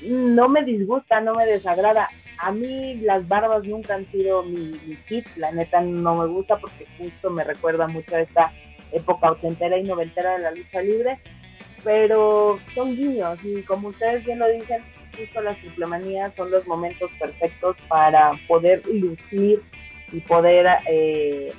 [0.08, 4.96] No me disgusta, no me desagrada a mí las barbas nunca han sido mi, mi
[5.08, 8.52] hit, la neta no me gusta porque justo me recuerda mucho a esta
[8.92, 11.20] época ochentera y noventera de la lucha libre,
[11.84, 14.82] pero son guiños y como ustedes bien lo dicen,
[15.18, 19.62] justo las triplemanías son los momentos perfectos para poder lucir
[20.12, 21.54] y poder eh,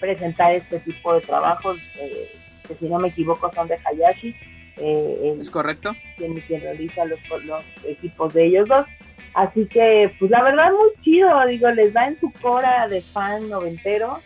[0.00, 2.30] presentar este tipo de trabajos, eh,
[2.66, 4.34] que si no me equivoco son de Hayashi.
[4.76, 5.94] Eh, ¿Es correcto?
[6.16, 8.86] Quien, quien realiza los, los equipos de ellos dos.
[9.34, 11.46] Así que, pues la verdad, muy chido.
[11.46, 14.20] Digo, les da en su cora de fan noventero.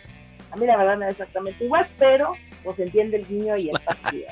[0.51, 2.33] A mí la verdad me da exactamente igual, pero
[2.63, 4.27] pues entiende el guiño y está chido.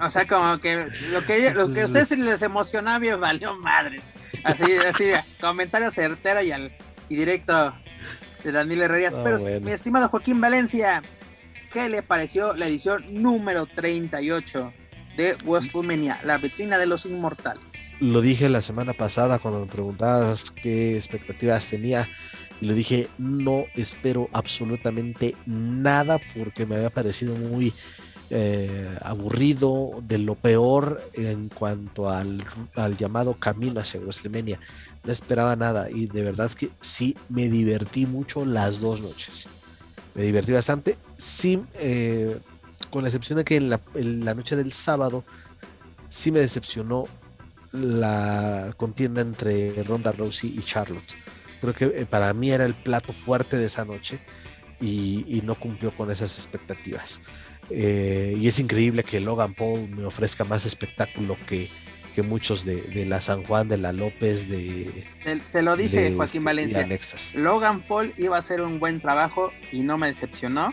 [0.00, 4.02] O sea, como que lo que, lo que a ustedes les emocionaba valió madres.
[4.42, 6.72] Así, así, comentario certero y, al,
[7.08, 7.74] y directo
[8.44, 9.18] de Daniel Herrerías.
[9.22, 11.02] pero, mi estimado Joaquín Valencia,
[11.72, 14.72] ¿qué le pareció la edición número 38
[15.16, 17.94] de WrestleMania, la vitrina de los inmortales.
[18.00, 22.08] Lo dije la semana pasada cuando me preguntabas qué expectativas tenía.
[22.60, 27.72] Y lo dije, no espero absolutamente nada porque me había parecido muy
[28.30, 32.44] eh, aburrido, de lo peor en cuanto al,
[32.74, 34.58] al, llamado camino hacia WrestleMania.
[35.04, 39.46] No esperaba nada y de verdad que sí me divertí mucho las dos noches.
[40.14, 40.96] Me divertí bastante.
[41.16, 42.38] Sí, eh,
[42.90, 45.24] con la excepción de que en la, noche del sábado
[46.08, 47.06] sí me decepcionó
[47.72, 51.14] la contienda entre Ronda Rousey y Charlotte.
[51.60, 54.20] Creo que eh, para mí era el plato fuerte de esa noche
[54.80, 57.20] y, no cumplió con esas expectativas.
[57.70, 61.68] Eh, y es increíble que Logan Paul me ofrezca más espectáculo que,
[62.14, 65.04] que muchos de, la San Juan, de la López, de...
[65.52, 66.88] Te, lo dije, Joaquín este, Valencia.
[67.34, 70.72] Logan Paul iba a hacer un buen trabajo y no me decepcionó.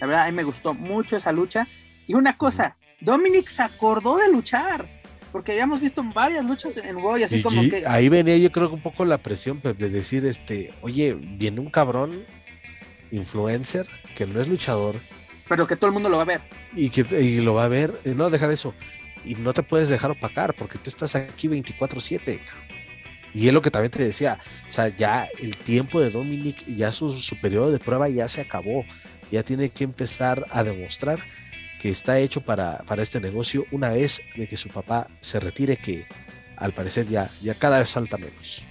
[0.00, 1.68] La verdad, a mí me gustó mucho esa lucha.
[2.06, 4.88] Y una cosa, Dominic se acordó de luchar,
[5.30, 7.84] porque habíamos visto varias luchas en Raw y así como que...
[7.86, 11.70] Ahí venía yo creo que un poco la presión de decir, este, oye, viene un
[11.70, 12.24] cabrón
[13.10, 13.86] influencer
[14.16, 14.96] que no es luchador.
[15.48, 16.40] Pero que todo el mundo lo va a ver.
[16.74, 18.74] Y que y lo va a ver, no, dejar eso.
[19.24, 22.40] Y no te puedes dejar opacar porque tú estás aquí 24/7.
[23.34, 24.38] Y es lo que también te decía,
[24.68, 28.84] o sea, ya el tiempo de Dominic, ya su, periodo de prueba ya se acabó
[29.30, 31.18] ya tiene que empezar a demostrar
[31.80, 35.76] que está hecho para, para este negocio una vez de que su papá se retire,
[35.76, 36.06] que
[36.56, 38.64] al parecer ya, ya cada vez falta menos.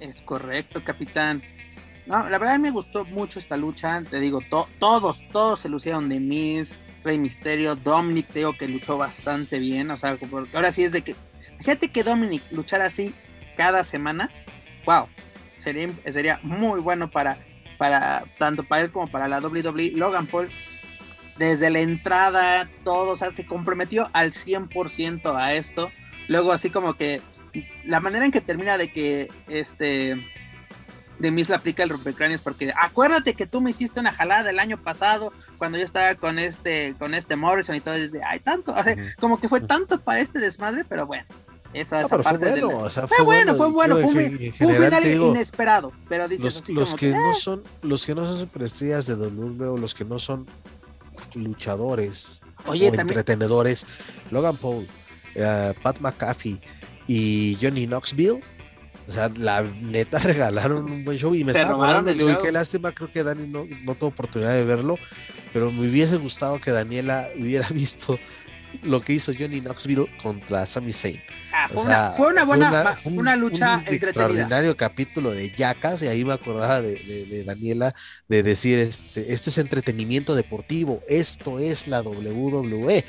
[0.00, 1.42] Es correcto, capitán.
[2.06, 4.02] No, la verdad me gustó mucho esta lucha.
[4.02, 9.58] Te digo, todos, todos se lucieron de Miz, Rey Misterio, Dominic, digo que luchó bastante
[9.58, 9.90] bien.
[9.90, 10.18] O sea,
[10.52, 11.16] ahora sí es de que.
[11.58, 13.14] Fíjate que Dominic luchara así
[13.56, 14.30] cada semana.
[14.86, 15.08] Wow,
[15.56, 17.38] sería, sería muy bueno para
[17.80, 20.50] para tanto para él como para la WWE, Logan Paul,
[21.38, 25.90] desde la entrada, todo, o sea, se comprometió al 100% a esto.
[26.28, 27.22] Luego, así como que
[27.86, 30.22] la manera en que termina de que este
[31.20, 34.58] de Miss le aplica el rompecráneos porque acuérdate que tú me hiciste una jalada el
[34.58, 38.74] año pasado cuando yo estaba con este con este Morrison y todo desde ay tanto
[39.20, 41.24] como que fue tanto para este desmadre pero bueno
[41.72, 44.24] Esa, No, esa fue parte de la- bueno, o sea, Fue bueno, fue bueno, fue,
[44.24, 47.12] en un- fue un final digo, inesperado, pero dices los, así los como que que,
[47.16, 47.34] no "Ah".
[47.34, 50.46] son los que no son superestrellas de WWE o los que no son
[51.34, 53.86] luchadores Oye, o también, entretenedores
[54.30, 54.86] Logan Paul
[55.34, 56.60] eh, Pat McAfee
[57.06, 58.42] y Johnny Knoxville
[59.06, 62.18] o sea la neta regalaron un buen show y me Se estaba robaron acordando, el
[62.18, 62.42] show.
[62.42, 64.98] qué lástima creo que Dani no, no tuvo oportunidad de verlo
[65.52, 68.18] pero me hubiese gustado que Daniela hubiera visto
[68.82, 71.20] lo que hizo Johnny Knoxville contra Sami Zayn
[71.52, 75.32] ah, fue, sea, una, fue una buena, una- fue un- una lucha un extraordinario capítulo
[75.32, 77.94] de Yacas y ahí me acordaba de, de- de Daniela
[78.28, 83.04] de decir este esto es entretenimiento deportivo esto es la WWE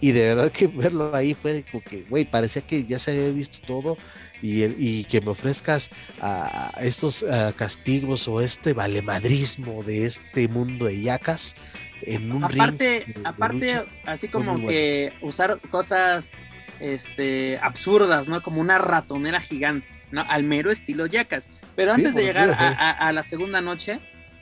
[0.00, 3.30] y de verdad que verlo ahí fue como que güey parecía que ya se había
[3.30, 3.96] visto todo
[4.42, 5.90] y, el- y que me ofrezcas
[6.20, 7.24] a estos
[7.56, 11.54] castigos o este valemadrismo de este mundo de Yacas
[12.02, 13.84] en un aparte, ring de- de aparte, lucha.
[14.06, 16.32] así como que usar cosas
[16.80, 18.42] este absurdas, ¿no?
[18.42, 20.22] Como una ratonera gigante, ¿no?
[20.28, 21.48] Al mero estilo Yacas.
[21.76, 22.74] Pero Sí, antes de llegar a, sí.
[22.78, 24.00] a- a la segunda noche,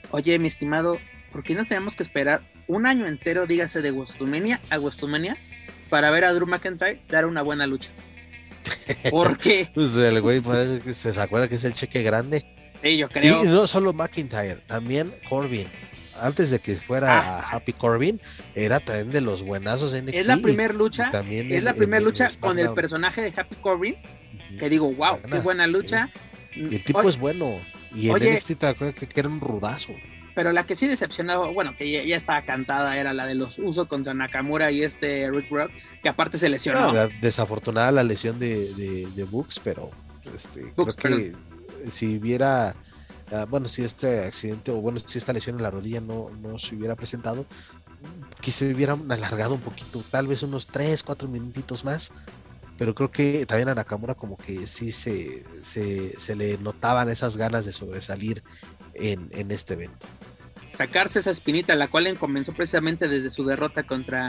[0.09, 0.97] oye, mi estimado,
[1.31, 5.37] ¿por qué no tenemos que esperar un año entero, dígase, de WrestleMania a WrestleMania
[5.89, 7.91] para ver a Drew McIntyre dar una buena lucha?
[9.09, 9.69] ¿Por qué?
[9.73, 12.45] Pues el güey parece que se acuerda que es el cheque grande
[12.83, 13.43] Sí, yo creo.
[13.43, 15.67] Y no solo McIntyre, también Corbin.
[16.19, 17.39] Antes de que fuera Ah.
[17.39, 18.19] a Happy Corbin,
[18.55, 20.17] era también de los buenazos en NXT.
[20.19, 23.95] es la primera lucha, también es la primera lucha con el personaje de Happy Corbin,
[24.59, 26.09] que digo, wow, qué buena lucha.
[26.55, 27.59] El tipo Oye, es bueno.
[27.95, 28.33] Y en Oye.
[28.33, 29.93] NXT te acuerdas que, que era un rudazo.
[30.35, 33.59] Pero la que sí decepcionó, bueno, que ya, ya estaba cantada, era la de los
[33.59, 35.71] usos contra Nakamura y este Rick Rock,
[36.01, 36.91] que aparte se lesionó.
[36.91, 39.91] No, desafortunada la lesión de, de, de Books, pero
[40.33, 41.35] este, Books, creo que
[41.89, 42.75] si hubiera,
[43.31, 46.59] ah, bueno, si este accidente o bueno, si esta lesión en la rodilla no, no
[46.59, 47.45] se hubiera presentado,
[48.41, 52.11] que se hubieran alargado un poquito, tal vez unos 3, 4 minutitos más.
[52.77, 57.37] Pero creo que también a Nakamura como que sí se, se, se le notaban esas
[57.37, 58.41] ganas de sobresalir
[58.95, 60.07] en, en este evento.
[60.73, 64.27] Sacarse esa espinita, la cual comenzó precisamente desde su derrota contra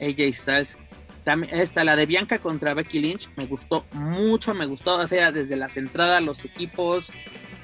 [0.00, 0.78] AJ Styles.
[1.22, 5.32] También esta, la de Bianca contra Becky Lynch, me gustó mucho, me gustó, o sea,
[5.32, 7.12] desde las entradas, los equipos,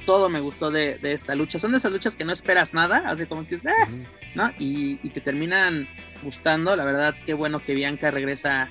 [0.07, 1.59] todo me gustó de, de esta lucha.
[1.59, 3.89] Son de esas luchas que no esperas nada, así como que, ah.
[4.35, 4.51] ¿no?
[4.59, 5.89] Y, y te terminan
[6.23, 6.75] gustando.
[6.77, 8.71] La verdad, qué bueno que Bianca regresa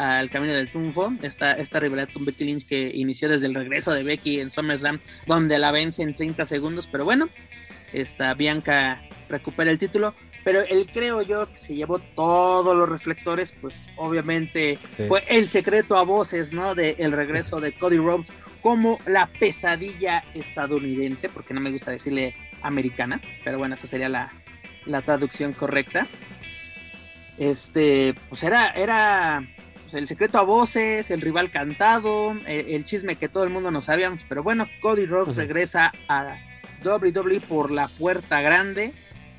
[0.00, 1.12] al camino del triunfo.
[1.20, 4.98] Esta, esta rivalidad con Becky Lynch que inició desde el regreso de Becky en SummerSlam,
[5.26, 6.88] donde la vence en 30 segundos.
[6.90, 7.28] Pero bueno,
[7.92, 10.14] esta Bianca recupera el título.
[10.42, 15.02] Pero el creo yo que se llevó todos los reflectores, pues obviamente Sí.
[15.06, 16.74] fue el secreto a voces, ¿no?
[16.74, 18.32] De el regreso de Cody Rhodes
[18.62, 24.32] como la pesadilla estadounidense, porque no me gusta decirle americana, pero bueno, esa sería la,
[24.86, 26.06] la traducción correcta.
[27.38, 29.46] Este, pues era, era
[29.90, 33.70] pues, el secreto a voces, el rival cantado, el, el chisme que todo el mundo
[33.70, 36.36] no sabíamos, pero bueno, Cody Rhodes regresa a
[36.84, 38.92] WWE por la puerta grande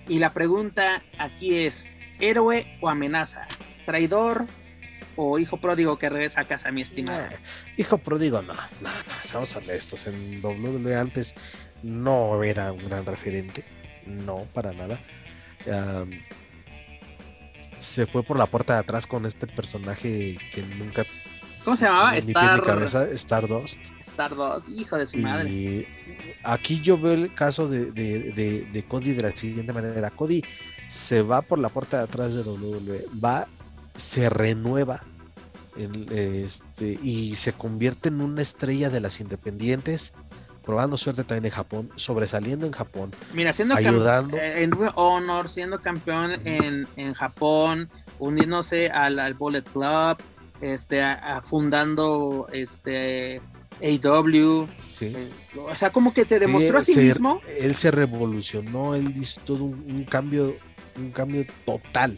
[0.07, 3.47] y la pregunta aquí es, ¿héroe o amenaza?
[3.85, 4.45] ¿Traidor
[5.15, 7.23] o hijo pródigo que regresa a casa, mi estimado?
[7.29, 7.37] Nah,
[7.77, 8.59] hijo pródigo, no, no,
[8.89, 10.07] no, seamos honestos.
[10.07, 11.33] En WWE antes
[11.81, 13.63] no era un gran referente,
[14.05, 14.99] no, para nada.
[17.81, 21.03] Se fue por la puerta de atrás con este personaje que nunca.
[21.63, 22.15] ¿Cómo se llamaba?
[22.17, 23.79] Star, cabeza, Stardust.
[23.99, 25.87] Stardust, hijo de su madre.
[26.43, 30.09] Aquí yo veo el caso de, de- de- de Cody de la siguiente manera.
[30.09, 30.43] Cody
[30.87, 33.47] se va por la puerta de atrás de WWE, va,
[33.95, 35.03] se renueva
[35.77, 40.13] en- este, y se convierte en una estrella de las independientes,
[40.63, 44.38] probando suerte también en Japón, sobresaliendo en Japón, Mira, siendo ayudando.
[44.38, 47.89] eh, en Honor, siendo campeón en, en Japón,
[48.19, 50.17] uniéndose al, al Bullet Club,
[50.61, 53.41] este, a- a fundando este
[53.81, 55.05] AW, ¿sí?
[55.15, 57.41] eh, o sea, como que se demostró a sí se- mismo.
[57.59, 60.55] Él se revolucionó, él hizo todo un, un cambio,
[60.97, 62.17] un cambio total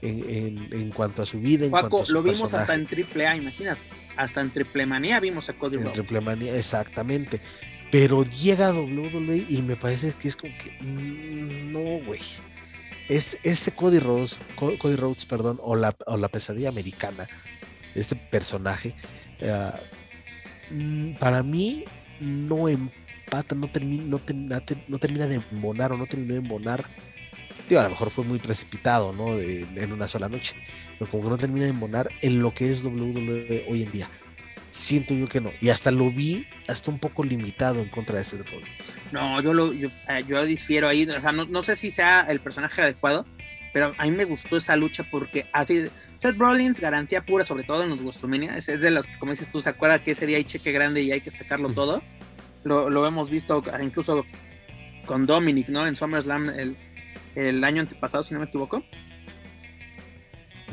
[0.00, 1.66] en, en- en cuanto a su vida.
[1.66, 3.80] En Paco, cuanto a su lo vimos hasta en Triple A, imagínate,
[4.16, 5.92] hasta en Triple Manía vimos a Cody En.
[5.92, 7.40] Triple Manía, exactamente.
[7.92, 12.20] Pero llega a WWE y me parece que es como que mm, no, güey.
[13.10, 17.28] Es, ese Cody Rhodes, Co- Cody Rhodes, perdón, o la, o la pesadilla americana,
[17.94, 18.94] este personaje,
[19.40, 19.70] eh,
[20.70, 21.84] mm, para mí
[22.18, 26.86] no empata, no termina, no, ter- no termina de embonar o no terminó de embonar.
[27.68, 29.36] Digo, a lo mejor fue muy precipitado, ¿no?
[29.36, 30.54] De- en una sola noche.
[30.98, 34.10] Pero como que no termina de embonar en lo que es WWE hoy en día
[34.72, 35.50] siento yo que no.
[35.60, 38.96] Y hasta lo vi hasta un poco limitado en contra de Seth Rollins.
[39.12, 42.22] No, yo lo yo, eh, yo difiero ahí, o sea, no, no sé si sea
[42.28, 43.26] el personaje adecuado,
[43.72, 47.82] pero a mí me gustó esa lucha porque así, Seth Rollins, garantía pura, sobre todo
[47.82, 50.38] en los WrestleMania, es, de los que, como dices tú, se acuerda que ese día
[50.38, 52.02] hay cheque grande y hay que sacarlo todo.
[52.64, 54.24] Lo, lo hemos visto incluso
[55.04, 55.86] con Dominic, ¿no?
[55.86, 56.76] En SummerSlam el,
[57.34, 58.82] el año antepasado, si no me equivoco.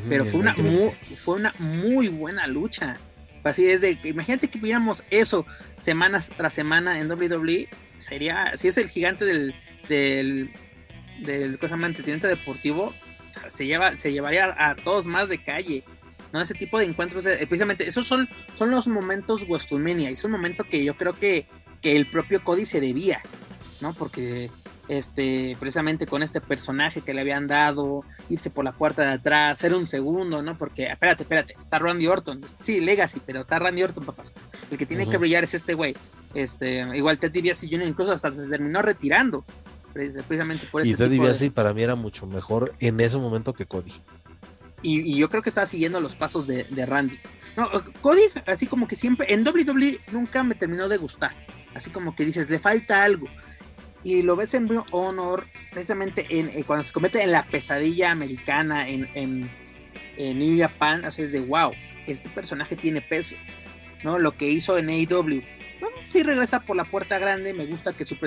[0.08, 2.98] Pero fue una, muy, fue una muy buena lucha.
[3.44, 5.46] Así es de que imagínate que viéramos eso
[5.82, 7.68] semanas tras semana en WWE.
[7.98, 9.56] Sería, si es el gigante del,
[9.88, 10.52] del,
[11.22, 12.94] del cosa mantenimiento deportivo,
[13.50, 15.84] se, lleva, se llevaría a todos más de calle.
[16.32, 16.42] ¿no?
[16.42, 20.10] Ese tipo de encuentros, eh, precisamente, esos son, son los momentos WrestleMania.
[20.10, 21.48] Es un momento que yo creo que,
[21.82, 23.22] que el propio Cody se debía,
[23.82, 23.94] ¿no?
[23.94, 24.52] Porque
[24.90, 29.60] este, precisamente con este personaje que le habían dado, irse por la puerta de atrás,
[29.60, 30.58] ser un segundo, ¿no?
[30.58, 34.34] Porque, espérate, espérate, está Randy Orton, sí, Legacy, pero está Randy Orton, papás.
[34.70, 35.96] El que tiene que brillar es este güey.
[36.34, 37.88] Este, igual Ted DiBiase Jr.
[37.88, 39.46] incluso hasta se terminó retirando,
[39.94, 43.94] precisamente por Y Ted DiBiase para mí era mucho mejor en ese momento que Cody.
[44.82, 47.20] Y, yo creo que estaba siguiendo los pasos de, de Randy.
[47.56, 47.70] No,
[48.02, 51.36] Cody, así como que siempre, en WWE nunca me terminó de gustar.
[51.76, 53.28] Así como que dices, le falta algo
[54.04, 58.88] y lo ves en Honor, precisamente en, eh, cuando se convierte en la pesadilla americana
[58.88, 59.50] en, en,
[60.18, 61.72] New Japan, así es de wow,
[62.06, 63.36] este personaje tiene peso,
[64.04, 64.20] ¿no?
[64.20, 65.42] Lo que hizo en AEW.
[65.80, 68.18] Bueno, sí regresa por la puerta grande, me gusta que su,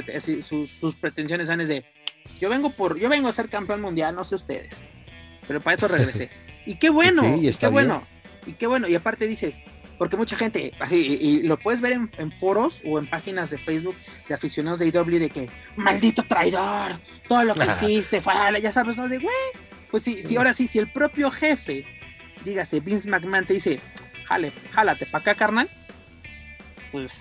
[0.66, 1.85] sus pretensiones sean de
[2.40, 4.85] yo vengo por, yo vengo a ser campeón mundial, no sé ustedes.
[5.47, 6.31] Pero para eso regresé.
[6.65, 7.23] Y qué bueno,
[7.59, 8.07] qué bueno.
[8.47, 8.86] Y qué bueno.
[8.86, 9.61] Y aparte dices,
[10.03, 13.95] porque mucha gente, así, y, lo puedes ver en, foros o en páginas de Facebook
[14.27, 16.99] de aficionados de IW de que, maldito traidor,
[17.29, 19.09] todo lo que hiciste, fue, ya sabes, ¿no?
[19.09, 19.33] De, güey,
[19.93, 21.85] pues sí, sí, ahora sí, si el propio jefe,
[22.45, 23.79] dígase, Vince McMahon te dice,
[24.24, 25.70] jale, jálate para acá, carnal,
[26.91, 27.12] pues,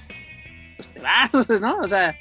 [0.76, 1.30] pues te vas,
[1.62, 1.78] ¿no?
[1.82, 2.18] O sea,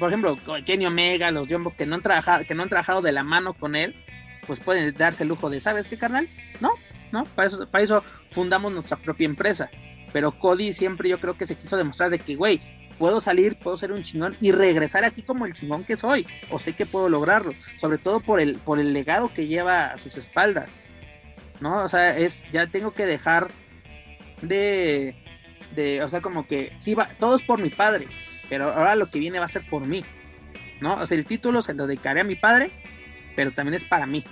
[0.00, 0.36] por ejemplo,
[0.66, 3.54] Kenny Omega, los Jumbo que no han trabajado, que no han trabajado de la mano
[3.54, 3.94] con él,
[4.48, 6.28] pues pueden darse el lujo de, ¿sabes qué, carnal?
[6.60, 6.72] No,
[7.12, 7.24] ¿no?
[7.24, 9.70] Para eso, para eso fundamos nuestra propia empresa.
[10.12, 12.60] Pero Cody siempre yo creo que se quiso demostrar de que, güey,
[12.98, 16.58] puedo salir, puedo ser un chingón y regresar aquí como el chingón que soy, o
[16.58, 20.16] sé que puedo lograrlo, sobre todo por el, por el legado que lleva a sus
[20.16, 20.68] espaldas,
[21.60, 21.84] ¿no?
[21.84, 23.48] O sea, es, ya tengo que dejar
[24.42, 25.14] de,
[25.74, 28.06] de, o sea, como que, sí, va, todo es por mi padre,
[28.48, 30.04] pero ahora lo que viene va a ser por mí,
[30.80, 30.94] ¿no?
[30.96, 32.70] O sea, el título se lo dedicaré a mi padre,
[33.36, 34.24] pero también es para mí,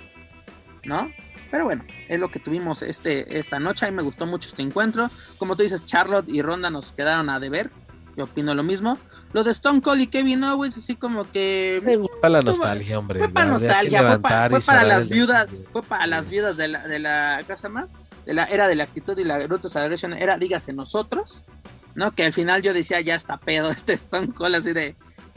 [0.83, 1.11] ¿no?
[1.49, 3.85] Pero bueno, es lo que tuvimos este, esta noche.
[3.85, 5.09] A mí me gustó mucho este encuentro.
[5.37, 7.71] Como tú dices, Charlotte y Ronda nos quedaron a deber.
[8.17, 8.97] Yo opino lo mismo.
[9.31, 11.81] Lo de Stone Cold y Kevin Owens, así como que.
[12.19, 13.19] Para la nostalgia, hombre.
[13.19, 17.43] Fue para nostalgia, fue, para, las viudas, fue para las viudas de la, de la
[17.47, 17.89] casa más,
[18.25, 21.45] de la era de la actitud y la Brutus Celebration, era, dígase, nosotros,
[21.93, 22.11] ¿no?
[22.11, 24.95] Que al final yo decía, ya está pedo este Stone Cold, así de,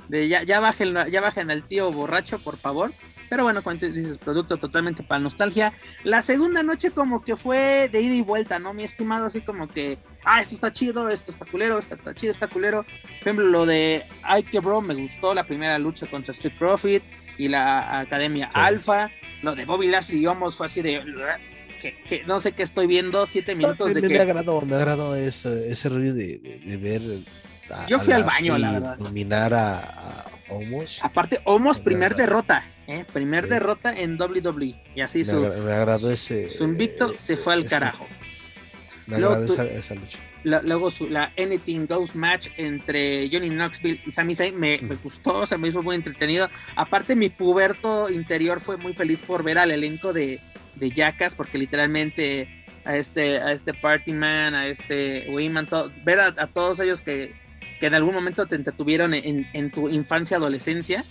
[0.09, 2.95] de ya, ya bajen, ya bajen al tío borracho, por favor.
[3.31, 5.73] Pero bueno, cuando dices producto totalmente para nostalgia.
[6.03, 8.75] La segunda noche como que fue de ida y vuelta, ¿no?
[8.75, 12.33] Mi estimado, así como que, ah, esto está chido, esto está culero, esto está chido,
[12.33, 12.83] está culero.
[12.83, 17.05] Por ejemplo, lo de Ike Bro me gustó, la primera lucha contra Street Profit
[17.39, 19.11] y la Academia Alpha.
[19.43, 21.01] Lo de Bobby Lashley y Homos fue así de...
[21.81, 24.15] Que, no sé qué estoy viendo, siete minutos de me, que...
[24.15, 26.41] Me agradó, me agradó ese, ese rollo de,
[26.83, 27.01] ver...
[27.89, 28.99] Yo fui al baño, la verdad.
[28.99, 30.99] Nominar a, Homos.
[31.03, 32.65] Aparte, Homos, primer derrota.
[32.91, 33.07] ¿Eh?
[33.13, 34.75] Primer derrota en WWE.
[34.95, 35.51] Y así su,
[36.51, 38.07] su invicto se fue al carajo.
[39.07, 40.21] Me luego, esa, lucha.
[40.45, 45.39] luego su, la Anything Goes match entre Johnny Knoxville y Sami Zayn me, me, gustó,
[45.39, 46.49] o sea, me hizo muy entretenido.
[46.77, 50.39] Aparte, mi puberto interior fue muy feliz por ver al elenco de,
[50.77, 52.49] de Jackass, porque literalmente
[52.85, 55.69] a este, a este Party Man, a este Wayman,
[56.05, 57.35] ver a, todos ellos que,
[57.81, 61.05] que en algún momento te entretuvieron en, en tu infancia, adolescencia,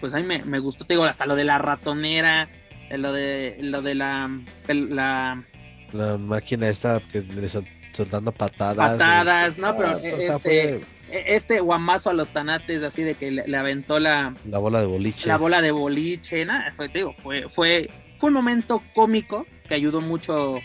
[0.00, 2.48] pues a mí me, gustó, te digo, hasta lo de la ratonera,
[2.90, 4.30] eh, lo de lo de la
[4.68, 5.44] la,
[5.92, 7.48] la máquina esta que le
[7.92, 8.92] soltando patadas.
[8.92, 10.80] Patadas, no, pero ah, este e,
[11.10, 15.26] este guamazo a los tanates así de que le, aventó la la bola de boliche.
[15.26, 19.74] La bola de boliche, nada, fue te digo, fue fue fue un momento cómico que
[19.74, 20.58] ayudó mucho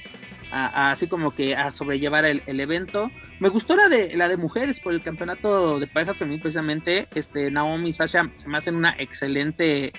[0.53, 3.09] así como que a sobrellevar el, evento.
[3.39, 7.07] Me gustó la de la de mujeres por el campeonato de parejas femeninas precisamente.
[7.15, 9.93] Este Naomi y Sasha se me hacen una excelente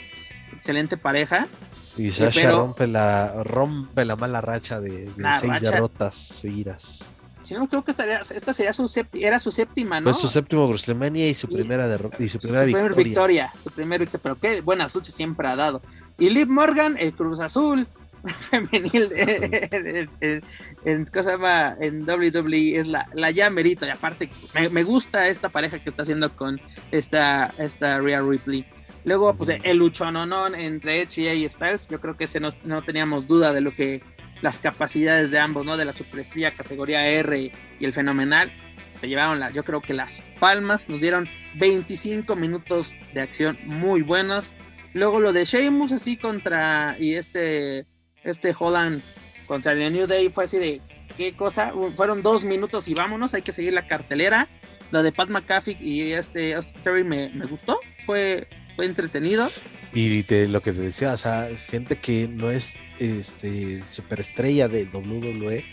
[0.53, 1.49] excelente pareja.
[1.97, 5.11] Y Sasha rompe la rompe la mala racha de,
[5.41, 7.15] seis derrotas seguidas.
[7.43, 10.11] Si no creo que esta sería su era su séptima, ¿no?
[10.13, 13.53] Fue su séptimo WrestleMania y su primera derrota y su primera su victoria.
[13.63, 15.83] Su primera victoria, pero qué buenas luchas siempre ha dado.
[16.19, 17.87] Y Liv Morgan, el Cruz Azul,
[18.51, 20.43] femenil en, en,
[20.85, 25.91] en WWE es la, la ya merito y aparte me, me, gusta esta pareja que
[25.91, 26.61] está haciendo con
[26.91, 28.67] esta, esta Rhea Ripley.
[29.05, 33.27] Luego, pues el luchononón entre Edge y Styles, yo creo que ese no, no, teníamos
[33.27, 34.03] duda de lo que
[34.41, 35.77] las capacidades de ambos, ¿no?
[35.77, 38.51] De la superestrella categoría R y el fenomenal.
[38.97, 44.01] Se llevaron, la, yo creo que las palmas, nos dieron 25 minutos de acción muy
[44.01, 44.55] buenos.
[44.95, 47.87] Luego lo de Sheamus así contra y este
[48.25, 49.03] este Holland
[49.47, 50.81] contra el New Day fue así de
[51.17, 54.49] qué cosa, fueron dos minutos y vámonos, hay que seguir la cartelera.
[54.91, 58.47] Lo de Pat McAfee y este Terry me, me, gustó, fue,
[58.77, 59.51] fue entretenido.
[59.93, 64.85] Y te, lo que te decía, o sea, gente que no es este superestrella de
[64.85, 65.65] WWE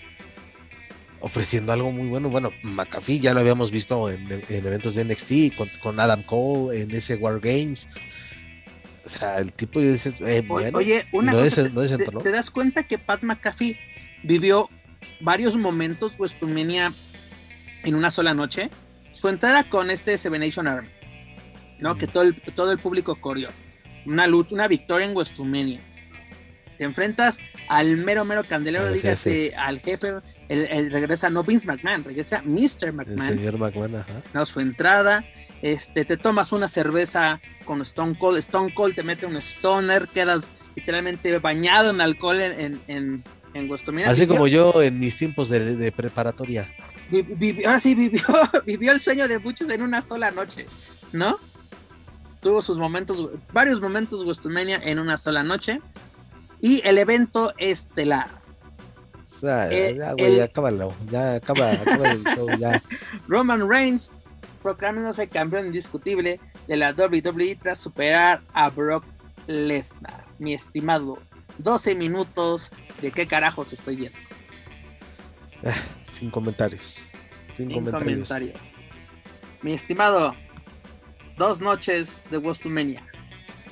[1.19, 2.29] ofreciendo algo muy bueno.
[2.29, 6.81] Bueno, McAfee ya lo habíamos visto en, en eventos de NXT con, con, Adam Cole
[6.81, 7.87] en ese War Games.
[9.11, 12.97] O sea, el tipo dices, eh, bueno, oye, una cosa, te, te, das cuenta que
[12.97, 13.77] Pat McAfee
[14.23, 14.69] vivió
[15.19, 16.93] varios momentos WrestleMania
[17.83, 18.69] en una sola noche.
[19.11, 20.87] Su entrada con este Seven Nation Army,
[21.79, 21.97] ¿no?
[21.97, 23.49] Que todo el, todo el público corrió.
[24.05, 25.81] Una, una victoria en WrestleMania
[26.81, 27.37] te enfrentas
[27.67, 30.15] al mero, mero candelero, dígase al jefe,
[30.49, 32.91] el, regresa no Vince McMahon, regresa Mr.
[32.91, 33.29] McMahon.
[33.29, 34.23] El señor McMahon, ajá.
[34.33, 35.23] No, su entrada,
[35.61, 40.51] este, te tomas una cerveza con Stone Cold, Stone Cold te mete un stoner, quedas
[40.75, 46.67] literalmente bañado en alcohol en, en, en, Así como yo en mis tiempos de, preparatoria.
[47.63, 48.23] ahora sí, vivió,
[48.65, 50.65] vivió el sueño de muchos en una sola noche,
[51.11, 51.37] ¿no?
[52.39, 55.79] Tuvo sus momentos, varios momentos WrestleMania en una sola noche.
[56.61, 58.41] Y el evento estelar.
[59.43, 62.83] Eh, ya, güey, acábalo, ya acaba, acaba el show, ya.
[63.27, 64.11] Roman Reigns
[64.61, 69.03] proclamándose campeón indiscutible de la WWE tras superar a Brock
[69.47, 70.25] Lesnar.
[70.37, 71.17] Mi estimado,
[71.57, 72.71] 12 minutos
[73.01, 74.19] de qué carajos estoy viendo.
[75.65, 75.73] Ah,
[76.07, 77.05] sin comentarios.
[77.57, 78.75] Sin, comentarios.
[79.61, 80.35] Mi estimado,
[81.37, 83.03] dos noches de WrestleMania.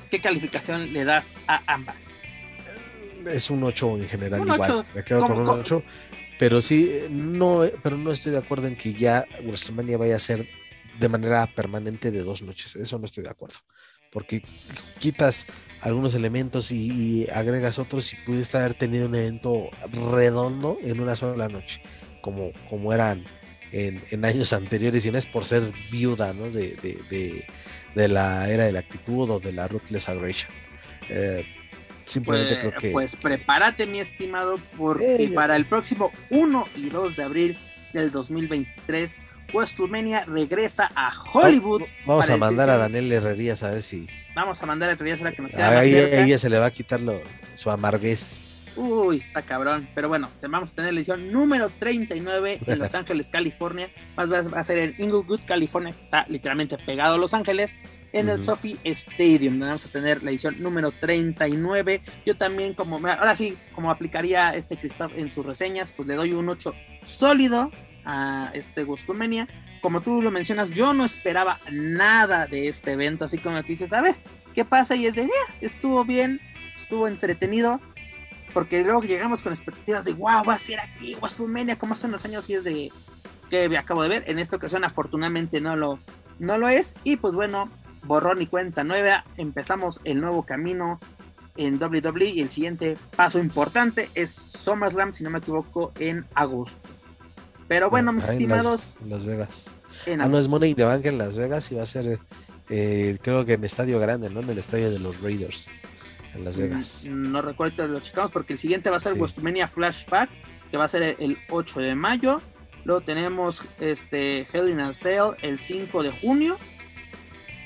[0.09, 2.19] ¿Qué calificación le das a ambas?
[3.27, 4.85] Es un 8 en general igual.
[4.93, 5.83] Me quedo con un 8.
[6.39, 10.47] Pero sí, no, pero no estoy de acuerdo en que ya WrestleMania vaya a ser
[10.97, 12.75] de manera permanente de dos noches.
[12.75, 13.57] Eso no estoy de acuerdo.
[14.11, 14.41] Porque
[14.99, 15.45] quitas
[15.81, 19.69] algunos elementos y, agregas otros y pudiste haber tenido un evento
[20.11, 21.81] redondo en una sola noche,
[22.21, 23.25] como, como eran
[23.71, 26.49] en, años anteriores, y no es por ser viuda ¿no?
[26.49, 27.45] de, de,
[27.95, 30.51] de, la era de la actitud o de la ruthless aggression.
[31.09, 31.45] Eh,
[32.09, 32.91] Simplemente pues, creo que.
[32.91, 37.57] Pues prepárate, mi estimado, porque eh, para el próximo 1 y 2 de abril
[37.93, 39.21] del 2023,
[39.53, 41.83] WrestleMania regresa a Hollywood.
[42.07, 44.07] Vamos a mandar a Daniel Herrerías a ver si.
[44.33, 45.79] Vamos a mandar a Herrerías a la que nos queda.
[45.79, 47.21] Ahí, más ella se le va a quitar lo,
[47.53, 48.39] su amarguez.
[48.75, 49.87] Uy, está cabrón.
[49.95, 53.89] Pero bueno, vamos a tener la edición número 39 en Los Ángeles, California.
[54.15, 57.77] Más va a ser en Inglewood, California, que está literalmente pegado a Los Ángeles
[58.13, 59.59] en el Sophie Stadium.
[59.59, 62.01] Vamos a tener la edición número 39.
[62.25, 66.33] Yo también, como ahora sí, como aplicaría este Christoph en sus reseñas, pues le doy
[66.33, 66.73] un 8
[67.03, 67.71] sólido
[68.05, 69.47] a este Gustumenia.
[69.81, 73.93] Como tú lo mencionas, yo no esperaba nada de este evento, así como que dices,
[73.93, 74.15] a ver,
[74.53, 74.95] ¿qué pasa?
[74.95, 75.29] Y es de,
[75.61, 76.41] estuvo bien,
[76.75, 77.79] estuvo entretenido,
[78.53, 82.25] porque luego llegamos con expectativas de, wow, va a ser aquí, Gustumenia, como hace unos
[82.25, 82.91] años y es de
[83.49, 84.23] que acabo de ver.
[84.27, 85.99] En esta ocasión, afortunadamente, no lo,
[86.39, 86.95] no lo es.
[87.03, 87.69] Y pues bueno,
[88.03, 90.99] borrón y cuenta nueva, empezamos el nuevo camino
[91.57, 96.79] en WWE y el siguiente paso importante es SummerSlam, si no me equivoco, en agosto.
[97.67, 98.95] Pero bueno, mis estimados.
[99.03, 99.71] En Las, Vegas.
[100.05, 102.19] En ah, no es Money the Bank en Las Vegas y va a ser,
[102.69, 104.39] eh, creo que en estadio grande, ¿no?
[104.39, 105.67] En el estadio de los Raiders,
[106.33, 107.05] en Las mm, Vegas.
[107.05, 109.67] No, recuerdo, lo checamos porque el siguiente va a ser sí.
[109.67, 110.29] Flashback,
[110.69, 112.41] que va a ser el, 8 de mayo.
[112.85, 116.57] Luego tenemos este Hell in a Cell el 5 de junio.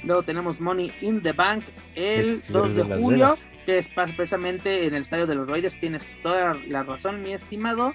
[0.04, 1.64] Luego tenemos Money in the Bank
[1.96, 3.36] el 2 de julio,
[3.66, 5.80] que es precisamente en el estadio de los Raiders.
[5.80, 7.94] Tienes toda la razón, mi estimado.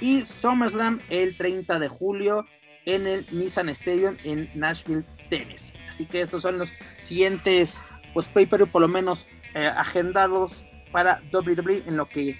[0.00, 2.46] Y SummerSlam el 30 de julio
[2.86, 5.74] en el Nissan Stadium en Nashville, Tennessee.
[5.88, 7.80] Así que estos son los siguientes,
[8.14, 12.38] pues, pay-per-view por lo menos eh, agendados para WWE en lo que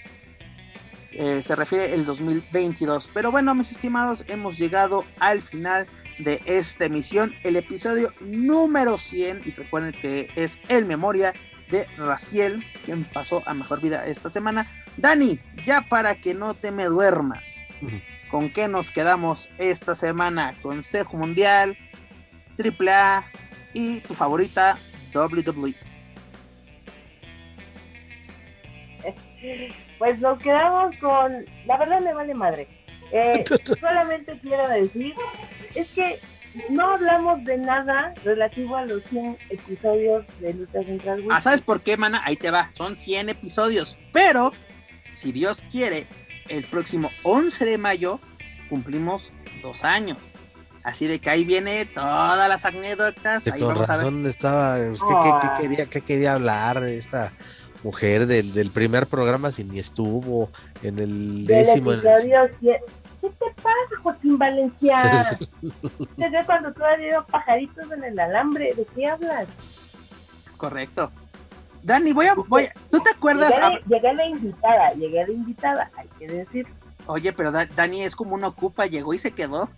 [1.13, 3.11] eh, se refiere el 2022.
[3.13, 5.87] Pero bueno, mis estimados, hemos llegado al final
[6.19, 9.43] de esta emisión, el episodio número 100.
[9.45, 11.33] Y recuerden que es el memoria
[11.71, 14.71] de Raciel, quien pasó a mejor vida esta semana.
[14.97, 17.75] Dani, ya para que no te me duermas,
[18.31, 20.55] ¿con qué nos quedamos esta semana?
[20.63, 21.77] Consejo Mundial,
[22.59, 23.25] AAA
[23.73, 24.79] y tu favorita
[25.15, 25.90] WWE.
[29.99, 32.69] Pues nos quedamos con, la verdad me vale madre.
[33.13, 33.45] Eh,
[33.81, 35.15] solamente quiero decir,
[35.75, 36.21] es que
[36.69, 41.25] no hablamos de nada relativo a los 100 episodios de Lucha Central.
[41.31, 42.23] Ah, ¿sabes por qué, mana?
[42.25, 44.53] Ahí te va, son 100 episodios, pero
[45.13, 46.07] si Dios quiere,
[46.49, 48.21] el próximo 11 de mayo
[48.69, 50.39] cumplimos dos años.
[50.83, 53.47] Así de que ahí viene todas las anécdotas.
[53.49, 54.31] Ahí vamos a razón ver.
[54.31, 57.33] estaba, pues, ¿qué, qué- qué quería, qué quería hablar esta
[57.83, 60.51] mujer del, del primer programa si ni estuvo
[60.83, 61.93] en el décimo?
[61.93, 62.77] en el- episodio 100.
[63.21, 65.39] ¿Qué te pasa, Joaquín Valencia?
[66.17, 69.47] Desde cuando tú has ido pajaritos en el alambre, ¿de qué hablas?
[70.49, 71.11] Es correcto.
[71.83, 73.51] Dani, voy a, voy a- ¿tú te acuerdas?
[73.51, 76.67] Llegué, Ah, de- llegué de invitada, llegué de invitada, hay que decir.
[77.07, 79.69] Oye, pero Da- Dani es como una ocupa, llegó y se quedó.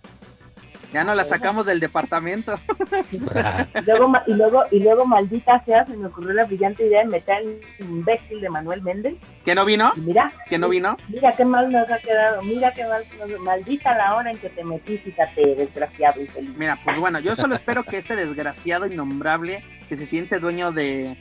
[0.93, 2.59] Ya no la sacamos del departamento.
[3.11, 7.07] Y luego, y luego, y luego maldita sea, se me ocurrió la brillante idea de
[7.09, 9.15] meter al imbécil de Manuel Méndez.
[9.43, 9.91] ¿Que no vino?
[9.95, 10.95] Y mira, ¿Que no vino?
[11.09, 14.49] mira qué mal nos ha quedado, mira qué mal, nos- maldita la hora en que
[14.49, 16.55] te metí, fíjate, desgraciado infeliz.
[16.57, 21.17] Mira, pues bueno, yo solo espero que este desgraciado innombrable que se siente dueño de,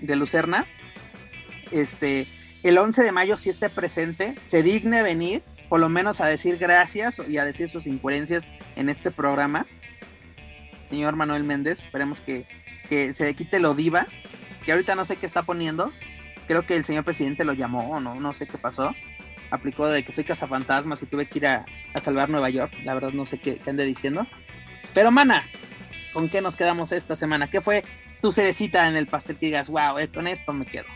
[0.00, 0.66] de Lucerna,
[1.72, 2.26] este,
[2.62, 6.58] el 11 de mayo sí esté presente, se digne venir, por lo menos a decir
[6.58, 9.66] gracias y a decir sus incoherencias en este programa.
[10.88, 12.46] Señor Manuel Méndez, esperemos que,
[12.88, 14.06] que se quite lo diva,
[14.64, 15.92] que ahorita no sé qué está poniendo.
[16.46, 18.94] Creo que el señor presidente lo llamó o no, no sé qué pasó.
[19.50, 22.72] Aplicó de que soy cazafantasmas y tuve que ir a, a salvar Nueva York.
[22.84, 24.26] La verdad no sé qué, qué ande diciendo.
[24.94, 25.44] Pero, mana,
[26.12, 27.48] ¿con qué nos quedamos esta semana?
[27.50, 27.84] ¿Qué fue
[28.22, 30.86] tu cerecita en el pastel que digas, wow, eh, con esto me quedo?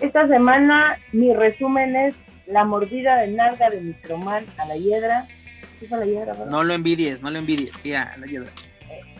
[0.00, 2.14] Esta semana mi resumen es
[2.46, 5.26] la mordida de nalga de Microman a la hiedra.
[5.80, 6.46] ¿Sí fue la hiedra, verdad?
[6.46, 7.72] No lo envidies, no lo envidies.
[7.76, 8.50] Sí, a la hiedra.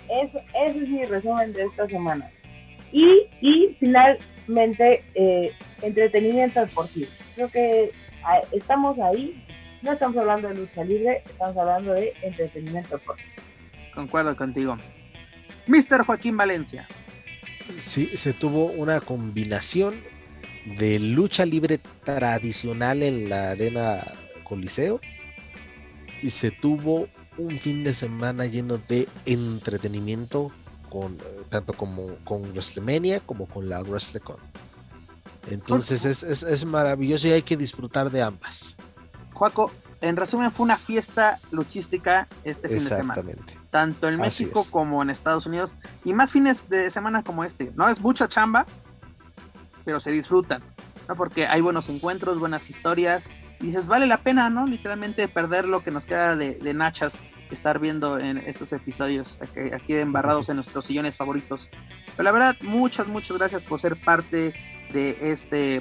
[0.09, 2.31] Eso, ese es mi resumen de esta semana.
[2.93, 5.53] Y, y finalmente, eh,
[5.83, 7.11] entretenimiento deportivo.
[7.35, 7.93] Creo que
[8.23, 9.45] ah, estamos ahí,
[9.83, 13.31] no estamos hablando de lucha libre, estamos hablando de entretenimiento deportivo.
[13.95, 14.79] Concuerdo contigo.
[15.67, 16.05] Mr.
[16.05, 16.87] Joaquín Valencia.
[17.79, 19.95] Sí, se tuvo una combinación
[20.65, 24.03] de lucha libre tradicional en la arena
[24.45, 25.01] Coliseo
[26.23, 30.51] y se tuvo un fin de semana lleno de entretenimiento
[30.89, 34.37] con eh, tanto como con WrestleMania como con la WrestleCon.
[35.51, 38.77] Entonces es, es, es maravilloso y hay que disfrutar de ambas.
[39.35, 39.71] Joaco,
[40.01, 43.21] en resumen, fue una fiesta luchística este fin de semana.
[43.21, 43.59] Exactamente.
[43.71, 45.75] Tanto en México como en Estados Unidos.
[46.05, 47.73] Y más fines de semana como este.
[47.75, 48.67] No es mucha chamba,
[49.85, 50.63] pero se disfrutan.
[51.09, 51.17] ¿no?
[51.17, 53.29] Porque hay buenos encuentros, buenas historias.
[53.61, 54.67] Y dices, vale la pena, ¿no?
[54.67, 57.21] Literalmente perder lo que nos queda de, de nachas
[57.51, 61.71] estar viendo en estos episodios aquí, aquí embarrados en nuestros sillones favoritos.
[62.17, 64.55] Pero la verdad, muchas, muchas gracias por ser parte
[64.93, 65.81] de este,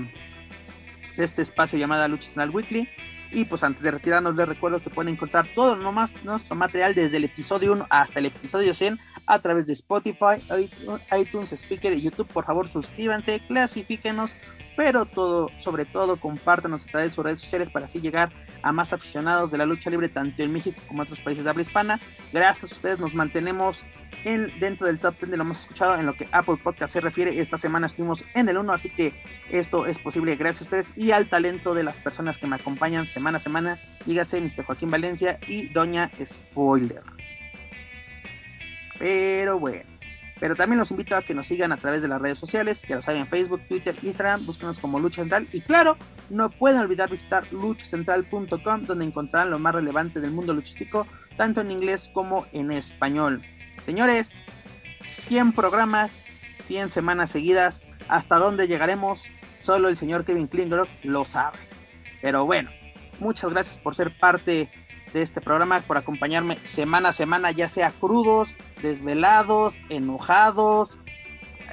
[1.18, 2.88] de este espacio llamado Lucha Weekly.
[3.32, 7.18] Y pues antes de retirarnos les recuerdo que pueden encontrar todo nomás nuestro material desde
[7.18, 10.42] el episodio 1 hasta el episodio 100 a través de Spotify,
[11.18, 12.28] iTunes, Speaker y YouTube.
[12.28, 14.34] Por favor suscríbanse, clasifíquenos,
[14.76, 18.32] pero todo, sobre todo compártanos a través de sus redes sociales para así llegar
[18.62, 21.50] a más aficionados de la lucha libre tanto en México como en otros países de
[21.50, 22.00] habla hispana.
[22.32, 23.86] Gracias a ustedes nos mantenemos
[24.26, 27.02] en, dentro del top 10 de lo más escuchado en lo que Apple Podcast se
[27.02, 27.40] refiere.
[27.40, 29.14] Esta semana estuvimos en el 1, así que
[29.52, 33.06] esto es posible gracias a ustedes y al talento de las personas que me acompañan
[33.06, 33.80] semana a semana.
[34.06, 34.66] Dígase Mr.
[34.66, 37.13] Joaquín Valencia y Doña Spoiler.
[39.00, 39.94] Pero bueno.
[40.40, 42.98] Pero también los invito a que nos sigan a través de las redes sociales, ya
[42.98, 45.48] lo saben, Facebook, Twitter, Instagram, búsquenos como Lucha Central.
[45.54, 45.96] Y claro,
[46.30, 51.08] no pueden olvidar visitar luchacentral.com, donde encontrarán lo más relevante del mundo luchístico,
[51.38, 53.42] tanto en inglés como en español.
[53.80, 54.44] Señores,
[55.04, 56.26] 100 programas,
[56.60, 59.24] 100 semanas seguidas, ¿hasta dónde llegaremos?
[59.62, 61.60] Solo el señor Kevin Klingler lo sabe.
[62.22, 62.70] Pero bueno,
[63.20, 64.70] muchas gracias por ser parte
[65.14, 70.98] de este programa, por acompañarme semana a semana, ya sea crudos, desvelados, enojados.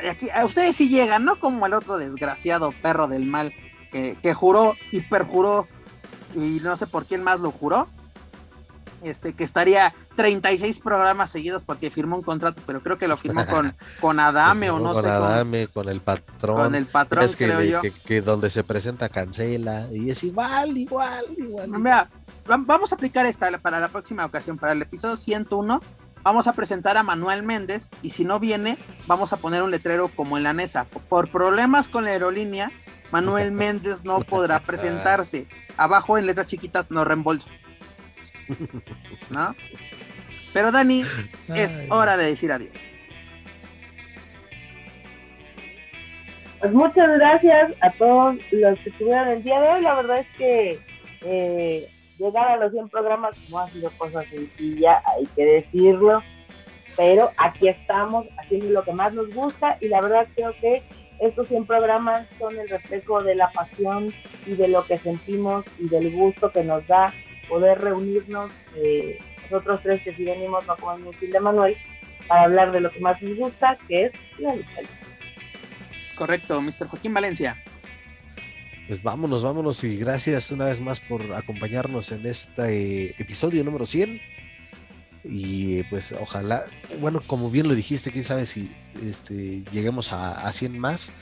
[0.09, 3.53] Aquí, a ustedes sí llegan, no como el otro desgraciado perro del mal
[3.91, 5.67] que, que juró y perjuró
[6.35, 7.89] y no sé por quién más lo juró.
[9.03, 13.47] Este, que estaría 36 programas seguidos porque firmó un contrato, pero creo que lo firmó
[13.47, 16.57] con, con Adame o no con sé, Adame, con, el patrón.
[16.57, 17.81] con el patrón, es que, creo yo.
[17.81, 21.71] Que, que, donde se presenta cancela y es igual, igual, igual.
[21.71, 22.11] Mira,
[22.59, 25.81] vamos a aplicar esta para la próxima ocasión, para el episodio 101.
[26.22, 30.09] Vamos a presentar a Manuel Méndez y si no viene, vamos a poner un letrero
[30.09, 30.85] como en la NESA.
[30.85, 32.70] Por problemas con la aerolínea,
[33.10, 35.47] Manuel Méndez no podrá presentarse.
[35.77, 37.48] Abajo en letras chiquitas, no reembolso.
[39.31, 39.55] ¿No?
[40.52, 41.05] Pero Dani,
[41.55, 42.90] es hora de decir adiós.
[46.59, 49.82] Pues muchas gracias a todos los que estuvieron el día de hoy.
[49.82, 50.85] La verdad es que
[51.22, 51.89] eh,
[52.20, 56.22] llegar a los 100 programas no ha sido cosa sencilla, hay que decirlo.
[56.97, 60.82] Pero aquí estamos haciendo lo que más nos gusta y la verdad creo que
[61.20, 64.12] estos 100 programas son el reflejo de la pasión
[64.47, 67.12] y de lo que sentimos y del gusto que nos da
[67.48, 69.18] poder reunirnos, eh,
[69.51, 70.76] nosotros tres que sí venimos, no
[71.20, 71.76] el de Manuel,
[72.28, 74.80] para hablar de lo que más nos gusta, que es la lucha
[76.16, 76.86] Correcto, Mr.
[76.86, 77.56] Joaquín Valencia.
[78.91, 84.21] Pues vámonos, vámonos y gracias una vez más por acompañarnos en este episodio número 100.
[85.23, 86.65] Y pues ojalá,
[87.01, 88.69] bueno, como bien lo dijiste, quién sabe si
[89.01, 91.12] este, lleguemos a, a 100 más.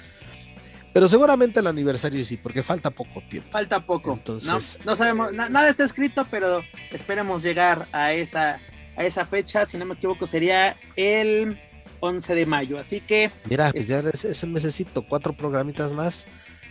[0.94, 3.50] Pero seguramente el aniversario sí, porque falta poco tiempo.
[3.50, 4.14] Falta poco.
[4.14, 8.60] Entonces, no, sabemos, nada está escrito, pero esperemos llegar a esa,
[8.96, 9.66] a esa fecha.
[9.66, 11.60] Si no me equivoco, sería el
[12.00, 12.80] 11 de mayo.
[12.80, 13.30] Así que.
[13.44, 16.26] Mira, pues ya es, un necesito cuatro programitas más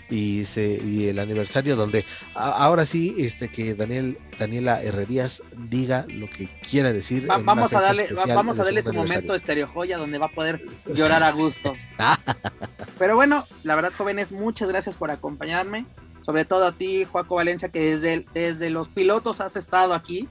[0.09, 6.27] y, se, y el aniversario donde ahora sí este que Daniel Daniela Herrerías diga lo
[6.29, 7.27] que quiera decir.
[7.27, 11.23] vamos a darle vamos a darle su momento estereo joya donde va a poder llorar
[11.23, 11.73] a gusto.
[12.97, 15.85] Pero bueno, la verdad jóvenes, muchas gracias por acompañarme,
[16.25, 20.27] sobre todo a ti Joaco Valencia que desde desde los pilotos has estado aquí,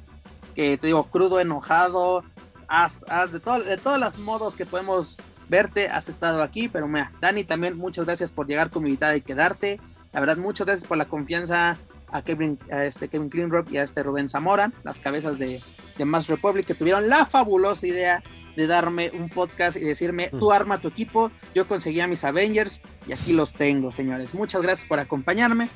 [0.55, 2.24] que te digo crudo, enojado,
[2.69, 7.12] has, de, todo, de todos los modos que podemos verte, has estado aquí, pero mira,
[7.20, 9.81] Dani también muchas gracias por llegar con mi invitada y quedarte.
[10.12, 11.78] La verdad, muchas gracias por la confianza
[12.10, 13.31] a Kevin, a este Kevin
[13.70, 15.60] y a este Rubén Zamora, las cabezas de,
[15.98, 18.23] de Mass Republic, que tuvieron la fabulosa idea
[18.56, 22.81] de darme un podcast y decirme, tú arma tu equipo, yo conseguí a mis Avengers
[23.06, 24.35] y aquí los tengo, señores.
[24.35, 25.68] Muchas gracias por acompañarme.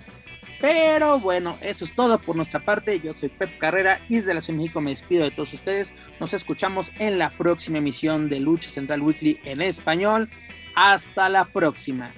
[0.60, 3.00] Pero bueno, eso es todo por nuestra parte.
[3.00, 5.92] Yo soy Pep Carrera y desde la Ciudad de México me despido de todos ustedes.
[6.20, 10.28] Nos escuchamos en la próxima emisión de Lucha Central Weekly en español.
[10.74, 12.12] Hasta la próxima.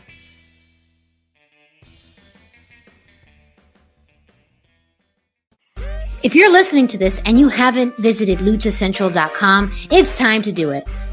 [9.90, 10.85] It's time to do it.